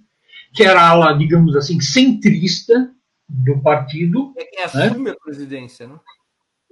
[0.53, 2.95] que era a ala, digamos assim, centrista
[3.29, 4.33] do partido.
[4.37, 5.11] É quem assume né?
[5.11, 6.01] a presidência, não?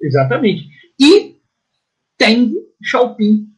[0.00, 0.68] Exatamente.
[0.98, 1.36] E
[2.16, 2.52] Teng
[2.82, 3.48] Xiaoping.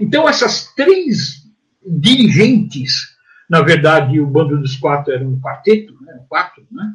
[0.00, 1.44] Então, essas três
[1.86, 3.13] dirigentes,
[3.48, 6.24] na verdade, o bando dos quatro era um quarteto, né?
[6.28, 6.92] quatro, né?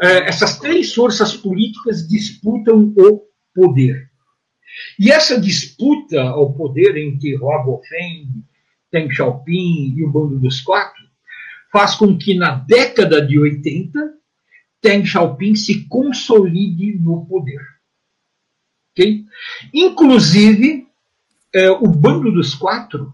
[0.00, 3.22] É, essas três forças políticas disputam o
[3.54, 4.10] poder.
[4.98, 8.44] E essa disputa ao poder entre Hua Guofeng,
[8.90, 11.02] Teng Xiaoping e o bando dos quatro
[11.72, 14.16] faz com que na década de 80
[14.82, 17.60] Deng Xiaoping se consolide no poder.
[18.92, 19.24] Okay?
[19.74, 20.86] Inclusive,
[21.52, 23.12] é, o bando dos quatro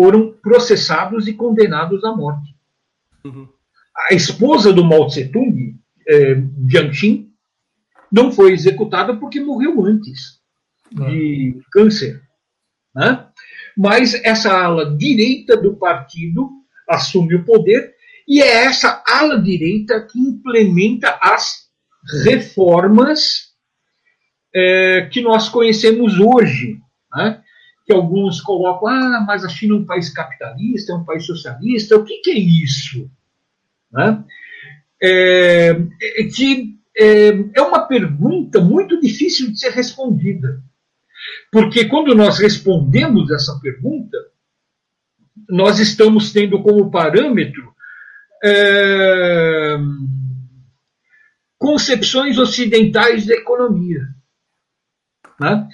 [0.00, 2.56] foram processados e condenados à morte.
[3.22, 3.46] Uhum.
[4.08, 5.78] A esposa do Mao Tse-tung,
[6.08, 7.30] é, Jiang
[8.10, 10.40] não foi executada porque morreu antes
[10.90, 12.22] de câncer.
[12.94, 13.26] Né?
[13.76, 16.48] Mas essa ala direita do partido
[16.88, 17.94] assume o poder,
[18.26, 21.68] e é essa ala direita que implementa as
[22.24, 23.50] reformas
[24.54, 26.78] é, que nós conhecemos hoje.
[27.90, 31.96] Que alguns colocam, ah, mas a China é um país capitalista, é um país socialista,
[31.96, 33.10] o que, que é isso?
[33.90, 34.24] Né?
[35.02, 40.62] É, é, que é, é uma pergunta muito difícil de ser respondida.
[41.50, 44.16] Porque quando nós respondemos essa pergunta,
[45.48, 47.74] nós estamos tendo como parâmetro
[48.44, 49.76] é,
[51.58, 54.06] concepções ocidentais da economia.
[55.40, 55.68] Né?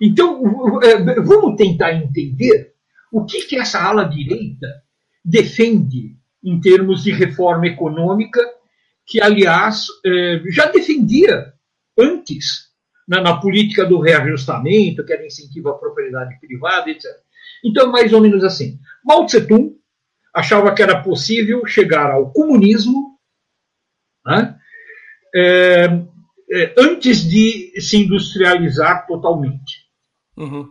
[0.00, 2.72] Então, é, vamos tentar entender
[3.12, 4.66] o que, que essa ala direita
[5.24, 8.40] defende em termos de reforma econômica,
[9.06, 11.52] que, aliás, é, já defendia
[11.98, 12.70] antes
[13.06, 17.04] na, na política do reajustamento, que era incentivo à propriedade privada, etc.
[17.64, 18.78] Então, mais ou menos assim.
[19.04, 19.76] Mao Tse-tung
[20.34, 23.18] achava que era possível chegar ao comunismo
[24.24, 24.56] né,
[25.34, 25.84] é,
[26.52, 29.79] é, antes de se industrializar totalmente.
[30.36, 30.68] Uhum.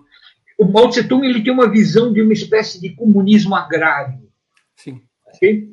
[0.57, 4.29] O Mao Tse-tung ele tem uma visão de uma espécie de comunismo agrário.
[4.75, 5.01] Sim.
[5.35, 5.69] Okay?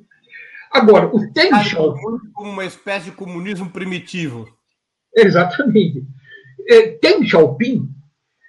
[0.71, 2.33] Agora, o Deng Xiaoping...
[2.35, 4.47] Como uma espécie de comunismo primitivo.
[5.15, 6.05] Exatamente.
[6.69, 7.89] É, Deng Xiaoping,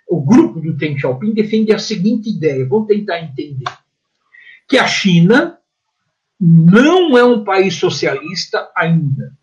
[0.09, 3.65] o grupo do Deng Xiaoping defende a seguinte ideia, vamos tentar entender
[4.67, 5.57] que a China
[6.39, 9.36] não é um país socialista ainda.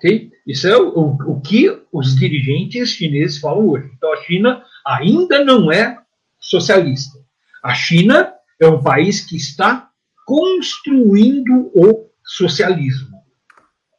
[0.00, 0.32] Ok?
[0.46, 3.90] Isso é o, o, o que os dirigentes chineses falam hoje.
[3.94, 5.98] Então, a China ainda não é
[6.40, 7.18] socialista.
[7.62, 9.90] A China é um país que está
[10.26, 13.18] construindo o socialismo.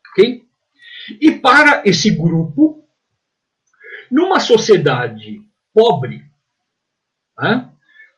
[0.10, 0.44] Ok?
[1.20, 2.84] E para esse grupo,
[4.10, 5.40] numa sociedade
[5.72, 6.24] pobre,
[7.40, 7.70] né,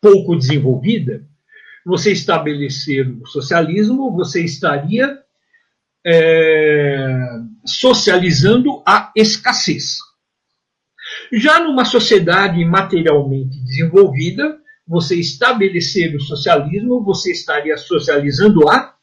[0.02, 1.28] pouco desenvolvida,
[1.86, 5.22] você estabelecer o socialismo, você estaria
[6.06, 6.73] é,
[7.66, 9.98] socializando a escassez.
[11.32, 14.58] Já numa sociedade materialmente desenvolvida,
[14.88, 18.94] você estabelecer o socialismo, você estaria socializando a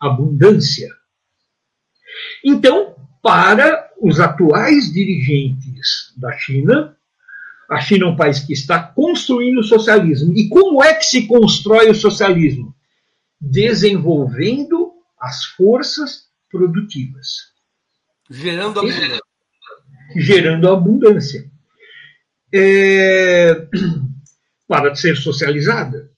[0.00, 0.88] abundância.
[2.44, 6.96] Então, para os atuais dirigentes da China,
[7.70, 10.32] a China é um país que está construindo o socialismo.
[10.36, 12.74] E como é que se constrói o socialismo?
[13.40, 17.49] Desenvolvendo as forças produtivas.
[18.30, 19.20] Gerando abundância.
[20.16, 21.50] Gerando abundância.
[22.54, 23.68] É...
[24.68, 26.12] Para ser socializada.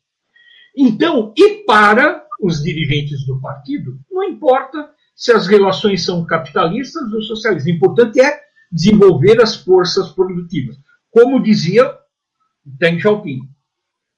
[0.76, 7.22] Então, e para os dirigentes do partido, não importa se as relações são capitalistas ou
[7.22, 7.72] socialistas.
[7.72, 10.76] O importante é desenvolver as forças produtivas.
[11.10, 11.96] Como dizia
[12.64, 13.40] Deng Xiaoping,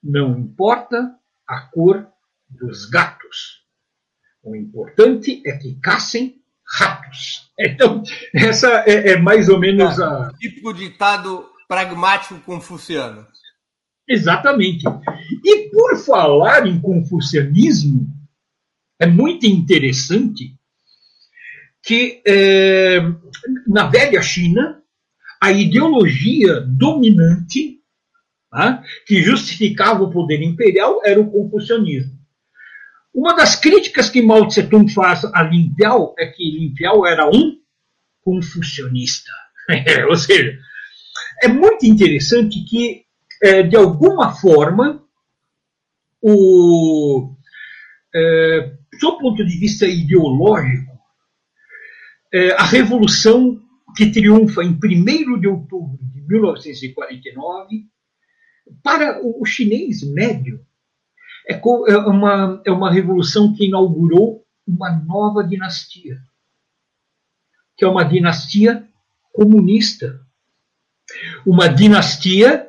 [0.02, 1.14] não importa
[1.46, 2.06] a cor
[2.48, 3.64] dos gatos.
[4.42, 7.50] O importante é que caçem ratos.
[7.58, 8.02] Então,
[8.34, 10.32] essa é, é mais ou menos a.
[10.38, 13.26] Típico ditado pragmático confuciano.
[14.08, 14.84] Exatamente.
[15.44, 18.06] E por falar em confucianismo,
[19.00, 20.54] é muito interessante
[21.82, 23.00] que é,
[23.66, 24.82] na velha China
[25.40, 27.80] a ideologia dominante
[28.50, 32.13] tá, que justificava o poder imperial era o confucionismo.
[33.14, 35.72] Uma das críticas que Mao Tse Tung faz a Lin
[36.18, 36.74] é que Lin
[37.06, 37.56] era um
[38.20, 39.30] confucionista.
[40.08, 40.58] Ou seja,
[41.40, 43.04] é muito interessante que,
[43.40, 45.00] é, de alguma forma,
[46.20, 47.34] o,
[48.12, 50.92] é, do ponto de vista ideológico,
[52.32, 53.60] é, a revolução
[53.96, 57.86] que triunfa em 1 de outubro de 1949,
[58.82, 60.64] para o chinês médio,
[61.48, 66.18] é, é uma, é uma revolução que inaugurou uma nova dinastia,
[67.76, 68.88] que é uma dinastia
[69.32, 70.20] comunista.
[71.44, 72.66] Uma dinastia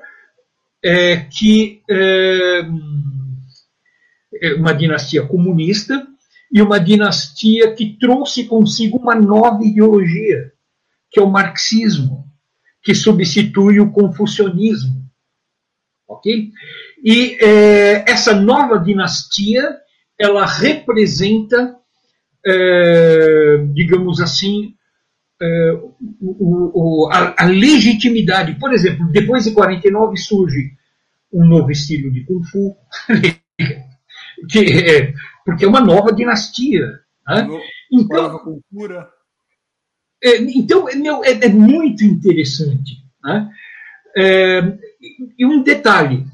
[0.84, 2.62] é, que é,
[4.42, 6.06] é uma dinastia comunista
[6.52, 10.52] e uma dinastia que trouxe consigo uma nova ideologia,
[11.10, 12.26] que é o marxismo,
[12.84, 15.06] que substitui o confucionismo.
[16.08, 16.52] Ok?
[17.04, 19.78] E é, essa nova dinastia,
[20.20, 21.76] ela representa,
[22.46, 24.76] é, digamos assim,
[25.42, 25.72] é,
[26.22, 28.58] o, o, a, a, legitimidade.
[28.60, 30.72] Por exemplo, depois de 49 surge
[31.32, 32.76] um novo estilo de Kung Fu,
[34.50, 35.14] que é,
[35.46, 36.86] porque é uma nova dinastia.
[37.28, 37.48] Né?
[37.92, 39.10] Então, nova cultura.
[40.24, 43.04] É, então, é, meu, é, muito interessante.
[43.24, 43.52] Né?
[45.38, 46.26] E um detalhe,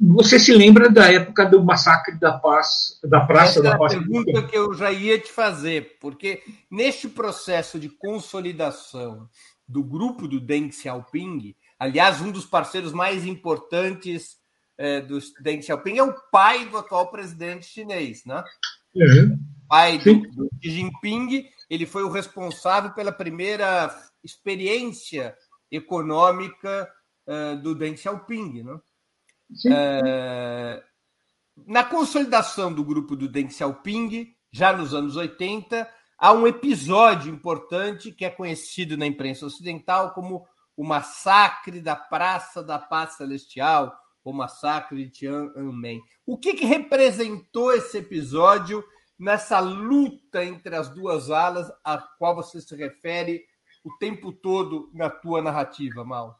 [0.00, 3.92] você se lembra da época do massacre da paz, da Praça Essa da Paz?
[3.92, 9.28] É a pergunta que eu já ia te fazer, porque neste processo de consolidação
[9.68, 14.36] do grupo do Deng Xiaoping, aliás, um dos parceiros mais importantes
[14.78, 18.42] é, do Deng Xiaoping é o pai do atual presidente chinês, né?
[18.94, 19.38] Uhum.
[19.68, 25.36] Pai do, do Xi Jinping ele foi o responsável pela primeira experiência
[25.70, 26.90] econômica
[27.26, 28.64] uh, do Deng Xiaoping.
[28.64, 28.80] Né?
[29.66, 30.82] Uh,
[31.66, 38.12] na consolidação do grupo do Deng Xiaoping, já nos anos 80, há um episódio importante
[38.12, 40.46] que é conhecido na imprensa ocidental como
[40.76, 43.94] o massacre da Praça da Paz Celestial,
[44.24, 46.00] o massacre de Tiananmen.
[46.24, 48.82] O que, que representou esse episódio
[49.18, 53.44] nessa luta entre as duas alas a qual você se refere
[53.84, 56.39] o tempo todo na tua narrativa, Mal?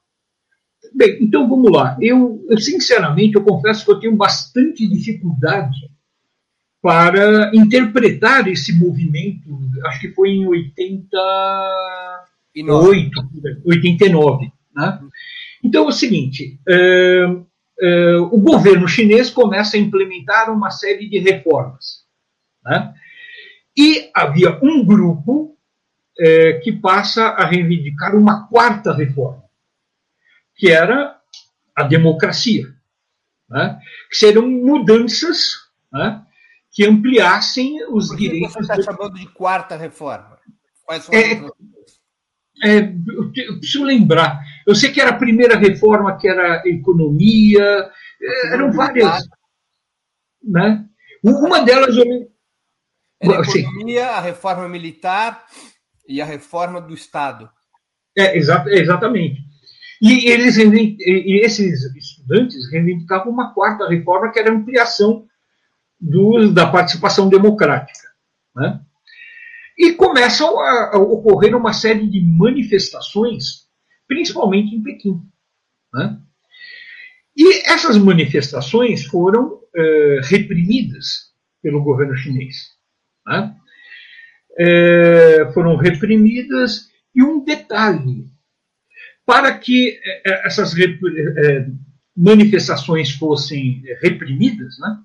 [0.95, 1.97] Bem, então vamos lá.
[2.01, 5.91] Eu, eu, sinceramente, eu confesso que eu tenho bastante dificuldade
[6.83, 9.61] para interpretar esse movimento.
[9.87, 13.11] Acho que foi em 88,
[13.65, 14.53] 89.
[14.75, 15.01] Né?
[15.63, 17.27] Então é o seguinte: é,
[17.81, 22.01] é, o governo chinês começa a implementar uma série de reformas
[22.65, 22.95] né?
[23.77, 25.57] E havia um grupo
[26.19, 29.40] é, que passa a reivindicar uma quarta reforma,
[30.61, 31.19] que era
[31.75, 32.65] a democracia,
[33.49, 33.81] né?
[34.11, 35.55] que seriam mudanças
[35.91, 36.23] né?
[36.71, 38.53] que ampliassem os Por que direitos.
[38.53, 40.39] Você está chamando de quarta reforma?
[40.85, 41.33] Quais são é,
[42.63, 42.95] é,
[43.37, 44.39] eu preciso lembrar.
[44.67, 49.27] Eu sei que era a primeira reforma, que era a economia, é, eram várias.
[50.43, 50.85] Né?
[51.25, 52.31] Uma delas eu,
[53.19, 55.47] era a economia, a reforma militar
[56.07, 57.51] e a reforma do Estado.
[58.17, 59.50] É, exa exatamente.
[60.01, 65.27] E, eles, e esses estudantes reivindicavam uma quarta reforma, que era a ampliação
[66.01, 68.09] do, da participação democrática.
[68.57, 68.81] Né?
[69.79, 73.67] E começam a, ocorrer uma série de manifestações,
[74.09, 75.21] principalmente em Pequim.
[75.93, 76.19] Né?
[77.37, 81.31] E essas manifestações foram eh, reprimidas
[81.63, 82.71] pelo governo chinês.
[83.27, 83.55] Né?
[84.59, 88.29] Eh, foram reprimidas, e um detalhe:
[89.31, 90.75] para que eh, essas
[92.17, 94.97] manifestações fossem reprimidas, né?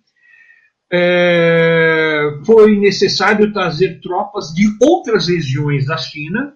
[0.91, 6.55] é, foi necessário trazer tropas de outras regiões da China,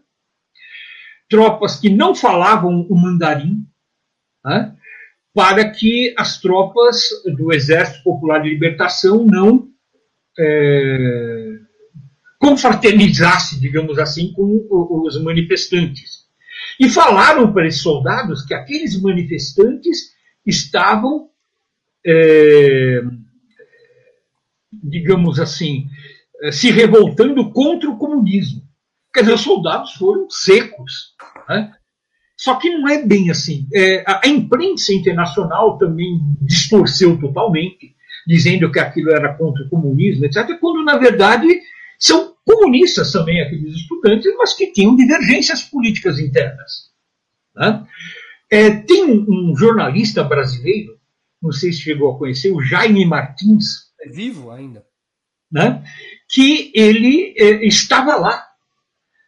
[1.30, 3.64] tropas que não falavam o mandarim,
[4.44, 4.76] né,
[5.32, 9.70] para que as tropas do Exército Popular de Libertação não
[10.40, 11.60] é,
[13.60, 14.66] digamos assim, com
[15.06, 16.19] os manifestantes.
[16.80, 20.14] E falaram para esses soldados que aqueles manifestantes
[20.46, 21.30] estavam
[22.06, 23.02] é,
[24.72, 25.86] digamos assim,
[26.42, 28.62] eh, se revoltando contra o comunismo.
[29.14, 31.16] Quer dizer, os soldados foram secos.
[31.48, 31.72] Né?
[32.38, 33.68] Só que não é bem assim.
[33.74, 37.96] É, a imprensa internacional também distorceu totalmente,
[38.26, 41.48] dizendo que aquilo era contra o comunismo, etc., quando, na verdade,
[42.00, 46.90] são comunistas também aqueles estudantes, mas que tinham divergências políticas internas.
[47.56, 47.86] Né?
[48.50, 50.98] É, tem um, um jornalista brasileiro,
[51.42, 54.84] não sei se chegou a conhecer, o Jaime Martins, é vivo ainda.
[55.52, 55.84] Né?
[56.28, 58.50] Que ele é, estava lá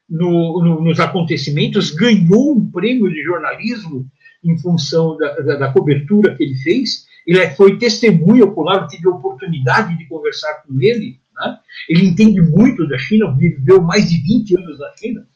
[0.10, 4.10] no, no, nos acontecimentos, ganhou um prêmio de jornalismo
[4.44, 7.06] em função da, da, da cobertura que ele fez.
[7.26, 11.21] Ele foi testemunha ocular, tive a oportunidade de conversar com ele.
[11.42, 11.60] Né?
[11.90, 15.28] Ele entende muito da China, viveu mais de 20 anos na China.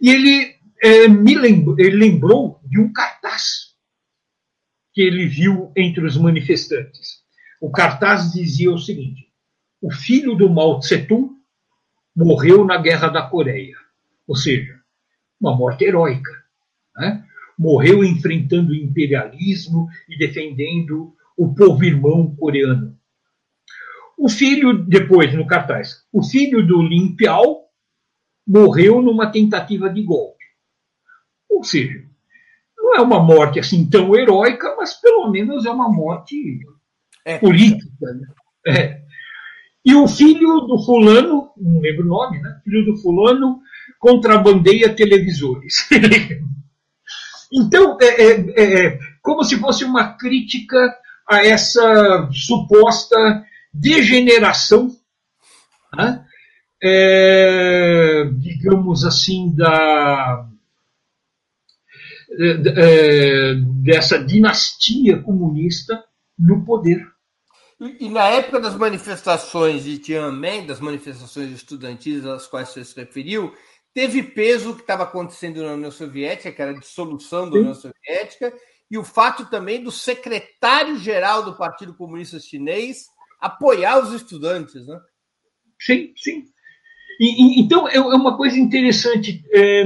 [0.00, 3.70] E ele é, me lembrou, ele lembrou de um cartaz
[4.92, 7.20] que ele viu entre os manifestantes.
[7.60, 9.28] O cartaz dizia o seguinte:
[9.80, 11.30] o filho do Mao Tse-tung
[12.14, 13.76] morreu na Guerra da Coreia,
[14.26, 14.78] ou seja,
[15.40, 16.32] uma morte heróica.
[16.96, 17.24] Né?
[17.58, 22.98] Morreu enfrentando o imperialismo e defendendo o povo irmão coreano.
[24.20, 27.62] O filho, depois no cartaz, o filho do Lin Piao
[28.46, 30.44] morreu numa tentativa de golpe.
[31.48, 32.04] Ou seja,
[32.76, 36.60] não é uma morte assim tão heróica, mas pelo menos é uma morte
[37.24, 37.38] é.
[37.38, 38.12] política.
[38.12, 38.26] Né?
[38.66, 39.00] É.
[39.82, 42.60] E o filho do fulano, não lembro o nome, né?
[42.62, 43.62] Filho do fulano
[43.98, 45.88] contrabandeia televisores.
[47.50, 50.94] então, é, é, é, é, como se fosse uma crítica
[51.26, 54.96] a essa suposta degeneração,
[55.96, 56.24] né?
[56.82, 60.48] é, digamos assim, da,
[62.38, 66.02] é, dessa dinastia comunista
[66.38, 67.06] no poder.
[67.80, 72.96] E, e, na época das manifestações de Tiananmen, das manifestações estudantis às quais você se
[72.96, 73.54] referiu,
[73.94, 77.74] teve peso o que estava acontecendo na União Soviética, que era a dissolução da União
[77.74, 78.52] Soviética,
[78.90, 83.06] e o fato também do secretário-geral do Partido Comunista Chinês
[83.40, 84.98] apoiar os estudantes, né?
[85.80, 86.44] Sim, sim.
[87.18, 89.42] E, e, então é, é uma coisa interessante.
[89.52, 89.84] É,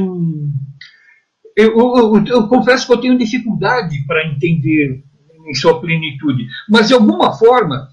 [1.56, 5.04] eu, eu, eu, confesso que eu tenho dificuldade para entender
[5.46, 6.46] em sua plenitude.
[6.68, 7.88] Mas, de alguma forma,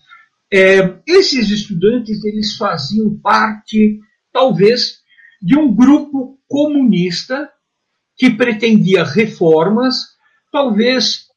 [0.51, 3.99] é, esses estudantes eles faziam parte,
[4.31, 4.99] talvez,
[5.41, 7.49] de um grupo comunista
[8.17, 10.07] que pretendia reformas,
[10.51, 11.30] talvez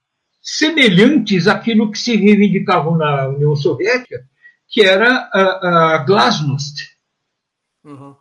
[0.45, 4.23] semelhantes àquilo que se reivindicava na União Soviética,
[4.69, 6.91] que era a, a glasnost.
[7.83, 8.15] Uhum.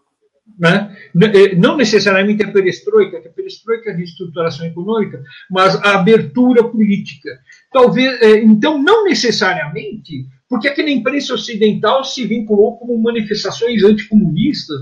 [0.58, 0.96] Né?
[1.22, 5.22] Eh, não necessariamente a perestroika, que a perestroika é a reestruturação econômica,
[5.52, 7.30] mas a abertura política.
[7.72, 14.80] Talvez, é, então, não necessariamente, porque aqui na imprensa ocidental se vinculou como manifestações anticomunistas,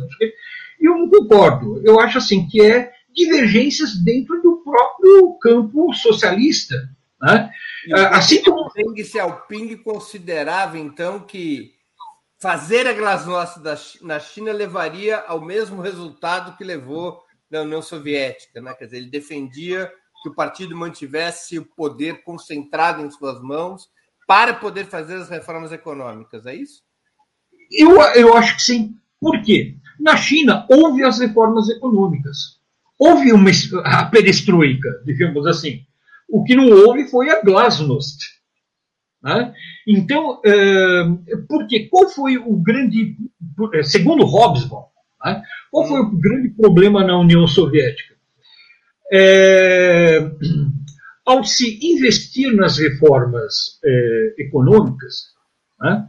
[0.80, 1.82] e eu não concordo.
[1.84, 6.76] Eu acho assim que é divergências dentro do próprio campo socialista.
[7.22, 7.52] Né?
[8.12, 8.72] Assim como
[9.04, 11.72] Xiaoping considerava então que
[12.42, 13.60] fazer a glasnost
[14.02, 18.74] na China levaria ao mesmo resultado que levou na União Soviética, né?
[18.74, 19.92] Quer dizer, ele defendia
[20.24, 23.90] que o partido mantivesse o poder concentrado em suas mãos
[24.28, 26.82] para poder fazer as reformas econômicas, é isso?
[27.72, 28.96] Eu, eu acho que sim.
[29.20, 29.76] Por quê?
[30.00, 32.60] Na China houve as reformas econômicas.
[32.98, 33.52] Houve uma,
[33.84, 35.86] a perestroika, digamos assim.
[36.32, 38.20] O que não houve foi a glasnost.
[39.22, 39.54] Né?
[39.88, 40.42] Então,
[41.48, 43.16] porque qual foi o grande,
[43.84, 44.86] segundo Hobsbawm,
[45.24, 45.44] né?
[45.70, 48.12] qual foi o grande problema na União Soviética?
[49.12, 50.32] é,
[51.26, 53.80] ao se investir nas reformas
[54.38, 55.34] econômicas,
[55.80, 56.08] né,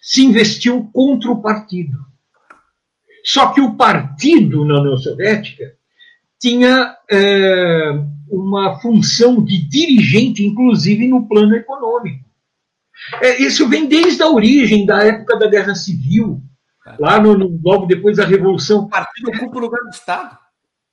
[0.00, 1.98] se investiu contra o partido.
[3.24, 5.74] Só que o partido na União Soviética
[6.40, 6.96] tinha
[8.30, 12.24] uma função de dirigente, inclusive no plano econômico.
[13.20, 16.42] É, isso vem desde a origem, da época da Guerra Civil,
[16.98, 18.80] lá no, no, logo depois da Revolução.
[18.80, 20.36] O partido ocupa o lugar do Estado.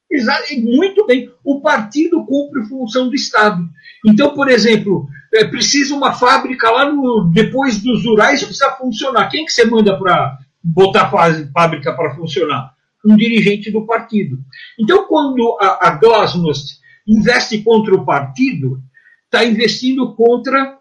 [0.10, 1.32] Exato, muito bem.
[1.44, 3.68] O partido cumpre função do Estado.
[4.06, 9.30] Então, por exemplo, é, precisa uma fábrica lá no, depois dos Urais precisa funcionar.
[9.30, 12.74] Quem que você manda para botar a fábrica para funcionar?
[13.04, 14.40] Um dirigente do partido.
[14.80, 18.82] Então, quando a, a Glasnost investe contra o partido,
[19.26, 20.80] está investindo contra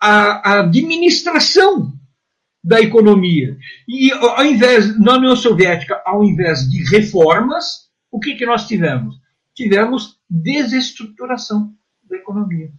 [0.00, 1.92] a, a administração
[2.62, 3.56] da economia.
[3.86, 9.16] E ao invés, na União Soviética, ao invés de reformas, o que, que nós tivemos?
[9.54, 11.72] Tivemos desestruturação
[12.08, 12.72] da economia.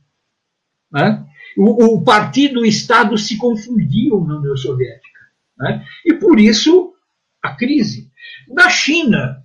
[0.91, 1.26] Né?
[1.57, 5.19] O, o, partido e o Estado se confundiam na União Soviética.
[5.57, 5.86] Né?
[6.06, 6.94] E por isso
[7.41, 8.11] a crise.
[8.48, 9.44] Na China,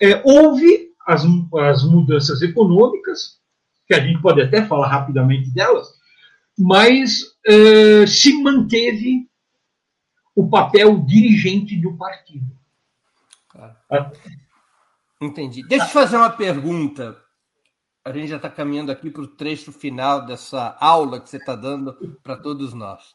[0.00, 1.24] é, houve as,
[1.58, 3.40] as mudanças econômicas,
[3.86, 5.88] que a gente pode até falar rapidamente delas,
[6.58, 9.28] mas é, se manteve
[10.34, 12.46] o papel dirigente do partido.
[15.20, 15.62] Entendi.
[15.66, 17.20] Deixa eu te fazer uma pergunta.
[18.04, 21.54] A gente já está caminhando aqui para o trecho final dessa aula que você está
[21.54, 23.14] dando para todos nós.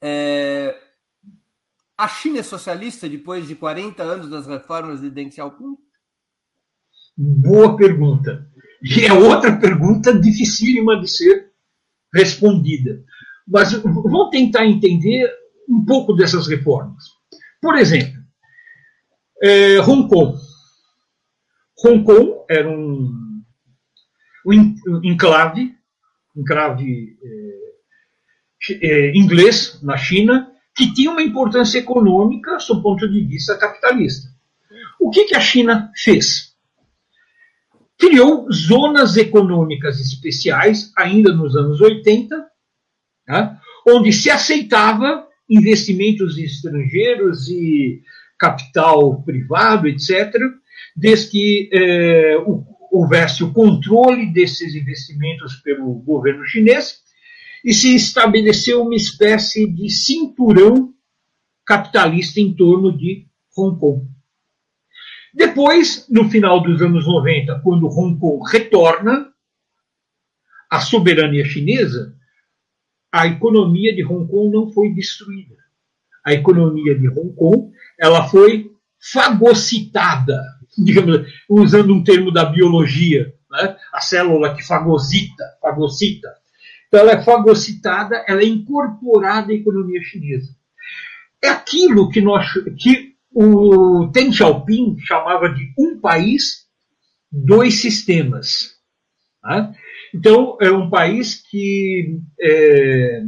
[0.00, 0.80] É...
[1.98, 5.76] A China é socialista depois de 40 anos das reformas de Deng Xiaoping?
[7.16, 8.46] Boa pergunta.
[8.82, 11.50] E é outra pergunta dificílima de ser
[12.14, 13.02] respondida.
[13.46, 15.30] Mas vou tentar entender
[15.68, 17.04] um pouco dessas reformas.
[17.60, 18.20] Por exemplo,
[19.42, 20.38] é, Hong Kong.
[21.84, 23.42] Hong Kong era um,
[24.46, 25.74] um enclave,
[26.36, 33.24] enclave é, é, inglês na China, que tinha uma importância econômica sob o ponto de
[33.24, 34.28] vista capitalista.
[35.00, 36.45] O que, que a China fez?
[37.98, 42.44] Criou zonas econômicas especiais, ainda nos anos 80,
[43.28, 48.02] né, onde se aceitava investimentos estrangeiros e
[48.38, 50.34] capital privado, etc.,
[50.94, 52.36] desde que eh,
[52.90, 57.00] houvesse o controle desses investimentos pelo governo chinês
[57.64, 60.92] e se estabeleceu uma espécie de cinturão
[61.64, 64.15] capitalista em torno de Hong Kong.
[65.36, 69.28] Depois, no final dos anos 90, quando Hong Kong retorna
[70.70, 72.16] à soberania chinesa,
[73.12, 75.54] a economia de Hong Kong não foi destruída.
[76.24, 78.70] A economia de Hong Kong ela foi
[79.12, 80.42] fagocitada,
[80.78, 83.76] digamos, usando um termo da biologia, né?
[83.92, 86.34] a célula que fagocita, fagocita.
[86.88, 90.48] Então ela é fagocitada, ela é incorporada à economia chinesa.
[91.44, 96.66] É aquilo que nós que o Deng Xiaoping chamava de um país,
[97.30, 98.76] dois sistemas.
[99.42, 99.74] Tá?
[100.14, 103.24] Então, é um país que é,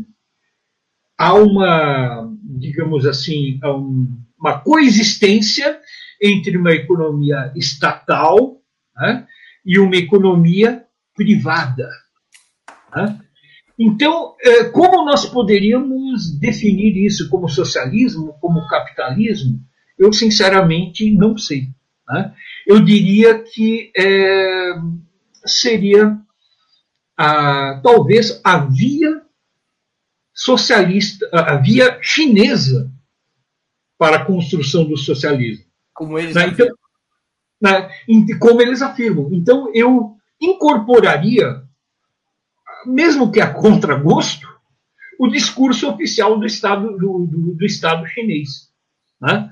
[1.18, 3.60] há uma, digamos assim,
[4.40, 5.78] uma coexistência
[6.22, 8.62] entre uma economia estatal
[8.96, 9.26] né,
[9.62, 11.86] e uma economia privada.
[12.96, 13.20] Né?
[13.78, 19.67] Então, é, como nós poderíamos definir isso como socialismo, como capitalismo?
[19.98, 21.68] Eu, sinceramente, não sei.
[22.08, 22.34] Né?
[22.66, 24.74] Eu diria que é,
[25.44, 26.18] seria
[27.16, 29.22] a, talvez a via
[30.32, 32.92] socialista, a via chinesa
[33.98, 35.64] para a construção do socialismo.
[35.92, 36.46] Como eles né?
[36.46, 36.68] então,
[37.60, 37.90] né?
[38.38, 39.28] Como eles afirmam.
[39.32, 41.64] Então, eu incorporaria,
[42.86, 44.46] mesmo que a contragosto,
[45.18, 48.70] o discurso oficial do Estado, do, do, do Estado chinês.
[49.20, 49.50] Né?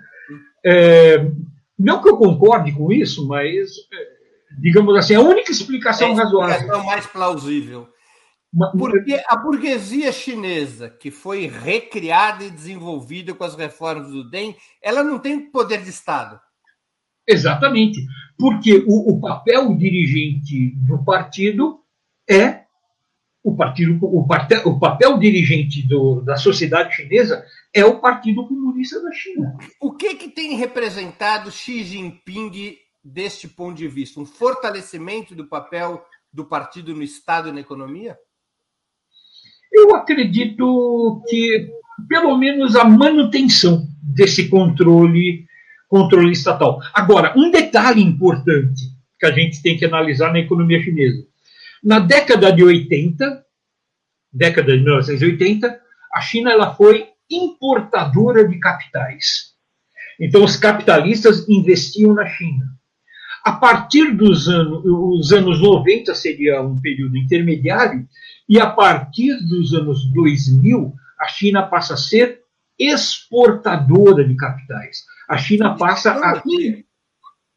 [0.67, 1.31] É,
[1.79, 6.17] não que eu concorde com isso, mas, é, digamos assim, a única explicação é a
[6.17, 6.75] razoável.
[6.75, 7.89] É mais plausível.
[8.79, 15.05] Porque a burguesia chinesa, que foi recriada e desenvolvida com as reformas do Deng, ela
[15.05, 16.41] não tem poder de Estado.
[17.29, 18.01] Exatamente.
[18.39, 21.81] Porque o, o papel dirigente do partido
[22.29, 22.65] é
[23.45, 27.45] o partido, o, parte, o papel dirigente do, da sociedade chinesa
[27.77, 29.55] é o Partido Comunista da China.
[29.79, 34.19] O que, que tem representado Xi Jinping deste ponto de vista?
[34.19, 38.17] Um fortalecimento do papel do partido no Estado e na economia?
[39.71, 41.69] Eu acredito que,
[42.09, 45.45] pelo menos, a manutenção desse controle,
[45.87, 46.81] controle estatal.
[46.95, 48.85] Agora, um detalhe importante
[49.21, 51.27] que a gente tem que analisar na economia chinesa
[51.85, 53.45] na década de 80,
[54.33, 55.79] década de 1980,
[56.13, 59.55] a China ela foi importadora de capitais.
[60.21, 62.67] Então, os capitalistas investiam na China.
[63.45, 68.07] A partir dos anos, os anos 90 seria um período intermediário,
[68.49, 72.41] e a partir dos anos 2000, a China passa a ser
[72.79, 75.05] exportadora de capitais.
[75.29, 76.43] A China passa a,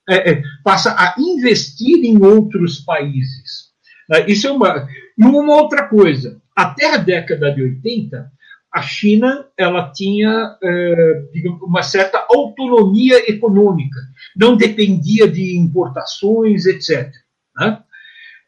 [0.10, 3.70] é, é, passa a investir em outros países.
[4.10, 4.26] Né?
[4.28, 4.88] Isso é uma.
[5.18, 8.32] E uma outra coisa, até a década de 80,
[8.74, 11.24] a China ela tinha é,
[11.62, 14.00] uma certa autonomia econômica,
[14.36, 17.12] não dependia de importações, etc.
[17.58, 17.80] Né?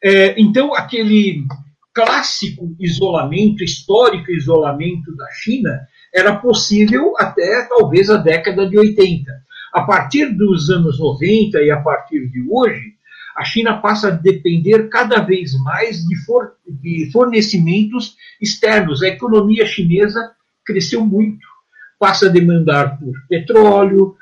[0.03, 1.43] É, então, aquele
[1.93, 9.31] clássico isolamento, histórico isolamento da China, era possível até talvez a década de 80.
[9.73, 12.93] A partir dos anos 90 e a partir de hoje,
[13.35, 19.01] a China passa a depender cada vez mais de, for, de fornecimentos externos.
[19.01, 20.31] A economia chinesa
[20.65, 21.45] cresceu muito,
[21.99, 24.15] passa a demandar por petróleo,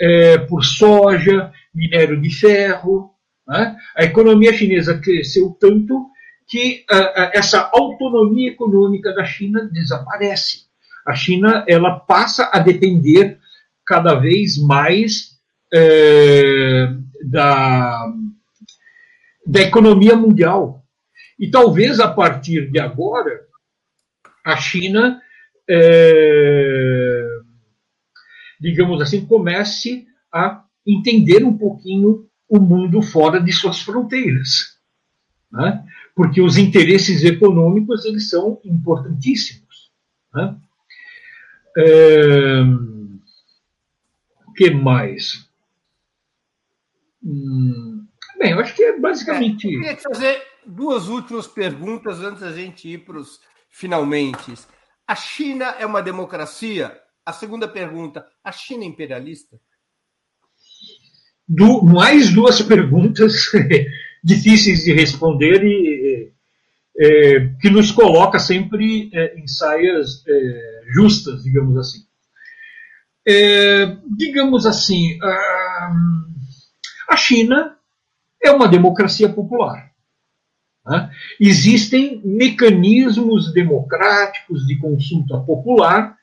[0.00, 3.10] é, por soja, minério de ferro.
[3.46, 3.76] Né?
[3.96, 6.10] A economia chinesa cresceu tanto
[6.48, 6.84] que
[7.32, 10.66] essa autonomia econômica da China desaparece.
[11.04, 13.38] A China ela passa a depender
[13.84, 15.36] cada vez mais
[15.72, 16.88] é,
[17.24, 18.12] da,
[19.46, 20.84] da economia mundial.
[21.38, 23.46] E talvez a partir de agora,
[24.44, 25.20] a China,
[25.68, 27.28] é,
[28.60, 34.78] digamos assim, comece a entender um pouquinho o mundo fora de suas fronteiras.
[35.50, 35.84] Né?
[36.14, 39.90] Porque os interesses econômicos eles são importantíssimos.
[40.34, 40.56] Né?
[41.76, 42.62] É,
[44.46, 45.46] o que mais?
[47.22, 47.95] Hum,
[48.38, 49.66] Bem, eu acho que é basicamente.
[49.66, 53.40] É, eu queria te fazer duas últimas perguntas antes da gente ir para os
[53.70, 54.54] finalmente.
[55.06, 56.98] A China é uma democracia?
[57.24, 59.58] A segunda pergunta: a China é imperialista?
[61.48, 63.52] Do, mais duas perguntas
[64.22, 66.32] difíceis de responder e
[66.98, 72.00] é, que nos coloca sempre é, em saias é, justas, digamos assim.
[73.28, 75.92] É, digamos assim, a,
[77.08, 77.75] a China
[78.46, 79.90] é uma democracia popular.
[80.86, 81.10] Né?
[81.40, 86.16] Existem mecanismos democráticos de consulta popular.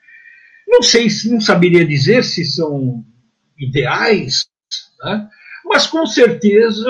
[0.67, 3.03] Não sei, não saberia dizer se são
[3.57, 4.45] ideais,
[5.03, 5.29] né?
[5.65, 6.89] mas com certeza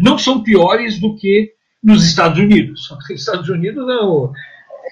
[0.00, 1.52] não são piores do que
[1.82, 2.90] nos Estados Unidos.
[2.90, 4.32] Os Estados Unidos é um,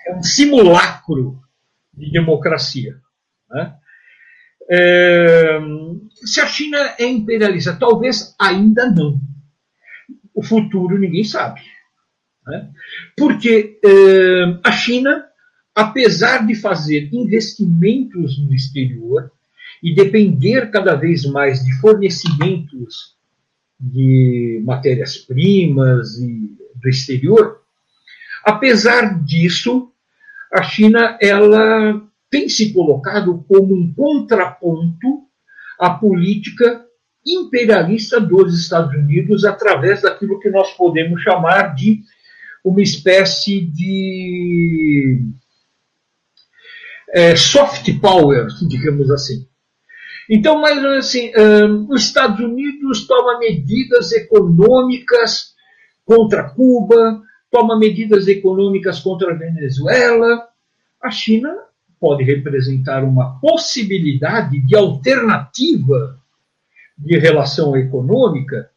[0.08, 1.40] é um simulacro
[1.92, 2.94] de democracia.
[3.50, 3.74] Né?
[4.70, 5.60] É,
[6.14, 9.20] se a China é imperialista, talvez ainda não.
[10.34, 11.60] O futuro ninguém sabe.
[12.46, 12.70] Né?
[13.16, 15.24] Porque é, a China,
[15.74, 19.30] apesar de fazer investimentos no exterior
[19.82, 23.16] e depender cada vez mais de fornecimentos
[23.78, 27.60] de matérias-primas e do exterior,
[28.44, 29.90] apesar disso,
[30.52, 32.00] a China ela
[32.32, 35.26] tem se colocado como um contraponto
[35.78, 36.82] à política
[37.26, 42.00] imperialista dos Estados Unidos através daquilo que nós podemos chamar de
[42.64, 45.20] uma espécie de
[47.10, 49.46] é, soft power, digamos assim.
[50.30, 55.52] Então, mais assim, um, os Estados Unidos toma medidas econômicas
[56.02, 60.48] contra Cuba, toma medidas econômicas contra a Venezuela.
[60.98, 61.52] A China
[62.02, 66.18] pode representar uma possibilidade de alternativa
[66.98, 68.68] de relação econômica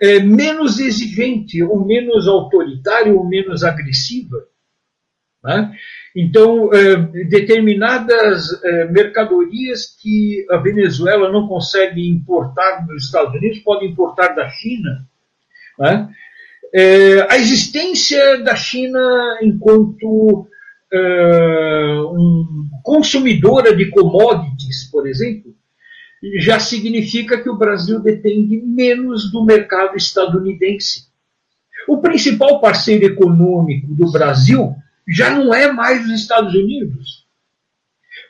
[0.00, 4.46] é, menos exigente, ou menos autoritária, ou menos agressiva.
[5.44, 5.70] Né?
[6.16, 13.90] Então, é, determinadas é, mercadorias que a Venezuela não consegue importar dos Estados Unidos podem
[13.90, 15.06] importar da China.
[15.78, 16.08] Né?
[16.72, 20.48] É, a existência da China enquanto
[20.92, 25.54] uh, um, consumidora de commodities, por exemplo,
[26.38, 31.06] já significa que o Brasil depende menos do mercado estadunidense.
[31.88, 34.74] O principal parceiro econômico do Brasil
[35.06, 37.26] já não é mais os Estados Unidos.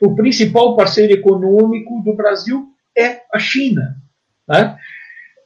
[0.01, 3.97] O principal parceiro econômico do Brasil é a China.
[4.47, 4.77] Né?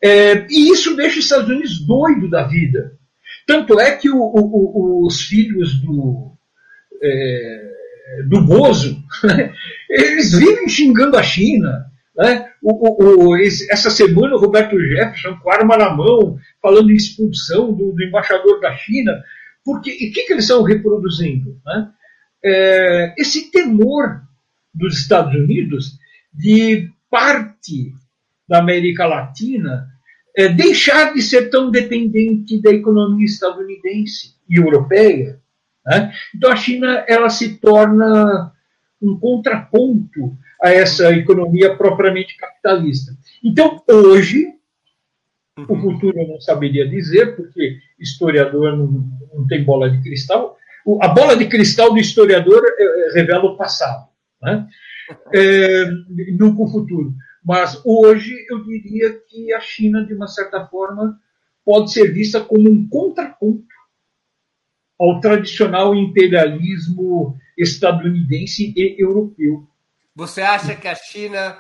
[0.04, 2.98] É, e isso deixa os Estados Unidos doido da vida.
[3.48, 6.34] Tanto é que o, o, os filhos do,
[7.02, 7.72] é,
[8.28, 9.54] do Bozo, né?
[9.90, 11.86] eles vivem xingando a China.
[12.16, 12.50] Né?
[12.62, 17.94] O, o, essa semana o Roberto Jefferson com arma na mão, falando em expulsão do,
[17.94, 19.12] do embaixador da China,
[19.64, 21.60] porque e o que, que eles estão reproduzindo?
[21.66, 21.88] Né?
[22.44, 24.22] é, esse temor
[24.74, 25.98] dos Estados Unidos
[26.34, 27.94] de parte
[28.48, 29.88] da América Latina
[30.36, 35.41] é, deixar de ser tão dependente da economia estadunidense e europeia.
[35.86, 36.14] Né?
[36.36, 38.52] Então a China ela se torna
[39.02, 43.14] um contraponto a essa economia propriamente capitalista.
[43.44, 44.48] Então hoje
[45.58, 45.82] o uhum.
[45.82, 49.04] futuro eu não saberia dizer porque historiador não,
[49.34, 50.58] não tem bola de cristal.
[51.02, 54.08] A bola de cristal do historiador é, é, revela o passado,
[54.42, 54.68] né?
[55.34, 55.86] é,
[56.32, 57.14] nunca o futuro.
[57.44, 61.20] Mas hoje eu diria que a China, de uma certa forma,
[61.66, 63.71] pode ser vista como um contraponto
[65.02, 69.68] ao tradicional imperialismo estadunidense e europeu.
[70.16, 71.58] Você acha que a China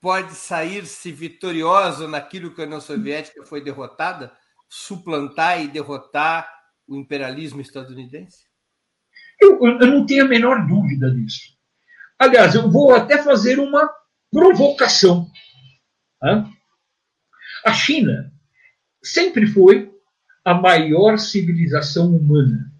[0.00, 4.32] pode sair-se vitoriosa naquilo que a União Soviética foi derrotada?
[4.68, 6.48] Suplantar e derrotar
[6.88, 8.46] o imperialismo estadunidense?
[9.40, 11.56] Eu, eu não tenho a menor dúvida disso.
[12.18, 13.88] Aliás, eu vou até fazer uma
[14.28, 15.30] provocação.
[17.64, 18.32] A China
[19.00, 19.88] sempre foi
[20.44, 22.71] a maior civilização humana.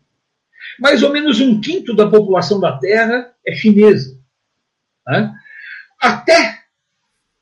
[0.79, 4.19] Mais ou menos um quinto da população da Terra é chinesa.
[6.01, 6.61] Até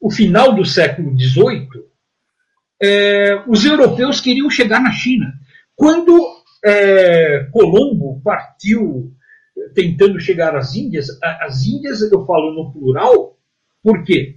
[0.00, 1.68] o final do século XVIII,
[2.82, 5.32] é, os europeus queriam chegar na China.
[5.76, 6.12] Quando
[6.64, 9.14] é, Colombo partiu
[9.74, 13.38] tentando chegar às Índias, as Índias eu falo no plural,
[13.82, 14.36] por quê?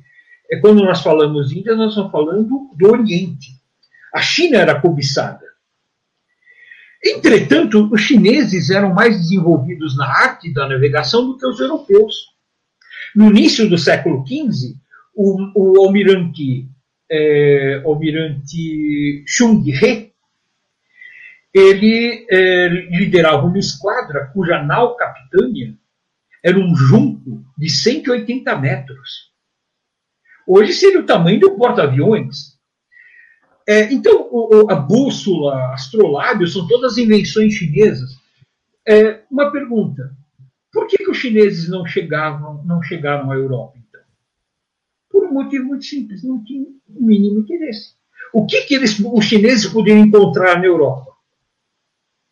[0.52, 3.52] É quando nós falamos Índia, nós estamos falando do Oriente.
[4.14, 5.53] A China era cobiçada.
[7.04, 12.16] Entretanto, os chineses eram mais desenvolvidos na arte da navegação do que os europeus.
[13.16, 14.76] No início do século XV,
[15.14, 16.68] o, o almirante,
[17.12, 20.14] é, almirante Chung He,
[21.54, 25.78] ele é, liderava uma esquadra cuja nau capitânia
[26.44, 29.32] era um junco de 180 metros.
[30.46, 32.53] Hoje seria o tamanho um porta-aviões.
[33.68, 38.10] É, então, o, a bússola, astrolábio, são todas invenções chinesas.
[38.88, 40.16] É, uma pergunta:
[40.72, 44.02] por que, que os chineses não chegavam, não chegaram à Europa, então?
[45.10, 47.94] Por um motivo muito simples: não tinham o mínimo interesse.
[48.34, 51.12] O que, que eles, os chineses poderiam encontrar na Europa?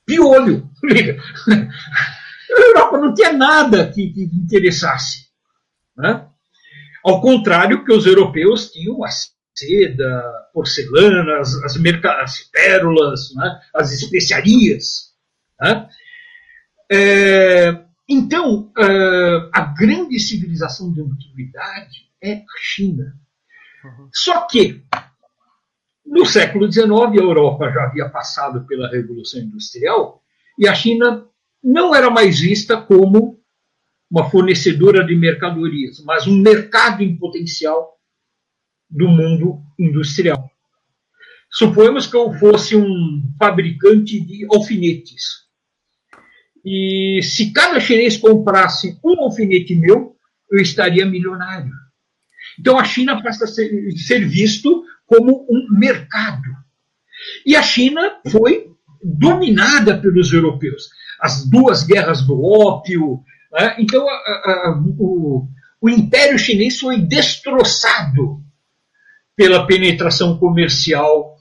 [0.06, 0.70] Piolho.
[2.52, 5.28] A Europa não tinha nada que, que interessasse.
[5.96, 6.28] Né?
[7.04, 9.10] Ao contrário que os europeus tinham a
[9.54, 13.60] seda, porcelana, as, as, as pérolas, né?
[13.74, 15.14] as especiarias.
[15.60, 15.90] Né?
[16.92, 23.14] É, então, é, a grande civilização da antiguidade é a China.
[23.84, 24.10] Uhum.
[24.14, 24.84] Só que,
[26.06, 30.22] no século XIX, a Europa já havia passado pela Revolução Industrial
[30.58, 31.26] e a China
[31.64, 33.40] não era mais vista como
[34.10, 37.98] uma fornecedora de mercadorias, mas um mercado em potencial
[38.92, 40.52] do mundo industrial.
[41.50, 45.42] Suponhamos que eu fosse um fabricante de alfinetes.
[46.64, 50.16] E se cada chinês comprasse um alfinete meu,
[50.52, 51.72] eu estaria milionário.
[52.60, 56.50] Então a China passa a ser, ser visto como um mercado.
[57.46, 58.68] E a China foi
[59.04, 60.90] dominada pelos europeus.
[61.20, 63.76] As duas guerras do ópio, né?
[63.80, 65.48] Então, a, a, o,
[65.82, 68.42] o Império Chinês foi destroçado
[69.42, 71.36] pela penetração comercial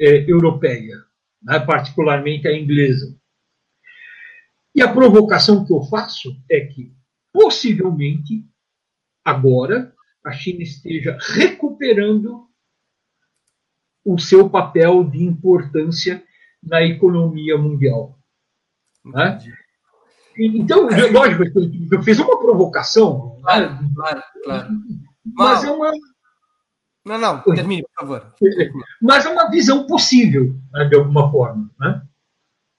[0.00, 0.94] é, europeia,
[1.42, 1.58] né?
[1.58, 3.18] particularmente a inglesa.
[4.72, 6.94] E a provocação que eu faço é que,
[7.32, 8.46] possivelmente,
[9.24, 9.92] agora,
[10.24, 12.46] a China esteja recuperando
[14.04, 16.22] o seu papel de importância
[16.62, 18.20] na economia mundial.
[19.04, 19.40] Né?
[20.38, 21.42] Então, lógico,
[21.90, 23.36] eu fiz uma provocação.
[23.42, 24.68] Claro, claro, claro.
[25.24, 25.90] Mas é uma.
[27.04, 28.34] Não, não, termine, por favor.
[29.00, 31.68] Mas é uma visão possível, né, de alguma forma.
[31.80, 32.02] Né?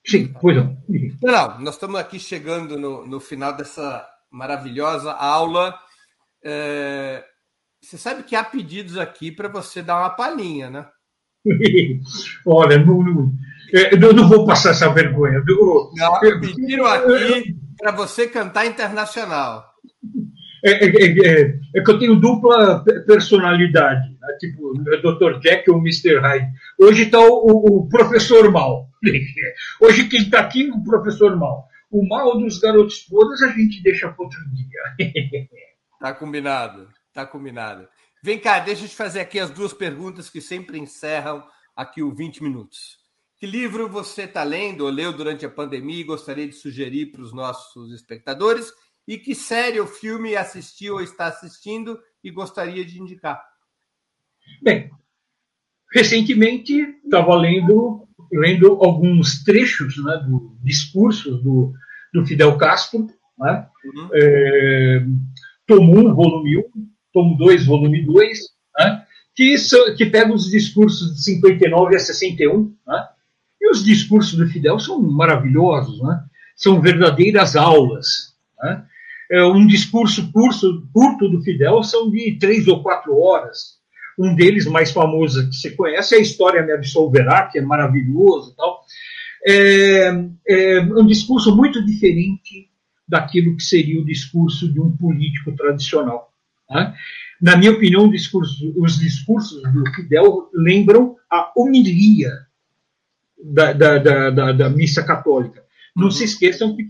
[0.06, 0.78] Sim, pois não.
[1.22, 5.78] Não, não, nós estamos aqui chegando no, no final dessa maravilhosa aula.
[6.44, 7.24] É,
[7.82, 10.88] você sabe que há pedidos aqui para você dar uma palhinha, né?
[12.48, 13.34] Olha, não, não,
[13.74, 15.44] é, eu não vou passar essa vergonha.
[15.96, 19.73] Não, pediram aqui para você cantar internacional.
[20.66, 24.38] É, é, é, é, que eu tenho dupla personalidade, né?
[24.40, 25.40] tipo Dr.
[25.42, 26.20] Jack ou Mr.
[26.20, 26.48] Hyde.
[26.80, 28.90] Hoje está o, o, professor Mal.
[29.82, 31.68] Hoje quem está aqui é o professor Mal.
[31.92, 35.12] O mal dos garotos podres a gente deixa para outro dia.
[36.00, 37.86] tá combinado, tá combinado.
[38.24, 41.44] Vem cá, deixa eu te fazer aqui as duas perguntas que sempre encerram
[41.76, 42.98] aqui o 20 minutos.
[43.38, 47.22] Que livro você está lendo ou leu durante a pandemia e gostaria de sugerir para
[47.22, 48.72] os nossos espectadores?
[49.08, 53.44] E que série ou filme assistiu ou está assistindo e gostaria de indicar?
[54.62, 54.90] Bem,
[55.94, 56.74] recentemente
[57.04, 61.74] estava lendo, lendo alguns trechos né, do discurso do,
[62.14, 63.08] do Fidel Castro,
[63.38, 63.68] né?
[63.86, 64.10] Uhum.
[64.14, 65.06] É,
[65.68, 66.64] tomo 1, volume 1,
[67.12, 68.40] tomo 2, volume 2,
[68.78, 69.06] né?
[69.36, 69.56] que,
[69.98, 73.08] que pega os discursos de 59 a 61, né?
[73.62, 76.24] e os discursos do Fidel são maravilhosos, né?
[76.56, 78.36] são verdadeiras aulas.
[78.62, 78.86] Né?
[79.34, 83.80] É, um discurso curso, curto do Fidel são de três ou quatro horas.
[84.16, 88.54] Um deles, mais famoso que você conhece, é a História Me Absolverá, que é maravilhoso
[88.56, 88.82] tal.
[89.44, 90.14] É,
[90.48, 92.70] é um discurso muito diferente
[93.08, 96.32] daquilo que seria o discurso de um político tradicional.
[96.70, 96.94] Né?
[97.42, 102.30] Na minha opinião, discurso, os discursos do Fidel lembram a homilia
[103.44, 105.64] da, da, da, da missa católica.
[105.96, 106.12] Não uhum.
[106.12, 106.86] se esqueçam que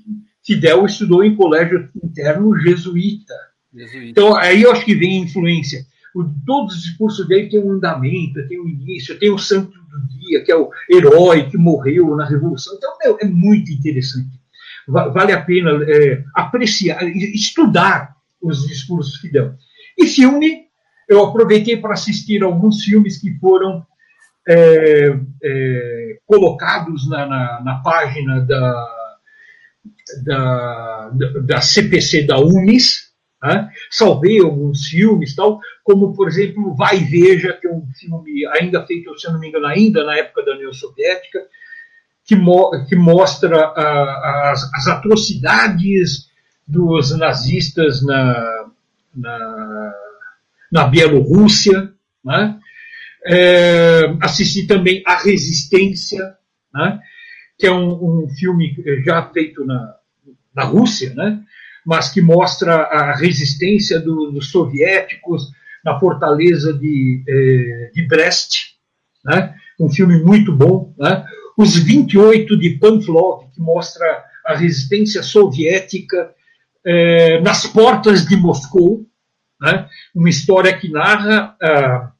[0.45, 3.33] Fidel estudou em colégio interno jesuíta.
[3.73, 4.09] jesuíta.
[4.09, 5.85] Então, aí eu acho que vem a influência.
[6.13, 10.07] O, todos os discursos dele têm um andamento, tem um início, tem o santo do
[10.07, 12.75] dia, que é o herói que morreu na Revolução.
[12.75, 14.39] Então, é, é muito interessante.
[14.87, 19.55] Vale a pena é, apreciar, estudar os discursos de Fidel.
[19.97, 20.63] E filme,
[21.07, 23.85] eu aproveitei para assistir alguns filmes que foram
[24.47, 29.02] é, é, colocados na, na, na, página da,
[30.23, 31.11] da,
[31.45, 33.11] da CPC da UNIS,
[33.41, 33.69] né?
[33.89, 38.85] salvei alguns filmes, tal, como, por exemplo, Vai e Veja, que é um filme ainda
[38.85, 41.39] feito, se não me engano, ainda na época da União Soviética,
[42.25, 46.29] que, mo que mostra a, as, as, atrocidades
[46.65, 48.65] dos nazistas na,
[49.13, 49.93] na,
[50.71, 51.91] na Bielorrússia.
[52.23, 52.57] Né?
[53.25, 56.37] É, assisti também A Resistência,
[56.73, 56.99] né?
[57.63, 58.75] Que é um, um, filme
[59.05, 59.95] já feito na,
[60.53, 61.41] na Rússia, né?
[61.85, 65.49] mas que mostra a resistência do, dos soviéticos
[65.81, 68.73] na fortaleza de, eh, de Brest,
[69.23, 69.55] né?
[69.79, 70.93] um filme muito bom.
[70.97, 71.25] Né?
[71.57, 74.05] Os 28 de Pamplov, que mostra
[74.45, 76.33] a resistência soviética
[76.85, 79.05] eh, nas portas de Moscou,
[79.61, 79.87] né?
[80.13, 82.11] uma história que narra ah,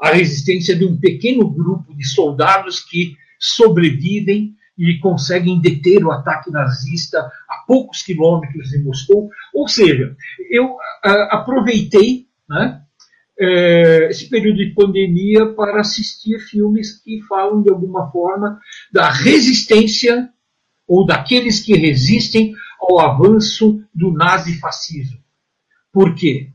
[0.00, 6.50] a resistência de um pequeno grupo de soldados que sobrevivem e conseguem deter o ataque
[6.50, 9.28] nazista a poucos quilômetros de Moscou.
[9.52, 10.16] Ou seja,
[10.50, 12.80] eu uh, aproveitei né,
[13.38, 18.58] uh, esse período de pandemia para assistir filmes que falam de alguma forma
[18.90, 20.30] da resistência
[20.88, 25.18] ou daqueles que resistem ao avanço do nazifascismo.
[25.92, 26.48] Por quê?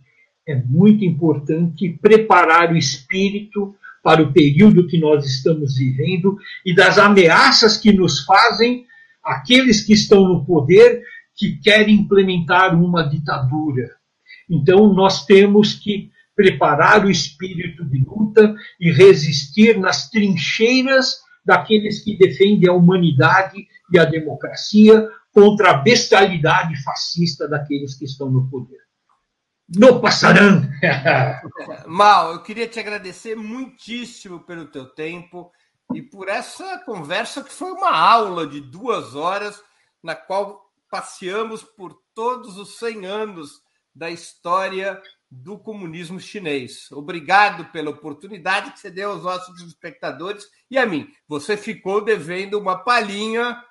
[0.47, 3.75] É muito importante preparar o espírito
[4.05, 8.85] para o período que nós estamos vivendo e das ameaças que nos fazem
[9.23, 11.01] aqueles que estão no poder
[11.35, 13.89] que querem implementar uma ditadura.
[14.47, 22.15] Então, nós temos que preparar o espírito de luta e resistir nas trincheiras daqueles que
[22.15, 28.84] defendem a humanidade e a democracia contra a bestialidade fascista daqueles que estão no poder
[29.67, 30.61] não passarão.
[31.87, 35.51] Mal, eu queria te agradecer muitíssimo pelo teu tempo
[35.93, 39.61] e por essa conversa que foi uma aula de duas horas,
[40.01, 43.61] na qual passeamos por todos os 100 anos
[43.93, 46.91] da história do comunismo chinês.
[46.91, 51.07] Obrigado pela oportunidade que você deu aos nossos espectadores e a mim.
[51.27, 53.61] Você ficou devendo uma palhinha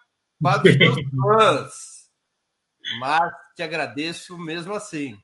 [0.43, 2.11] para os seus fãs,
[2.99, 5.17] mas te agradeço mesmo assim.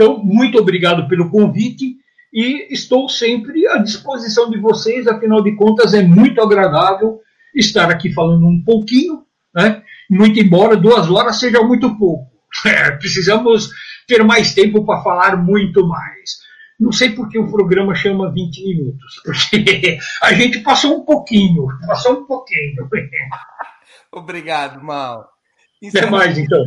[0.00, 1.96] Então, muito obrigado pelo convite
[2.32, 7.20] e estou sempre à disposição de vocês, afinal de contas, é muito agradável
[7.54, 9.82] estar aqui falando um pouquinho, né?
[10.08, 12.30] muito embora duas horas seja muito pouco.
[12.66, 13.68] É, precisamos
[14.08, 16.40] ter mais tempo para falar muito mais.
[16.80, 21.66] Não sei por que o programa chama 20 minutos, porque a gente passou um pouquinho,
[21.86, 22.88] passou um pouquinho.
[24.10, 25.28] Obrigado, Mal.
[25.86, 26.64] Até mais, então.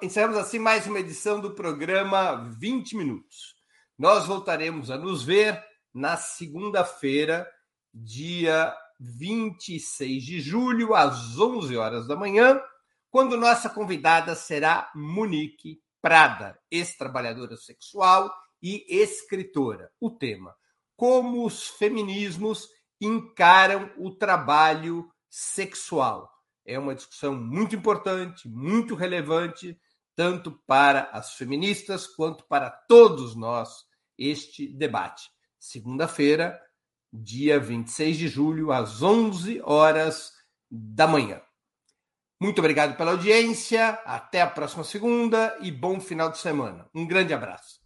[0.00, 3.56] Encerramos assim mais uma edição do programa 20 Minutos.
[3.98, 5.60] Nós voltaremos a nos ver
[5.92, 7.50] na segunda-feira,
[7.92, 12.62] dia 26 de julho, às 11 horas da manhã,
[13.10, 18.32] quando nossa convidada será Monique Prada, ex-trabalhadora sexual
[18.62, 19.90] e escritora.
[19.98, 20.54] O tema:
[20.94, 22.68] Como os feminismos
[23.00, 26.35] encaram o trabalho sexual
[26.66, 29.78] é uma discussão muito importante, muito relevante,
[30.14, 33.84] tanto para as feministas quanto para todos nós,
[34.18, 35.30] este debate.
[35.58, 36.60] Segunda-feira,
[37.12, 40.32] dia 26 de julho, às 11 horas
[40.70, 41.40] da manhã.
[42.40, 46.88] Muito obrigado pela audiência, até a próxima segunda e bom final de semana.
[46.94, 47.80] Um grande abraço.